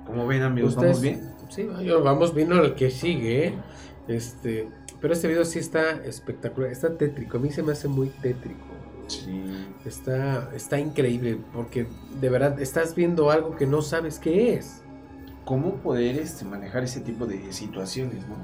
Como 0.07 0.25
ven 0.25 0.41
amigos, 0.41 0.71
Ustedes- 0.75 0.87
¿vamos 0.97 1.01
bien? 1.01 1.31
Sí, 1.49 1.69
yo- 1.85 2.03
vamos 2.03 2.33
viendo 2.33 2.63
el 2.63 2.73
que 2.75 2.89
sigue. 2.89 3.47
¿eh? 3.47 3.53
Este, 4.07 4.69
pero 5.01 5.13
este 5.13 5.27
video 5.27 5.45
sí 5.45 5.59
está 5.59 5.91
espectacular, 6.03 6.71
está 6.71 6.97
tétrico. 6.97 7.37
A 7.37 7.39
mí 7.39 7.51
se 7.51 7.61
me 7.63 7.73
hace 7.73 7.87
muy 7.87 8.07
tétrico. 8.09 8.65
Sí. 9.07 9.43
Está, 9.85 10.49
está 10.55 10.79
increíble 10.79 11.37
porque 11.53 11.87
de 12.19 12.29
verdad 12.29 12.59
estás 12.61 12.93
viendo 12.95 13.31
algo 13.31 13.55
que 13.55 13.65
no 13.65 13.81
sabes 13.81 14.19
qué 14.19 14.55
es. 14.55 14.81
¿Cómo 15.45 15.75
poder 15.75 16.17
este, 16.19 16.43
manejar 16.43 16.83
ese 16.83 16.99
tipo 16.99 17.25
de 17.25 17.53
situaciones, 17.53 18.25
no? 18.27 18.35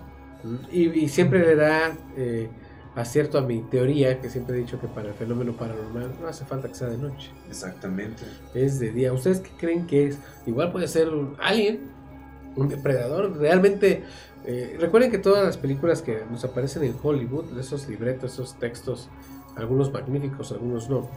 Y, 0.71 0.87
y 0.89 1.09
siempre 1.09 1.39
le 1.39 1.55
da 1.55 1.97
eh, 2.15 2.49
acierto 2.95 3.37
a 3.37 3.41
mi 3.41 3.61
teoría, 3.61 4.19
que 4.19 4.29
siempre 4.29 4.55
he 4.55 4.59
dicho 4.59 4.79
que 4.79 4.87
para 4.87 5.09
el 5.09 5.13
fenómeno 5.13 5.53
paranormal 5.53 6.15
no 6.21 6.27
hace 6.27 6.45
falta 6.45 6.67
que 6.67 6.75
sea 6.75 6.89
de 6.89 6.97
noche, 6.97 7.31
Exactamente. 7.49 8.23
es 8.53 8.79
de 8.79 8.91
día. 8.91 9.13
¿Ustedes 9.13 9.39
qué 9.39 9.49
creen 9.57 9.87
que 9.87 10.07
es? 10.07 10.17
Igual 10.45 10.71
puede 10.71 10.87
ser 10.87 11.09
un 11.09 11.35
alien, 11.39 11.81
un 12.55 12.69
depredador. 12.69 13.37
Realmente, 13.37 14.03
eh, 14.45 14.77
recuerden 14.79 15.09
que 15.09 15.17
todas 15.17 15.43
las 15.43 15.57
películas 15.57 16.01
que 16.01 16.23
nos 16.29 16.43
aparecen 16.43 16.83
en 16.83 16.95
Hollywood, 17.01 17.57
esos 17.59 17.87
libretos, 17.87 18.33
esos 18.33 18.59
textos, 18.59 19.09
algunos 19.55 19.91
magníficos, 19.91 20.51
algunos 20.51 20.89
no, 20.89 21.09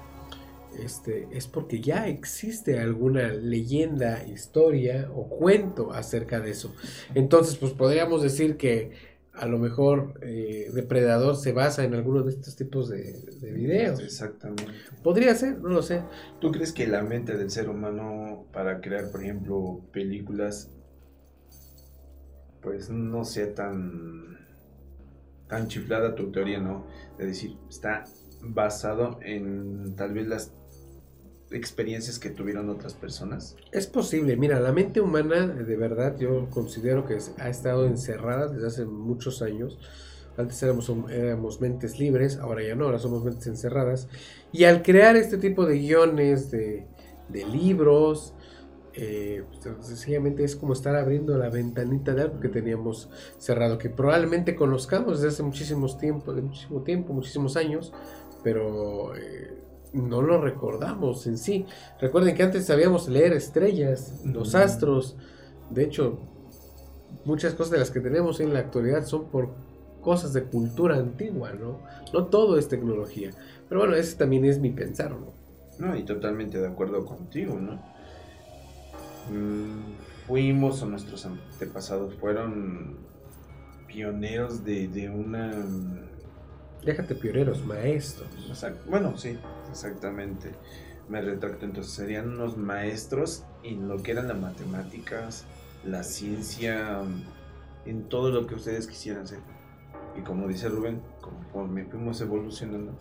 este, 0.79 1.29
es 1.31 1.47
porque 1.47 1.81
ya 1.81 2.07
existe 2.07 2.79
alguna 2.79 3.29
leyenda, 3.29 4.27
historia 4.27 5.11
o 5.15 5.29
cuento 5.29 5.93
acerca 5.93 6.41
de 6.41 6.51
eso. 6.51 6.75
Entonces, 7.15 7.57
pues 7.57 7.73
podríamos 7.73 8.23
decir 8.23 8.57
que 8.57 9.16
a 9.37 9.47
lo 9.47 9.59
mejor 9.59 10.19
eh, 10.23 10.71
Depredador 10.73 11.37
se 11.37 11.53
basa 11.53 11.85
en 11.85 11.95
alguno 11.95 12.23
de 12.23 12.31
estos 12.31 12.57
tipos 12.57 12.89
de, 12.89 13.21
de 13.41 13.53
videos. 13.53 14.01
Exactamente. 14.01 14.65
Podría 15.03 15.35
ser, 15.35 15.59
no 15.59 15.69
lo 15.69 15.83
sé. 15.83 16.03
¿Tú 16.41 16.51
crees 16.53 16.73
que 16.73 16.87
la 16.87 17.03
mente 17.03 17.37
del 17.37 17.51
ser 17.51 17.69
humano 17.69 18.47
para 18.53 18.81
crear, 18.81 19.11
por 19.11 19.23
ejemplo, 19.23 19.81
películas, 19.93 20.71
pues 22.63 22.91
no 22.91 23.25
sea 23.25 23.55
tan, 23.55 24.39
tan 25.49 25.69
chiflada 25.69 26.15
tu 26.15 26.33
teoría, 26.33 26.59
¿no? 26.59 26.87
De 27.19 27.27
decir, 27.27 27.57
está 27.69 28.05
basado 28.43 29.19
en 29.23 29.95
tal 29.97 30.13
vez 30.15 30.27
las 30.27 30.53
experiencias 31.51 32.19
que 32.19 32.31
tuvieron 32.31 32.69
otras 32.71 32.95
personas. 32.95 33.57
Es 33.73 33.87
posible, 33.87 34.37
mira, 34.37 34.61
la 34.61 34.73
mente 34.73 35.01
humana 35.01 35.47
de 35.47 35.77
verdad 35.77 36.17
yo 36.19 36.49
considero 36.51 37.07
que 37.07 37.19
ha 37.39 37.49
estado 37.49 37.87
encerrada 37.87 38.49
desde 38.49 38.67
hace 38.67 38.85
muchos 38.85 39.43
años. 39.43 39.79
Antes 40.37 40.63
éramos, 40.63 40.93
éramos 41.11 41.61
mentes 41.61 41.99
libres, 41.99 42.37
ahora 42.37 42.63
ya 42.63 42.75
no, 42.75 42.85
ahora 42.85 42.99
somos 42.99 43.25
mentes 43.25 43.47
encerradas. 43.47 44.09
Y 44.53 44.65
al 44.65 44.83
crear 44.83 45.17
este 45.17 45.39
tipo 45.39 45.65
de 45.65 45.79
guiones, 45.79 46.51
de, 46.51 46.87
de 47.29 47.45
libros, 47.47 48.35
eh, 48.99 49.45
pues, 49.63 49.87
sencillamente 49.87 50.43
es 50.43 50.57
como 50.57 50.73
estar 50.73 50.97
abriendo 50.97 51.37
la 51.37 51.51
ventanita 51.51 52.15
de 52.15 52.23
algo 52.23 52.41
que 52.41 52.49
teníamos 52.49 53.11
cerrado, 53.39 53.77
que 53.77 53.91
probablemente 53.91 54.57
conozcamos 54.57 55.21
desde 55.21 55.35
hace 55.35 55.43
muchísimos 55.43 55.99
tiempo, 55.99 56.33
de 56.33 56.43
muchísimo 56.43 56.83
tiempo, 56.83 57.13
muchísimos 57.13 57.57
años, 57.57 57.93
pero 58.43 59.15
eh, 59.15 59.66
no 59.97 60.23
lo 60.23 60.41
recordamos 60.41 61.27
en 61.27 61.39
sí. 61.39 61.67
Recuerden 62.01 62.35
que 62.35 62.43
antes 62.43 62.67
sabíamos 62.67 63.09
leer 63.09 63.33
estrellas, 63.33 64.21
los 64.25 64.55
astros. 64.55 65.17
De 65.71 65.85
hecho, 65.85 66.19
muchas 67.25 67.55
cosas 67.55 67.73
de 67.73 67.79
las 67.79 67.91
que 67.91 68.01
tenemos 68.01 68.41
en 68.41 68.53
la 68.53 68.61
actualidad 68.61 69.05
son 69.05 69.27
por 69.27 69.51
cosas 70.01 70.33
de 70.33 70.45
cultura 70.45 70.97
antigua, 70.97 71.53
¿no? 71.53 71.81
No 72.13 72.27
todo 72.27 72.59
es 72.59 72.69
tecnología. 72.69 73.33
Pero 73.69 73.81
bueno, 73.81 73.97
ese 73.97 74.17
también 74.17 74.45
es 74.45 74.61
mi 74.61 74.71
pensar, 74.71 75.11
¿no? 75.11 75.33
No, 75.79 75.97
y 75.97 76.05
totalmente 76.05 76.59
de 76.59 76.69
acuerdo 76.69 77.05
contigo, 77.05 77.59
¿no? 77.59 77.75
Mm, 79.33 80.27
fuimos 80.27 80.81
o 80.83 80.87
nuestros 80.87 81.27
antepasados 81.27 82.15
fueron 82.15 82.99
pioneros 83.87 84.65
de, 84.65 84.89
de 84.89 85.11
una... 85.11 85.53
Déjate 86.87 87.17
pioneros, 87.17 87.67
maestros. 87.67 88.29
Bueno, 88.89 89.19
sí, 89.19 89.37
exactamente. 89.69 90.53
Me 91.09 91.21
retracto, 91.21 91.65
entonces 91.65 91.93
serían 91.93 92.29
unos 92.29 92.57
maestros 92.57 93.43
en 93.65 93.89
lo 93.89 94.01
que 94.05 94.13
eran 94.13 94.29
las 94.29 94.39
matemáticas, 94.39 95.45
la 95.85 96.05
ciencia, 96.05 97.01
en 97.87 98.09
todo 98.09 98.31
lo 98.31 98.47
que 98.47 98.55
ustedes 98.55 98.87
quisieran 98.87 99.25
hacer. 99.25 99.41
Y 100.17 100.21
como 100.21 100.47
dice 100.47 100.69
Rubén, 100.69 101.03
conforme 101.21 101.87
fuimos 101.87 102.21
evolucionando, 102.21 102.93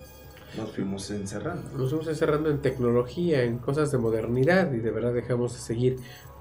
nos 0.57 0.71
fuimos 0.71 1.11
encerrando. 1.11 1.69
Nos 1.77 1.91
fuimos 1.91 2.07
encerrando 2.07 2.49
en 2.49 2.61
tecnología, 2.63 3.43
en 3.43 3.59
cosas 3.59 3.91
de 3.91 3.99
modernidad 3.99 4.73
y 4.73 4.79
de 4.79 4.89
verdad 4.89 5.13
dejamos 5.13 5.53
de 5.53 5.59
seguir 5.59 5.97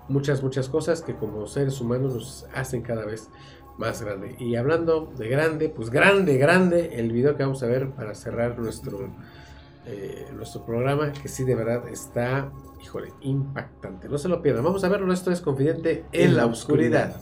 muchas, 0.09 0.43
muchas 0.43 0.71
cosas 0.71 1.03
que 1.03 1.15
como 1.15 1.47
seres 1.47 1.79
humanos 1.79 2.15
nos 2.15 2.47
hacen 2.55 2.81
cada 2.81 3.05
vez 3.05 3.29
más 3.79 4.03
grande. 4.03 4.37
Y 4.39 4.57
hablando 4.57 5.13
de 5.17 5.29
grande, 5.29 5.69
pues 5.69 5.91
grande, 5.91 6.37
grande, 6.39 6.91
el 6.95 7.13
video 7.13 7.37
que 7.37 7.43
vamos 7.43 7.63
a 7.63 7.67
ver 7.67 7.91
para 7.91 8.15
cerrar 8.15 8.59
nuestro, 8.59 9.11
eh, 9.87 10.29
nuestro 10.35 10.65
programa, 10.65 11.13
que 11.13 11.29
sí 11.29 11.45
de 11.45 11.55
verdad 11.55 11.89
está, 11.89 12.51
híjole, 12.83 13.13
impactante. 13.23 14.09
No 14.09 14.19
se 14.19 14.29
lo 14.29 14.43
pierdan, 14.43 14.65
vamos 14.65 14.85
a 14.85 14.89
verlo, 14.89 15.13
esto 15.13 15.31
es 15.31 15.41
Confidente 15.41 16.05
en, 16.13 16.37
la 16.37 16.47
oscuridad. 16.47 17.17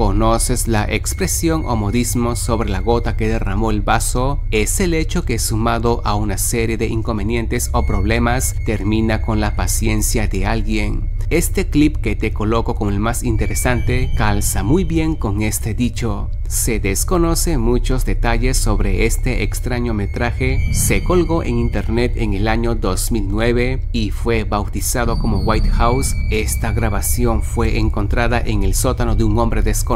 ¿Conoces 0.00 0.66
la 0.66 0.84
expresión 0.84 1.64
o 1.66 1.76
modismo 1.76 2.34
sobre 2.34 2.70
la 2.70 2.80
gota 2.80 3.18
que 3.18 3.28
derramó 3.28 3.70
el 3.70 3.82
vaso? 3.82 4.40
Es 4.50 4.80
el 4.80 4.94
hecho 4.94 5.26
que 5.26 5.38
sumado 5.38 6.00
a 6.06 6.14
una 6.14 6.38
serie 6.38 6.78
de 6.78 6.86
inconvenientes 6.86 7.68
o 7.74 7.84
problemas 7.84 8.54
termina 8.64 9.20
con 9.20 9.40
la 9.40 9.56
paciencia 9.56 10.26
de 10.26 10.46
alguien. 10.46 11.10
Este 11.28 11.68
clip 11.68 11.98
que 11.98 12.16
te 12.16 12.32
coloco 12.32 12.74
como 12.74 12.90
el 12.90 12.98
más 12.98 13.22
interesante 13.22 14.10
calza 14.16 14.62
muy 14.62 14.84
bien 14.84 15.16
con 15.16 15.42
este 15.42 15.74
dicho. 15.74 16.30
Se 16.48 16.80
desconoce 16.80 17.58
muchos 17.58 18.04
detalles 18.04 18.56
sobre 18.56 19.06
este 19.06 19.44
extraño 19.44 19.94
metraje, 19.94 20.58
se 20.74 21.04
colgó 21.04 21.44
en 21.44 21.58
internet 21.58 22.14
en 22.16 22.34
el 22.34 22.48
año 22.48 22.74
2009 22.74 23.82
y 23.92 24.10
fue 24.10 24.42
bautizado 24.42 25.20
como 25.20 25.38
White 25.42 25.68
House. 25.68 26.16
Esta 26.32 26.72
grabación 26.72 27.42
fue 27.42 27.78
encontrada 27.78 28.40
en 28.40 28.64
el 28.64 28.74
sótano 28.74 29.14
de 29.14 29.22
un 29.22 29.38
hombre 29.38 29.62
desconocido. 29.62 29.89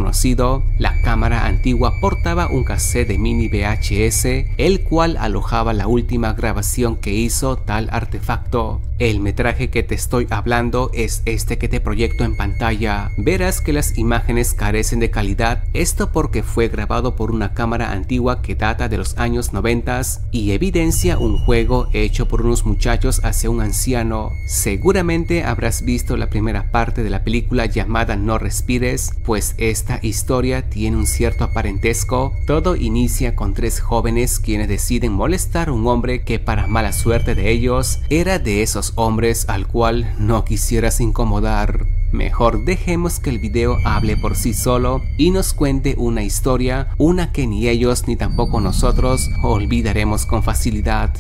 La 0.79 1.01
cámara 1.03 1.47
antigua 1.47 2.01
portaba 2.01 2.49
un 2.49 2.65
cassette 2.65 3.07
de 3.07 3.19
mini 3.19 3.47
VHS, 3.47 4.25
el 4.57 4.81
cual 4.83 5.17
alojaba 5.17 5.73
la 5.73 5.87
última 5.87 6.33
grabación 6.33 6.97
que 6.97 7.13
hizo 7.13 7.57
tal 7.59 7.89
artefacto. 7.93 8.81
El 8.99 9.19
metraje 9.19 9.71
que 9.71 9.83
te 9.83 9.97
estoy 9.97 10.27
hablando 10.31 10.91
es 10.95 11.23
este 11.25 11.59
que 11.59 11.69
te 11.69 11.81
proyecto 11.81 12.25
en 12.25 12.37
pantalla. 12.37 13.11
Verás 13.19 13.61
que 13.61 13.73
las 13.73 13.99
imágenes 13.99 14.55
carecen 14.55 15.01
de 15.01 15.11
calidad, 15.11 15.65
esto 15.73 16.13
porque 16.13 16.45
fue 16.45 16.69
grabado 16.69 17.17
por 17.17 17.33
una 17.33 17.55
cámara 17.55 17.91
antigua 17.91 18.41
que 18.41 18.55
data 18.55 18.89
de 18.89 18.99
los 18.99 19.19
años 19.19 19.53
90 19.53 20.01
y 20.31 20.53
evidencia 20.53 21.19
un 21.19 21.39
juego 21.39 21.89
hecho 21.93 22.27
por 22.29 22.43
unos 22.43 22.65
muchachos 22.65 23.21
hacia 23.25 23.51
un 23.51 23.61
anciano. 23.61 24.31
Seguramente 24.47 25.45
habrás 25.45 25.85
visto 25.85 26.17
la 26.17 26.31
primera 26.31 26.71
parte 26.71 27.03
de 27.03 27.11
la 27.11 27.25
película 27.25 27.67
llamada 27.67 28.17
No 28.17 28.39
Respires, 28.39 29.13
pues 29.25 29.55
esta 29.85 29.99
historia 30.01 30.71
tiene 30.71 30.97
un 30.97 31.07
cierto 31.07 31.51
parentesco. 31.53 32.33
Todo 32.47 32.75
inicia 32.75 33.37
con 33.37 33.53
tres 33.53 33.81
jóvenes 33.81 34.41
quienes 34.41 34.67
deciden 34.67 35.13
molestar 35.13 35.69
a 35.69 35.73
un 35.73 35.87
hombre 35.87 36.23
que 36.23 36.39
para 36.39 36.67
mala 36.67 36.91
suerte 36.95 37.35
de 37.35 37.51
ellos 37.51 38.01
era 38.09 38.39
de 38.39 38.63
esos 38.63 38.95
hombres 38.95 39.47
al 39.47 39.67
cual 39.67 40.15
no 40.19 40.43
quisieras 40.47 41.03
incomodar. 41.03 41.85
Mejor 42.13 42.65
dejemos 42.65 43.21
que 43.21 43.29
el 43.29 43.39
video 43.39 43.77
hable 43.85 44.17
por 44.17 44.37
sí 44.37 44.55
solo 44.55 45.03
y 45.19 45.33
nos 45.33 45.53
cuente 45.53 45.97
una 45.99 46.23
historia, 46.23 46.89
una 46.97 47.31
que 47.31 47.47
ni 47.47 47.69
ellos 47.69 48.09
ni 48.09 48.17
tampoco 48.17 48.63
nosotros 48.63 49.29
olvidaremos 49.43 50.25
con 50.25 50.43
facilidad. 50.43 51.15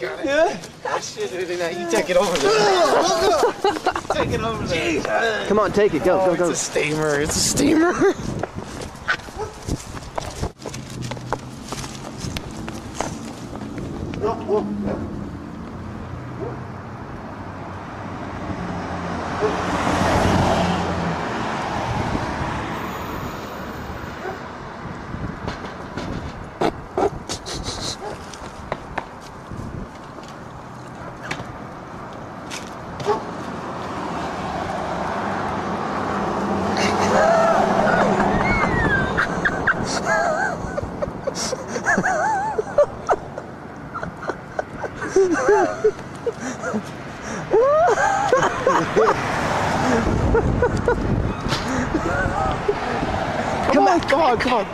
Got 0.00 0.24
it. 0.24 0.70
Oh, 0.86 0.98
shit, 1.00 1.30
you 1.32 1.90
take 1.90 2.10
it 2.10 2.16
over 2.16 2.36
there. 2.38 2.52
take 4.12 4.30
it 4.34 4.40
over 4.40 4.66
there. 4.66 5.46
Come 5.46 5.58
on, 5.60 5.72
take 5.72 5.94
it. 5.94 6.02
Go, 6.04 6.20
Oh, 6.20 6.26
go, 6.26 6.36
go. 6.36 6.50
It's 6.50 6.60
a 6.60 6.64
steamer. 6.64 7.20
It's 7.20 7.36
a 7.36 7.40
steamer. 7.40 8.14
Come 53.72 53.88
on, 53.88 54.00
come 54.00 54.20
on, 54.20 54.38
come 54.38 54.52
on. 54.52 54.66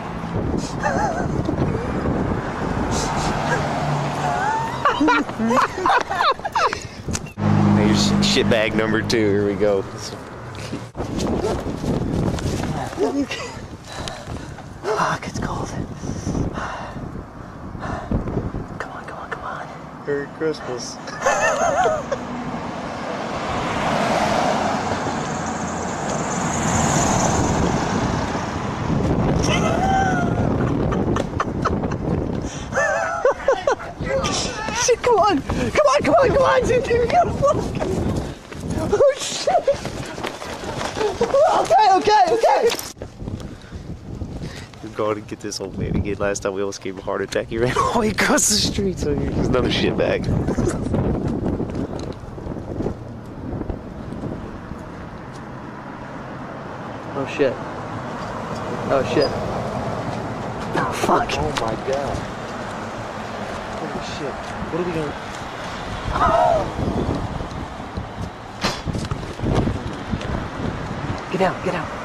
Here's 7.77 8.11
shit 8.25 8.40
bag 8.51 8.75
number 8.75 9.01
two. 9.01 9.17
Here 9.17 9.47
we 9.47 9.53
go. 9.53 9.81
Fuck, 14.83 15.25
it's 15.25 15.39
cold. 15.39 15.69
Come 18.77 18.91
on, 18.91 19.05
come 19.05 19.19
on, 19.19 19.29
come 19.29 19.43
on. 19.45 19.65
Merry 20.05 20.27
Christmas. 20.37 20.97
Shit, 34.83 35.01
come 35.03 35.19
on, 35.19 35.41
come 35.41 35.81
Oh, 36.23 36.27
come 36.27 36.41
on, 36.41 36.61
dude, 36.67 36.85
we 36.85 37.07
gotta 37.07 37.31
fuck. 37.31 37.81
Oh, 38.93 39.13
shit. 39.17 39.57
Okay, 41.61 41.87
okay, 41.95 42.23
okay. 42.33 42.69
We're 44.83 44.90
going 45.01 45.15
to 45.15 45.21
get 45.21 45.39
this 45.39 45.59
old 45.59 45.77
man 45.79 45.95
again. 45.95 46.15
Last 46.19 46.43
time 46.43 46.53
we 46.53 46.61
almost 46.61 46.81
gave 46.81 46.93
him 46.93 46.99
a 46.99 47.03
heart 47.03 47.21
attack. 47.23 47.47
He 47.47 47.57
ran 47.57 47.75
all 47.77 47.93
the 47.93 47.99
way 47.99 48.09
across 48.09 48.49
the 48.49 48.55
street, 48.55 48.99
so 48.99 49.15
he's 49.17 49.47
another 49.47 49.69
shitbag. 49.69 50.27
Oh, 57.13 57.27
shit. 57.27 57.53
Oh, 58.89 59.03
shit. 59.13 59.27
Oh, 60.79 60.91
fuck. 60.91 61.29
Oh 61.33 61.51
my 61.61 61.75
god. 61.87 62.17
Holy 63.77 64.01
shit. 64.15 64.33
What 64.71 64.79
are 64.81 64.85
we 64.87 64.91
gonna. 64.93 65.13
Get 71.31 71.41
out, 71.41 71.63
get 71.63 71.75
out. 71.75 72.00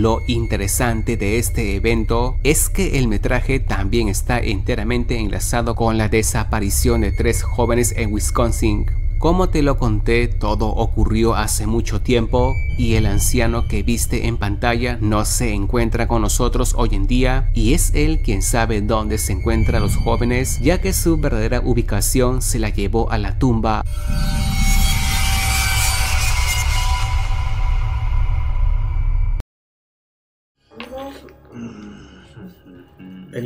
Lo 0.00 0.22
interesante 0.26 1.18
de 1.18 1.36
este 1.36 1.76
evento 1.76 2.38
es 2.42 2.70
que 2.70 2.98
el 2.98 3.06
metraje 3.06 3.60
también 3.60 4.08
está 4.08 4.38
enteramente 4.38 5.18
enlazado 5.18 5.74
con 5.74 5.98
la 5.98 6.08
desaparición 6.08 7.02
de 7.02 7.12
tres 7.12 7.42
jóvenes 7.42 7.92
en 7.94 8.10
Wisconsin. 8.10 8.86
Como 9.18 9.50
te 9.50 9.60
lo 9.60 9.76
conté, 9.76 10.26
todo 10.26 10.68
ocurrió 10.68 11.34
hace 11.34 11.66
mucho 11.66 12.00
tiempo 12.00 12.54
y 12.78 12.94
el 12.94 13.04
anciano 13.04 13.68
que 13.68 13.82
viste 13.82 14.26
en 14.26 14.38
pantalla 14.38 14.96
no 15.02 15.26
se 15.26 15.52
encuentra 15.52 16.08
con 16.08 16.22
nosotros 16.22 16.72
hoy 16.78 16.94
en 16.94 17.06
día 17.06 17.50
y 17.52 17.74
es 17.74 17.92
él 17.94 18.22
quien 18.24 18.40
sabe 18.40 18.80
dónde 18.80 19.18
se 19.18 19.34
encuentran 19.34 19.82
los 19.82 19.96
jóvenes 19.96 20.60
ya 20.62 20.80
que 20.80 20.94
su 20.94 21.18
verdadera 21.18 21.60
ubicación 21.60 22.40
se 22.40 22.58
la 22.58 22.70
llevó 22.70 23.10
a 23.10 23.18
la 23.18 23.38
tumba. 23.38 23.84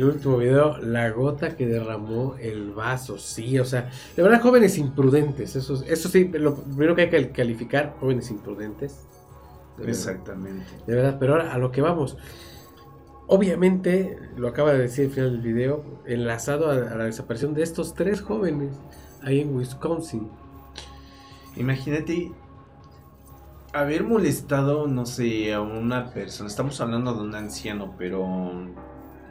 Último 0.09 0.37
video, 0.37 0.77
la 0.79 1.09
gota 1.11 1.55
que 1.55 1.65
derramó 1.65 2.35
el 2.39 2.71
vaso, 2.71 3.17
sí, 3.17 3.59
o 3.59 3.65
sea, 3.65 3.89
de 4.15 4.23
verdad 4.23 4.41
jóvenes 4.41 4.77
imprudentes, 4.77 5.55
eso, 5.55 5.83
eso 5.85 6.09
sí, 6.09 6.29
lo 6.33 6.55
primero 6.55 6.95
que 6.95 7.03
hay 7.03 7.09
que 7.09 7.31
calificar, 7.31 7.95
jóvenes 7.99 8.29
imprudentes. 8.31 9.05
De 9.77 9.85
verdad. 9.85 9.89
Exactamente. 9.89 10.65
De 10.87 10.95
verdad, 10.95 11.17
pero 11.19 11.33
ahora 11.33 11.53
a 11.53 11.57
lo 11.57 11.71
que 11.71 11.81
vamos. 11.81 12.17
Obviamente, 13.27 14.19
lo 14.37 14.47
acaba 14.47 14.71
de 14.73 14.79
decir 14.79 15.05
al 15.07 15.11
final 15.11 15.31
del 15.31 15.41
video, 15.41 15.83
enlazado 16.05 16.69
a, 16.69 16.73
a 16.73 16.95
la 16.95 17.05
desaparición 17.05 17.53
de 17.53 17.63
estos 17.63 17.93
tres 17.95 18.21
jóvenes 18.21 18.77
ahí 19.23 19.41
en 19.41 19.55
Wisconsin. 19.55 20.29
Imagínate 21.57 22.31
haber 23.73 24.03
molestado, 24.03 24.87
no 24.87 25.05
sé, 25.05 25.53
a 25.53 25.61
una 25.61 26.11
persona. 26.11 26.47
Estamos 26.47 26.79
hablando 26.79 27.13
de 27.13 27.21
un 27.21 27.35
anciano, 27.35 27.93
pero 27.97 28.25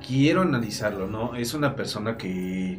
quiero 0.06 0.42
analizarlo, 0.42 1.06
¿no? 1.06 1.36
Es 1.36 1.54
una 1.54 1.76
persona 1.76 2.16
que. 2.16 2.78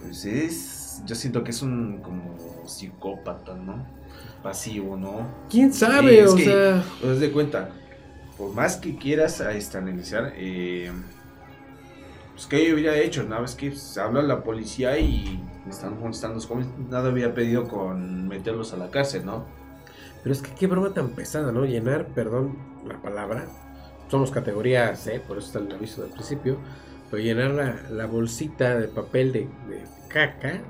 Pues 0.00 0.24
es. 0.24 1.02
Yo 1.06 1.14
siento 1.14 1.44
que 1.44 1.50
es 1.50 1.62
un 1.62 1.98
como 1.98 2.36
psicópata, 2.66 3.54
¿no? 3.54 3.86
Pasivo, 4.42 4.96
¿no? 4.96 5.26
¿Quién 5.48 5.72
sabe? 5.72 6.20
es 6.20 6.30
o 6.30 6.36
que, 6.36 6.44
sea, 6.44 6.84
Os 7.04 7.20
de 7.20 7.30
cuenta, 7.30 7.70
por 8.36 8.52
más 8.52 8.76
que 8.76 8.96
quieras 8.96 9.40
a 9.40 9.52
este, 9.52 9.78
analizar, 9.78 10.32
eh, 10.36 10.90
pues 12.32 12.46
que 12.46 12.68
yo 12.68 12.74
hubiera 12.74 12.96
hecho, 12.96 13.22
¿no? 13.22 13.44
Es 13.44 13.54
que 13.54 13.70
pues, 13.70 13.98
habla 13.98 14.22
la 14.22 14.42
policía 14.42 14.98
y 14.98 15.40
me 15.64 15.70
están 15.70 16.00
molestando 16.00 16.36
los 16.36 16.46
jóvenes, 16.46 16.68
nada 16.88 17.08
había 17.08 17.34
pedido 17.34 17.68
con 17.68 18.28
meterlos 18.28 18.72
a 18.72 18.76
la 18.76 18.90
cárcel, 18.90 19.24
¿no? 19.24 19.44
pero 20.22 20.32
es 20.32 20.42
que 20.42 20.50
qué 20.52 20.66
broma 20.66 20.92
tan 20.92 21.10
pesada, 21.10 21.52
¿no? 21.52 21.64
Llenar, 21.64 22.06
perdón 22.08 22.56
la 22.86 23.00
palabra, 23.00 23.46
somos 24.08 24.30
categoría 24.32 24.94
C, 24.96 25.20
por 25.20 25.38
eso 25.38 25.46
está 25.48 25.58
el 25.60 25.72
aviso 25.72 26.02
del 26.02 26.12
principio, 26.12 26.58
pero 27.10 27.22
llenar 27.22 27.50
la, 27.52 27.82
la 27.90 28.06
bolsita 28.06 28.78
de 28.78 28.88
papel 28.88 29.32
de, 29.32 29.40
de 29.68 29.90
caca, 30.08 30.62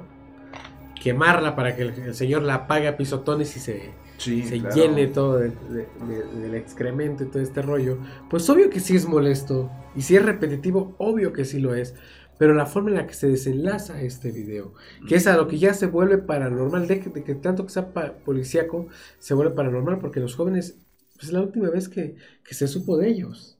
quemarla 1.01 1.55
para 1.57 1.77
que 1.77 1.83
el, 1.83 1.91
el 2.01 2.15
señor 2.15 2.43
la 2.43 2.55
apague 2.55 2.89
a 2.89 2.97
pisotones 2.97 3.57
y 3.57 3.61
se, 3.61 3.99
Sí, 4.17 4.43
se 4.43 4.59
claro. 4.59 4.75
llene 4.75 5.07
todo 5.09 5.39
de- 5.39 5.51
de- 5.71 5.89
de- 6.01 6.25
del 6.41 6.55
excremento 6.55 7.23
y 7.25 7.29
todo 7.29 7.43
este 7.43 7.63
rollo, 7.63 7.99
pues 8.29 8.49
obvio 8.51 8.69
que 8.71 8.81
sí 8.81 8.97
es 8.97 9.07
molesto. 9.07 9.71
Y 9.95 10.03
si 10.03 10.17
es 10.17 10.25
repetitivo, 10.25 10.95
obvio 10.99 11.33
que 11.33 11.45
sí 11.45 11.61
lo 11.61 11.75
es. 11.75 11.95
Pero 12.37 12.55
la 12.55 12.67
forma 12.67 12.91
en 12.91 12.97
la 12.97 13.07
que 13.07 13.15
se 13.15 13.29
desenlaza 13.29 14.01
este 14.03 14.31
video, 14.33 14.73
que 15.09 15.17
es 15.17 15.27
a 15.27 15.37
lo 15.37 15.49
que 15.49 15.59
ya 15.59 15.75
se 15.75 15.87
vuelve 15.87 16.19
paranormal, 16.19 16.87
de 16.87 17.01
que, 17.01 17.11
de 17.11 17.25
que 17.25 17.35
tanto 17.35 17.65
que 17.67 17.73
sea 17.73 17.93
policíaco, 18.25 18.89
se 19.19 19.35
vuelve 19.35 19.55
paranormal, 19.55 19.99
porque 19.99 20.21
los 20.21 20.37
jóvenes, 20.37 20.79
es 21.27 21.33
la 21.33 21.41
última 21.43 21.71
vez 21.71 21.89
que, 21.89 22.17
que 22.45 22.55
se 22.55 22.69
supo 22.69 22.97
de 22.97 23.09
ellos. 23.09 23.57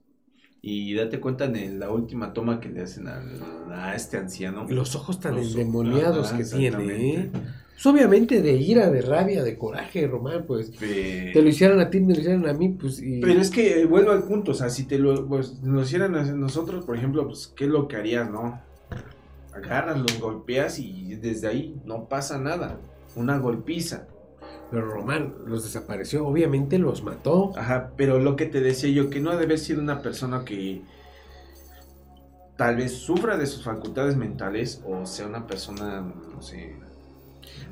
Y 0.61 0.95
date 0.95 1.21
cuenta 1.21 1.45
en 1.45 1.79
la 1.79 1.91
última 1.91 2.33
toma 2.33 2.59
que 2.61 2.69
le 2.69 2.83
hacen 2.83 3.07
a 3.09 3.95
este 3.95 4.17
anciano. 4.17 4.67
Los 4.69 4.97
ojos 4.97 5.21
tan 5.21 5.37
Los- 5.37 5.53
endemoniados 5.53 6.33
que 6.33 6.45
tiene, 6.45 7.15
¿eh? 7.15 7.31
Pues 7.33 7.87
obviamente 7.87 8.43
de 8.43 8.55
ira, 8.55 8.91
de 8.91 9.03
rabia, 9.03 9.45
de 9.45 9.57
coraje, 9.57 10.09
Román, 10.09 10.45
pues. 10.49 10.73
Te 10.73 11.33
lo 11.41 11.49
hicieron 11.49 11.79
a 11.79 11.89
ti, 11.91 12.01
me 12.01 12.13
lo 12.13 12.19
hicieron 12.21 12.49
a 12.49 12.53
mí, 12.53 12.71
pues. 12.71 13.01
Y... 13.01 13.21
Pero 13.21 13.41
es 13.41 13.51
que 13.51 13.83
eh, 13.83 13.85
vuelvo 13.87 14.11
al 14.11 14.25
punto, 14.25 14.51
o 14.51 14.55
sea, 14.55 14.69
si 14.69 14.83
te 14.85 14.99
lo, 14.99 15.29
pues, 15.29 15.61
lo 15.63 15.81
hicieran 15.83 16.17
a 16.17 16.25
nosotros, 16.25 16.85
por 16.85 16.97
ejemplo, 16.97 17.25
pues, 17.29 17.47
¿qué 17.55 17.67
es 17.67 17.71
lo 17.71 17.87
que 17.87 17.95
harías, 17.95 18.29
no? 18.29 18.61
Agarras, 19.55 19.97
los 19.99 20.19
golpeas 20.21 20.81
y 20.81 21.15
desde 21.15 21.47
ahí 21.47 21.81
no 21.85 22.09
pasa 22.09 22.37
nada. 22.39 22.81
Una 23.15 23.39
golpiza. 23.39 24.09
Pero 24.71 24.85
Román 24.87 25.35
los 25.47 25.65
desapareció, 25.65 26.27
obviamente 26.27 26.79
los 26.79 27.03
mató. 27.03 27.53
Ajá, 27.57 27.93
pero 27.97 28.19
lo 28.19 28.37
que 28.37 28.47
te 28.47 28.61
decía 28.61 28.91
yo, 28.91 29.09
que 29.11 29.21
no 29.21 29.35
debe 29.37 29.57
ser 29.57 29.79
una 29.79 30.03
persona 30.03 30.45
que 30.45 30.83
tal 32.57 32.77
vez 32.77 32.93
sufra 32.93 33.37
de 33.37 33.47
sus 33.47 33.63
facultades 33.65 34.17
mentales 34.17 34.83
o 34.87 35.07
sea 35.07 35.27
una 35.27 35.47
persona, 35.47 36.01
no 36.01 36.43
sé. 36.43 36.75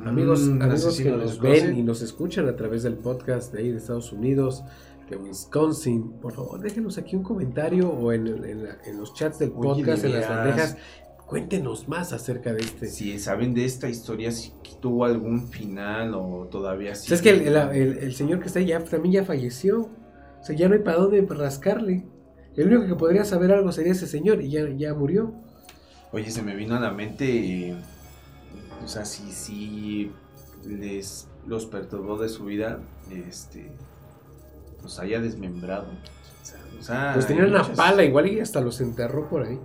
Amigos, 0.04 0.42
un 0.42 0.62
amigos 0.62 0.96
que 0.98 1.10
nos 1.10 1.40
ven 1.40 1.76
y 1.76 1.82
nos 1.82 2.02
escuchan 2.02 2.48
a 2.48 2.56
través 2.56 2.82
del 2.82 2.94
podcast 2.94 3.52
de 3.52 3.60
ahí 3.62 3.70
de 3.70 3.78
Estados 3.78 4.12
Unidos, 4.12 4.62
de 5.10 5.16
Wisconsin, 5.16 6.12
por 6.20 6.32
favor 6.34 6.60
déjenos 6.60 6.98
aquí 6.98 7.14
un 7.16 7.22
comentario 7.22 7.88
o 7.88 8.12
en, 8.12 8.26
en 8.26 8.64
la- 8.64 8.76
en 8.84 8.98
los 8.98 9.14
chats 9.14 9.38
del 9.38 9.50
Oye, 9.56 9.60
podcast, 9.82 10.02
de 10.02 10.08
en 10.08 10.20
las 10.20 10.28
bandejas. 10.28 10.76
Cuéntenos 11.26 11.88
más 11.88 12.12
acerca 12.12 12.52
de 12.52 12.60
este. 12.62 12.86
Si 12.86 13.18
saben 13.18 13.52
de 13.52 13.64
esta 13.64 13.88
historia, 13.88 14.30
si 14.30 14.52
tuvo 14.80 15.04
algún 15.04 15.48
final 15.48 16.14
o 16.14 16.46
todavía 16.50 16.94
sí. 16.94 17.08
¿Sabes 17.08 17.22
que 17.22 17.30
el, 17.30 17.48
el- 17.48 17.56
el- 17.56 17.98
el 17.98 18.14
señor 18.14 18.38
que 18.40 18.46
está 18.46 18.60
ahí 18.60 18.66
ya 18.66 18.82
también 18.84 19.12
ya 19.14 19.24
falleció? 19.24 19.80
O 20.40 20.44
sea, 20.44 20.54
ya 20.54 20.68
no 20.68 20.74
hay 20.74 20.80
para 20.82 20.98
dónde 20.98 21.20
rascarle. 21.28 22.04
El 22.56 22.68
único 22.68 22.86
que 22.86 22.94
podría 22.94 23.24
saber 23.24 23.50
algo 23.52 23.72
sería 23.72 23.92
ese 23.92 24.06
señor 24.06 24.40
y 24.40 24.50
ya, 24.50 24.68
ya 24.70 24.94
murió. 24.94 25.34
Oye, 26.12 26.30
se 26.30 26.42
me 26.42 26.54
vino 26.54 26.76
a 26.76 26.80
la 26.80 26.92
mente, 26.92 27.24
eh, 27.70 27.76
o 28.84 28.86
sea, 28.88 29.04
si, 29.04 29.32
si 29.32 30.12
les 30.64 31.26
los 31.46 31.66
perturbó 31.66 32.16
de 32.18 32.28
su 32.28 32.44
vida, 32.44 32.78
este, 33.10 33.72
los 34.82 34.98
haya 35.00 35.20
desmembrado. 35.20 35.88
O 36.78 36.82
sea, 36.82 37.10
Pues 37.14 37.26
tenían 37.26 37.48
una 37.48 37.62
muchas- 37.62 37.76
pala 37.76 38.04
igual 38.04 38.28
y 38.28 38.38
hasta 38.40 38.60
los 38.60 38.80
enterró 38.80 39.28
por 39.28 39.42
ahí. 39.42 39.58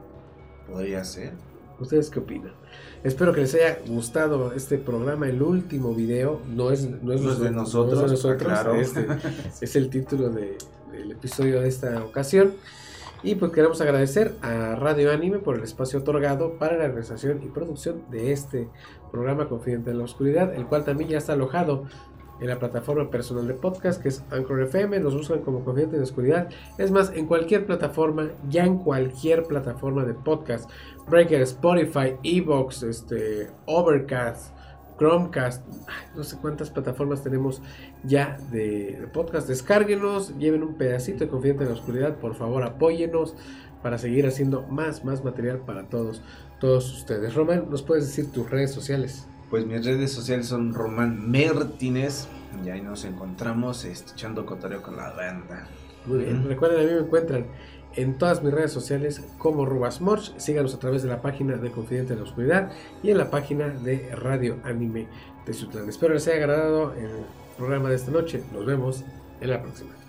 Podría 0.67 1.03
ser. 1.03 1.33
¿Ustedes 1.81 2.09
qué 2.09 2.19
opinan? 2.19 2.53
Espero 3.03 3.33
que 3.33 3.41
les 3.41 3.53
haya 3.55 3.79
gustado 3.87 4.53
este 4.53 4.77
programa, 4.77 5.27
el 5.27 5.41
último 5.41 5.93
video. 5.95 6.39
No 6.47 6.71
es, 6.71 6.87
no 6.89 7.11
es, 7.13 7.21
No 7.21 7.31
es 7.31 7.39
de 7.39 7.51
nosotros, 7.51 7.99
no 7.99 8.05
es 8.05 8.11
de 8.11 8.15
nosotros, 8.15 8.43
claro. 8.43 8.75
este 8.75 9.07
es 9.61 9.75
el 9.75 9.89
título 9.89 10.29
de- 10.29 10.57
del 10.91 11.11
episodio 11.11 11.61
de 11.61 11.67
esta 11.67 12.03
ocasión. 12.03 12.53
Y 13.23 13.35
pues 13.35 13.51
queremos 13.51 13.79
agradecer 13.81 14.33
a 14.41 14.75
Radio 14.75 15.11
Anime 15.11 15.37
por 15.39 15.55
el 15.55 15.63
espacio 15.63 15.99
otorgado 15.99 16.57
para 16.57 16.75
la 16.77 16.87
realización 16.87 17.43
y 17.43 17.47
producción 17.47 18.01
de 18.09 18.31
este 18.31 18.67
programa 19.11 19.47
Confidente 19.47 19.91
en 19.91 19.99
la 19.99 20.05
Oscuridad, 20.05 20.55
el 20.55 20.65
cual 20.65 20.83
también 20.85 21.09
ya 21.11 21.17
está 21.19 21.33
alojado 21.33 21.83
en 22.41 22.47
la 22.47 22.59
plataforma 22.59 23.09
personal 23.09 23.47
de 23.47 23.53
podcast 23.53 24.01
que 24.01 24.09
es 24.09 24.23
Anchor 24.31 24.61
FM. 24.63 24.99
Nos 24.99 25.15
buscan 25.15 25.41
como 25.41 25.63
Confidente 25.63 25.95
en 25.95 26.01
la 26.01 26.05
Oscuridad. 26.05 26.49
Es 26.77 26.91
más, 26.91 27.11
en 27.15 27.27
cualquier 27.27 27.65
plataforma, 27.65 28.29
ya 28.49 28.65
en 28.65 28.79
cualquier 28.79 29.43
plataforma 29.43 30.03
de 30.03 30.15
podcast, 30.15 30.69
Breaker, 31.07 31.41
Spotify, 31.41 32.15
Evox, 32.23 32.83
este, 32.83 33.49
Overcast, 33.67 34.53
Chromecast, 34.97 35.65
no 36.15 36.23
sé 36.23 36.37
cuántas 36.37 36.69
plataformas 36.69 37.23
tenemos 37.23 37.61
ya 38.03 38.37
de, 38.51 38.97
de 38.99 39.07
podcast. 39.07 39.47
Descárguenos, 39.47 40.37
lleven 40.37 40.63
un 40.63 40.75
pedacito 40.75 41.19
de 41.19 41.29
Confidente 41.29 41.63
en 41.63 41.69
la 41.69 41.75
Oscuridad, 41.75 42.17
por 42.17 42.35
favor, 42.35 42.63
apóyenos 42.63 43.35
para 43.83 43.97
seguir 43.97 44.27
haciendo 44.27 44.63
más, 44.63 45.03
más 45.03 45.23
material 45.23 45.59
para 45.59 45.89
todos, 45.89 46.21
todos 46.59 46.91
ustedes. 46.91 47.33
Román, 47.33 47.67
¿nos 47.69 47.83
puedes 47.83 48.07
decir 48.07 48.31
tus 48.31 48.49
redes 48.49 48.71
sociales? 48.71 49.27
Pues 49.51 49.65
mis 49.65 49.85
redes 49.85 50.13
sociales 50.13 50.47
son 50.47 50.73
Román 50.73 51.29
Martínez. 51.29 52.27
Y 52.65 52.69
ahí 52.69 52.81
nos 52.81 53.03
encontramos 53.03 53.83
este, 53.83 54.13
echando 54.13 54.45
cotorreo 54.45 54.81
con 54.81 54.95
la 54.95 55.11
banda. 55.11 55.67
Muy 56.05 56.19
bien. 56.19 56.47
Recuerden, 56.47 56.79
a 56.79 56.83
mí 56.83 56.95
me 56.95 57.05
encuentran 57.05 57.45
en 57.95 58.17
todas 58.17 58.41
mis 58.41 58.53
redes 58.53 58.71
sociales 58.71 59.21
como 59.37 59.65
Rubasmorch. 59.65 60.37
Síganos 60.37 60.73
a 60.73 60.79
través 60.79 61.03
de 61.03 61.09
la 61.09 61.21
página 61.21 61.57
de 61.57 61.69
Confidente 61.69 62.13
en 62.13 62.19
la 62.19 62.25
Oscuridad 62.25 62.71
y 63.03 63.11
en 63.11 63.17
la 63.17 63.29
página 63.29 63.67
de 63.67 64.15
Radio 64.15 64.57
Anime 64.63 65.07
de 65.45 65.53
Sutlán. 65.53 65.89
Espero 65.89 66.13
les 66.13 66.25
haya 66.27 66.37
agradado 66.37 66.93
el 66.93 67.11
programa 67.57 67.89
de 67.89 67.95
esta 67.95 68.11
noche. 68.11 68.41
Nos 68.53 68.65
vemos 68.65 69.03
en 69.41 69.49
la 69.49 69.61
próxima. 69.61 70.00